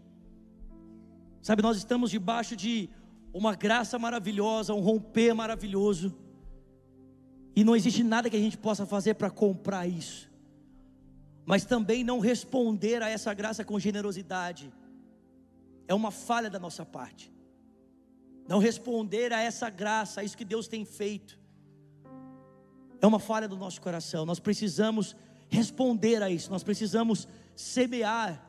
Sabe, 1.42 1.60
nós 1.60 1.76
estamos 1.76 2.08
debaixo 2.08 2.54
de 2.54 2.88
uma 3.32 3.56
graça 3.56 3.98
maravilhosa, 3.98 4.72
um 4.72 4.80
romper 4.80 5.34
maravilhoso, 5.34 6.14
e 7.56 7.64
não 7.64 7.74
existe 7.74 8.04
nada 8.04 8.30
que 8.30 8.36
a 8.36 8.44
gente 8.46 8.56
possa 8.56 8.86
fazer 8.86 9.14
para 9.14 9.28
comprar 9.28 9.88
isso 9.88 10.32
mas 11.44 11.64
também 11.64 12.02
não 12.02 12.18
responder 12.18 13.02
a 13.02 13.08
essa 13.08 13.32
graça 13.34 13.64
com 13.64 13.78
generosidade, 13.78 14.72
é 15.86 15.94
uma 15.94 16.10
falha 16.10 16.48
da 16.48 16.58
nossa 16.58 16.84
parte. 16.84 17.32
Não 18.48 18.58
responder 18.58 19.32
a 19.32 19.40
essa 19.40 19.68
graça, 19.70 20.20
a 20.20 20.24
isso 20.24 20.36
que 20.36 20.44
Deus 20.44 20.68
tem 20.68 20.84
feito, 20.84 21.38
é 23.00 23.06
uma 23.06 23.18
falha 23.18 23.46
do 23.46 23.56
nosso 23.56 23.80
coração. 23.80 24.24
Nós 24.24 24.40
precisamos 24.40 25.14
responder 25.48 26.22
a 26.22 26.30
isso, 26.30 26.50
nós 26.50 26.62
precisamos 26.62 27.28
semear 27.54 28.42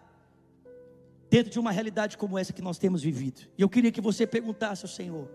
dentro 1.30 1.52
de 1.52 1.60
uma 1.60 1.72
realidade 1.72 2.18
como 2.18 2.38
essa 2.38 2.54
que 2.54 2.62
nós 2.62 2.78
temos 2.78 3.02
vivido. 3.02 3.42
E 3.58 3.62
eu 3.62 3.70
queria 3.70 3.92
que 3.92 4.02
você 4.02 4.26
perguntasse 4.26 4.86
ao 4.86 4.90
Senhor: 4.90 5.30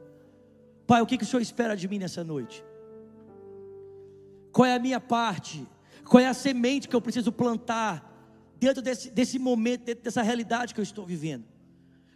Pai, 0.87 1.03
o 1.03 1.07
que, 1.07 1.19
que 1.19 1.25
o 1.25 1.27
Senhor 1.27 1.43
espera 1.43 1.77
de 1.77 1.87
mim 1.87 1.99
nessa 1.99 2.25
noite? 2.25 2.65
Qual 4.53 4.67
é 4.67 4.75
a 4.75 4.79
minha 4.79 5.01
parte? 5.01 5.67
Qual 6.05 6.23
é 6.23 6.27
a 6.27 6.35
semente 6.35 6.89
que 6.89 6.97
eu 6.97 7.01
preciso 7.01 7.31
plantar 7.31 8.07
dentro 8.59 8.83
desse, 8.83 9.11
desse 9.11 9.39
momento, 9.39 9.85
dentro 9.85 10.05
dessa 10.05 10.23
realidade 10.23 10.75
que 10.75 10.81
eu 10.81 10.85
estou 10.85 11.07
vivendo? 11.07 11.45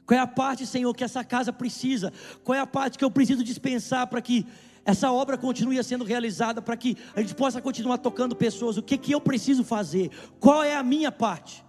Qual 0.06 0.18
é 0.18 0.22
a 0.22 0.26
parte, 0.26 0.66
Senhor, 0.66 0.92
que 0.94 1.02
essa 1.02 1.24
casa 1.24 1.52
precisa? 1.52 2.12
Qual 2.42 2.54
é 2.54 2.60
a 2.60 2.66
parte 2.66 2.98
que 2.98 3.04
eu 3.04 3.10
preciso 3.10 3.42
dispensar 3.42 4.06
para 4.06 4.20
que 4.20 4.46
essa 4.84 5.10
obra 5.10 5.38
continue 5.38 5.82
sendo 5.82 6.04
realizada, 6.04 6.60
para 6.60 6.76
que 6.76 6.96
a 7.16 7.20
gente 7.20 7.34
possa 7.34 7.60
continuar 7.60 7.98
tocando 7.98 8.36
pessoas? 8.36 8.76
O 8.76 8.82
que, 8.82 8.98
que 8.98 9.12
eu 9.12 9.20
preciso 9.20 9.64
fazer? 9.64 10.10
Qual 10.38 10.62
é 10.62 10.76
a 10.76 10.82
minha 10.82 11.10
parte? 11.10 11.64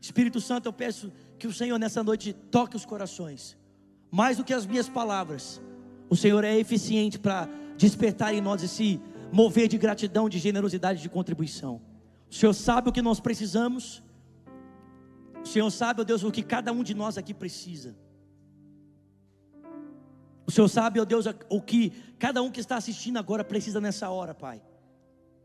Espírito 0.00 0.40
Santo, 0.40 0.66
eu 0.66 0.72
peço 0.72 1.10
que 1.38 1.46
o 1.46 1.52
Senhor 1.52 1.78
nessa 1.78 2.02
noite 2.02 2.34
toque 2.50 2.76
os 2.76 2.84
corações, 2.84 3.56
mais 4.10 4.36
do 4.36 4.44
que 4.44 4.52
as 4.52 4.66
minhas 4.66 4.88
palavras. 4.88 5.60
O 6.10 6.16
Senhor 6.16 6.44
é 6.44 6.54
eficiente 6.58 7.18
para 7.18 7.48
despertar 7.78 8.34
em 8.34 8.40
nós 8.42 8.62
esse 8.62 9.00
mover 9.32 9.68
de 9.68 9.78
gratidão, 9.78 10.28
de 10.28 10.38
generosidade, 10.38 11.02
de 11.02 11.08
contribuição. 11.08 11.80
O 12.30 12.34
Senhor 12.34 12.52
sabe 12.52 12.88
o 12.88 12.92
que 12.92 13.02
nós 13.02 13.20
precisamos. 13.20 14.02
O 15.42 15.46
Senhor 15.46 15.70
sabe, 15.70 16.00
ó 16.00 16.04
Deus, 16.04 16.22
o 16.22 16.30
que 16.30 16.42
cada 16.42 16.72
um 16.72 16.82
de 16.82 16.94
nós 16.94 17.18
aqui 17.18 17.34
precisa. 17.34 17.94
O 20.46 20.50
Senhor 20.50 20.68
sabe, 20.68 21.00
ó 21.00 21.04
Deus, 21.04 21.26
o 21.48 21.60
que 21.60 21.90
cada 22.18 22.42
um 22.42 22.50
que 22.50 22.60
está 22.60 22.76
assistindo 22.76 23.18
agora 23.18 23.44
precisa 23.44 23.80
nessa 23.80 24.10
hora, 24.10 24.34
Pai. 24.34 24.62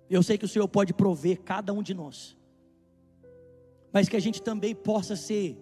Eu 0.09 0.23
sei 0.23 0.37
que 0.37 0.45
o 0.45 0.47
Senhor 0.47 0.67
pode 0.67 0.93
prover 0.93 1.41
cada 1.41 1.71
um 1.71 1.83
de 1.83 1.93
nós. 1.93 2.37
Mas 3.91 4.09
que 4.09 4.15
a 4.15 4.19
gente 4.19 4.41
também 4.41 4.73
possa 4.73 5.15
ser 5.15 5.57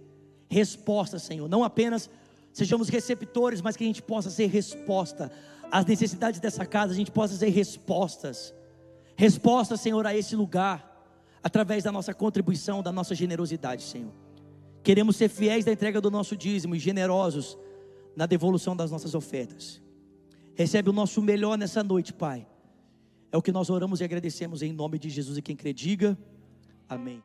resposta, 0.50 1.20
Senhor. 1.20 1.48
Não 1.48 1.64
apenas 1.64 2.10
sejamos 2.54 2.90
receptores, 2.90 3.62
mas 3.62 3.76
que 3.76 3.84
a 3.84 3.88
gente 3.88 4.02
possa 4.02 4.30
ser 4.30 4.48
resposta 4.48 5.32
as 5.72 5.86
necessidades 5.86 6.40
dessa 6.40 6.66
casa, 6.66 6.94
a 6.94 6.96
gente 6.96 7.12
possa 7.12 7.38
ter 7.38 7.50
respostas. 7.50 8.54
Respostas, 9.16 9.82
Senhor, 9.82 10.06
a 10.06 10.16
esse 10.16 10.36
lugar, 10.36 10.88
através 11.44 11.84
da 11.84 11.92
nossa 11.92 12.14
contribuição, 12.14 12.84
da 12.84 12.92
nossa 12.92 13.16
generosidade, 13.16 13.84
Senhor. 13.84 14.12
Queremos 14.84 15.16
ser 15.16 15.30
fiéis 15.30 15.66
da 15.66 15.72
entrega 15.72 16.00
do 16.00 16.10
nosso 16.10 16.36
dízimo 16.36 16.76
e 16.76 16.80
generosos 16.80 17.58
na 18.16 18.26
devolução 18.26 18.76
das 18.76 18.92
nossas 18.92 19.14
ofertas. 19.14 19.82
Recebe 20.56 20.90
o 20.90 20.94
nosso 20.94 21.22
melhor 21.22 21.58
nessa 21.58 21.84
noite, 21.84 22.14
Pai. 22.14 22.48
É 23.32 23.38
o 23.38 23.42
que 23.42 23.52
nós 23.52 23.70
oramos 23.70 24.00
e 24.00 24.04
agradecemos 24.04 24.62
em 24.62 24.72
nome 24.72 24.98
de 24.98 25.10
Jesus 25.10 25.38
e 25.38 25.42
quem 25.42 25.56
crê, 25.56 25.74
diga 25.74 26.18
amém. 26.88 27.22